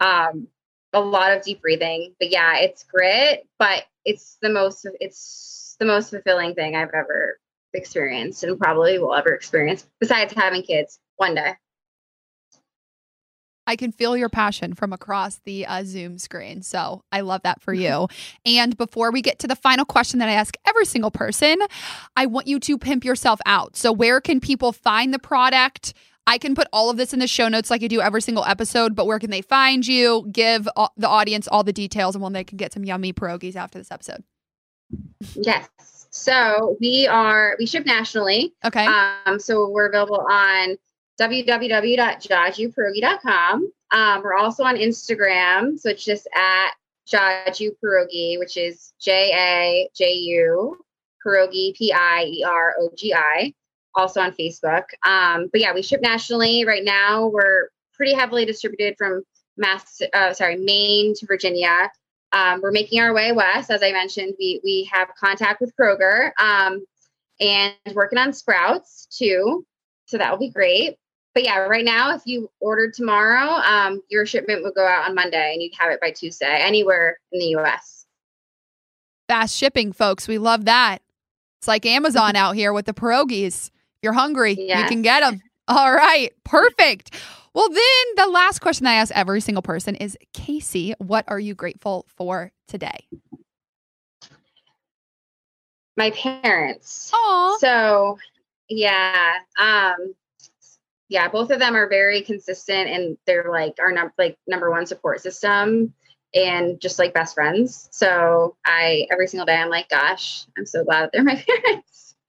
Um, 0.00 0.48
a 0.92 1.00
lot 1.00 1.32
of 1.32 1.42
deep 1.42 1.62
breathing. 1.62 2.14
But 2.20 2.30
yeah, 2.30 2.58
it's 2.58 2.84
grit, 2.84 3.46
but 3.58 3.84
it's 4.04 4.36
the 4.42 4.50
most 4.50 4.86
it's 5.00 5.76
the 5.78 5.86
most 5.86 6.10
fulfilling 6.10 6.54
thing 6.54 6.76
I've 6.76 6.94
ever 6.94 7.38
experienced 7.72 8.44
and 8.44 8.58
probably 8.58 8.98
will 8.98 9.14
ever 9.14 9.34
experience 9.34 9.86
besides 10.00 10.32
having 10.32 10.62
kids 10.62 11.00
one 11.16 11.34
day. 11.34 11.54
I 13.66 13.76
can 13.76 13.92
feel 13.92 14.16
your 14.16 14.28
passion 14.28 14.74
from 14.74 14.92
across 14.92 15.40
the 15.44 15.66
uh, 15.66 15.84
Zoom 15.84 16.18
screen. 16.18 16.62
So 16.62 17.02
I 17.12 17.20
love 17.20 17.42
that 17.42 17.60
for 17.62 17.72
you. 17.72 18.08
and 18.46 18.76
before 18.76 19.10
we 19.10 19.22
get 19.22 19.38
to 19.40 19.46
the 19.46 19.56
final 19.56 19.84
question 19.84 20.18
that 20.20 20.28
I 20.28 20.32
ask 20.32 20.56
every 20.66 20.84
single 20.84 21.10
person, 21.10 21.58
I 22.16 22.26
want 22.26 22.46
you 22.46 22.58
to 22.60 22.78
pimp 22.78 23.04
yourself 23.04 23.40
out. 23.46 23.76
So, 23.76 23.92
where 23.92 24.20
can 24.20 24.40
people 24.40 24.72
find 24.72 25.12
the 25.12 25.18
product? 25.18 25.94
I 26.26 26.38
can 26.38 26.54
put 26.54 26.68
all 26.72 26.90
of 26.90 26.96
this 26.96 27.12
in 27.12 27.18
the 27.18 27.26
show 27.26 27.48
notes 27.48 27.70
like 27.70 27.82
I 27.82 27.86
do 27.86 28.00
every 28.00 28.22
single 28.22 28.44
episode, 28.44 28.94
but 28.94 29.06
where 29.06 29.18
can 29.18 29.30
they 29.30 29.42
find 29.42 29.86
you? 29.86 30.26
Give 30.32 30.64
the 30.96 31.08
audience 31.08 31.46
all 31.48 31.62
the 31.62 31.72
details 31.72 32.14
and 32.14 32.22
when 32.22 32.32
they 32.32 32.44
can 32.44 32.56
get 32.56 32.72
some 32.72 32.84
yummy 32.84 33.12
pierogies 33.12 33.56
after 33.56 33.78
this 33.78 33.90
episode. 33.90 34.24
Yes. 35.34 35.68
So 36.10 36.76
we 36.80 37.06
are, 37.06 37.56
we 37.58 37.66
ship 37.66 37.84
nationally. 37.84 38.54
Okay. 38.64 38.86
Um, 38.86 39.38
so 39.38 39.68
we're 39.68 39.88
available 39.88 40.24
on 40.30 40.76
www.jajupierogi.com. 41.20 43.72
Um, 43.92 44.22
we're 44.22 44.34
also 44.34 44.64
on 44.64 44.76
Instagram, 44.76 45.78
so 45.78 45.90
it's 45.90 46.04
just 46.04 46.26
at 46.34 46.70
Jaju 47.06 47.70
Pierogi, 47.82 48.38
which 48.38 48.56
is 48.56 48.94
J 49.00 49.30
A 49.32 49.88
J 49.94 50.12
U 50.12 50.78
Pierogi 51.24 51.76
P 51.76 51.92
I 51.92 52.24
E 52.24 52.44
R 52.44 52.74
O 52.80 52.90
G 52.96 53.14
I. 53.14 53.54
Also 53.96 54.20
on 54.20 54.32
Facebook. 54.32 54.86
Um, 55.06 55.48
but 55.52 55.60
yeah, 55.60 55.72
we 55.72 55.80
ship 55.80 56.00
nationally 56.00 56.64
right 56.64 56.82
now. 56.82 57.28
We're 57.28 57.68
pretty 57.94 58.12
heavily 58.12 58.44
distributed 58.44 58.96
from 58.98 59.22
Mass, 59.56 60.02
uh, 60.12 60.32
sorry, 60.32 60.56
Maine 60.56 61.14
to 61.14 61.26
Virginia. 61.26 61.88
Um, 62.32 62.60
we're 62.60 62.72
making 62.72 63.00
our 63.00 63.14
way 63.14 63.30
west. 63.30 63.70
As 63.70 63.84
I 63.84 63.92
mentioned, 63.92 64.34
we 64.38 64.60
we 64.64 64.90
have 64.92 65.08
contact 65.18 65.60
with 65.60 65.72
Kroger 65.80 66.32
um, 66.40 66.84
and 67.38 67.74
working 67.94 68.18
on 68.18 68.32
Sprouts 68.32 69.06
too. 69.16 69.64
So 70.06 70.18
that 70.18 70.32
will 70.32 70.38
be 70.38 70.50
great. 70.50 70.96
But 71.34 71.42
yeah, 71.42 71.58
right 71.58 71.84
now, 71.84 72.14
if 72.14 72.22
you 72.24 72.48
ordered 72.60 72.94
tomorrow, 72.94 73.60
um, 73.62 74.00
your 74.08 74.24
shipment 74.24 74.62
would 74.62 74.74
go 74.74 74.86
out 74.86 75.08
on 75.08 75.16
Monday 75.16 75.52
and 75.52 75.60
you'd 75.60 75.74
have 75.76 75.90
it 75.90 76.00
by 76.00 76.12
Tuesday 76.12 76.60
anywhere 76.62 77.18
in 77.32 77.40
the 77.40 77.56
US. 77.56 78.06
Fast 79.28 79.56
shipping, 79.56 79.92
folks. 79.92 80.28
We 80.28 80.38
love 80.38 80.64
that. 80.66 81.02
It's 81.58 81.66
like 81.66 81.84
Amazon 81.86 82.36
out 82.36 82.54
here 82.54 82.72
with 82.72 82.86
the 82.86 82.94
pierogies. 82.94 83.66
If 83.66 84.02
you're 84.02 84.12
hungry, 84.12 84.54
yes. 84.56 84.82
you 84.82 84.86
can 84.86 85.02
get 85.02 85.20
them. 85.20 85.42
All 85.68 85.92
right, 85.92 86.32
perfect. 86.44 87.10
Well, 87.52 87.68
then 87.68 88.04
the 88.16 88.26
last 88.28 88.60
question 88.60 88.86
I 88.86 88.94
ask 88.94 89.12
every 89.14 89.40
single 89.40 89.62
person 89.62 89.96
is 89.96 90.16
Casey, 90.34 90.94
what 90.98 91.24
are 91.26 91.40
you 91.40 91.54
grateful 91.54 92.04
for 92.08 92.52
today? 92.68 93.08
My 95.96 96.10
parents. 96.10 97.10
Oh. 97.14 97.56
So, 97.60 98.18
yeah. 98.68 99.38
Um 99.58 100.14
yeah, 101.14 101.28
both 101.28 101.52
of 101.52 101.60
them 101.60 101.76
are 101.76 101.88
very 101.88 102.22
consistent 102.22 102.90
and 102.90 103.16
they're 103.24 103.48
like 103.48 103.76
our 103.78 103.92
num- 103.92 104.10
like 104.18 104.36
number 104.48 104.68
one 104.68 104.84
support 104.84 105.20
system 105.20 105.94
and 106.34 106.80
just 106.80 106.98
like 106.98 107.14
best 107.14 107.36
friends. 107.36 107.88
So, 107.92 108.56
I 108.66 109.06
every 109.12 109.28
single 109.28 109.46
day 109.46 109.54
I'm 109.54 109.70
like, 109.70 109.88
gosh, 109.88 110.44
I'm 110.58 110.66
so 110.66 110.82
glad 110.84 111.02
that 111.02 111.12
they're 111.12 111.22
my 111.22 111.36
parents. 111.64 112.16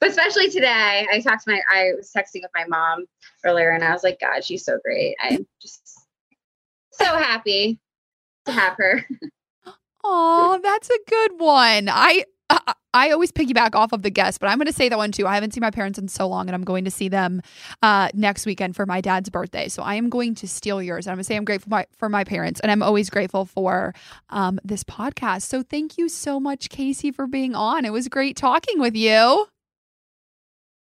but 0.00 0.08
especially 0.08 0.48
today, 0.48 1.06
I 1.12 1.20
talked 1.20 1.44
to 1.44 1.50
my, 1.50 1.60
I 1.70 1.90
was 1.98 2.10
texting 2.16 2.40
with 2.40 2.50
my 2.54 2.64
mom 2.66 3.04
earlier 3.44 3.72
and 3.72 3.84
I 3.84 3.92
was 3.92 4.02
like, 4.02 4.20
God, 4.20 4.42
she's 4.42 4.64
so 4.64 4.78
great. 4.82 5.14
I'm 5.20 5.46
just 5.60 6.06
so 6.92 7.04
happy 7.04 7.78
to 8.46 8.52
have 8.52 8.74
her. 8.78 9.06
Oh, 10.10 10.60
that's 10.62 10.88
a 10.88 10.98
good 11.08 11.40
one. 11.40 11.88
I, 11.90 12.24
I 12.48 12.72
I 12.98 13.10
always 13.10 13.30
piggyback 13.30 13.74
off 13.74 13.92
of 13.92 14.02
the 14.02 14.10
guest, 14.10 14.40
but 14.40 14.48
I'm 14.48 14.58
going 14.58 14.66
to 14.66 14.72
say 14.72 14.88
that 14.88 14.98
one 14.98 15.12
too. 15.12 15.26
I 15.26 15.34
haven't 15.34 15.54
seen 15.54 15.60
my 15.60 15.70
parents 15.70 15.98
in 15.98 16.08
so 16.08 16.26
long, 16.26 16.48
and 16.48 16.54
I'm 16.54 16.64
going 16.64 16.84
to 16.84 16.90
see 16.90 17.08
them 17.08 17.42
uh, 17.82 18.08
next 18.12 18.44
weekend 18.44 18.74
for 18.74 18.86
my 18.86 19.00
dad's 19.00 19.30
birthday. 19.30 19.68
So 19.68 19.82
I 19.82 19.94
am 19.94 20.08
going 20.08 20.34
to 20.36 20.48
steal 20.48 20.82
yours. 20.82 21.06
I'm 21.06 21.14
going 21.14 21.18
to 21.18 21.24
say 21.24 21.36
I'm 21.36 21.44
grateful 21.44 21.70
my, 21.70 21.86
for 21.96 22.08
my 22.08 22.24
parents, 22.24 22.60
and 22.60 22.72
I'm 22.72 22.82
always 22.82 23.08
grateful 23.08 23.44
for 23.44 23.94
um, 24.30 24.58
this 24.64 24.82
podcast. 24.82 25.42
So 25.42 25.62
thank 25.62 25.96
you 25.96 26.08
so 26.08 26.40
much, 26.40 26.70
Casey, 26.70 27.12
for 27.12 27.26
being 27.26 27.54
on. 27.54 27.84
It 27.84 27.92
was 27.92 28.08
great 28.08 28.36
talking 28.36 28.80
with 28.80 28.96
you. 28.96 29.46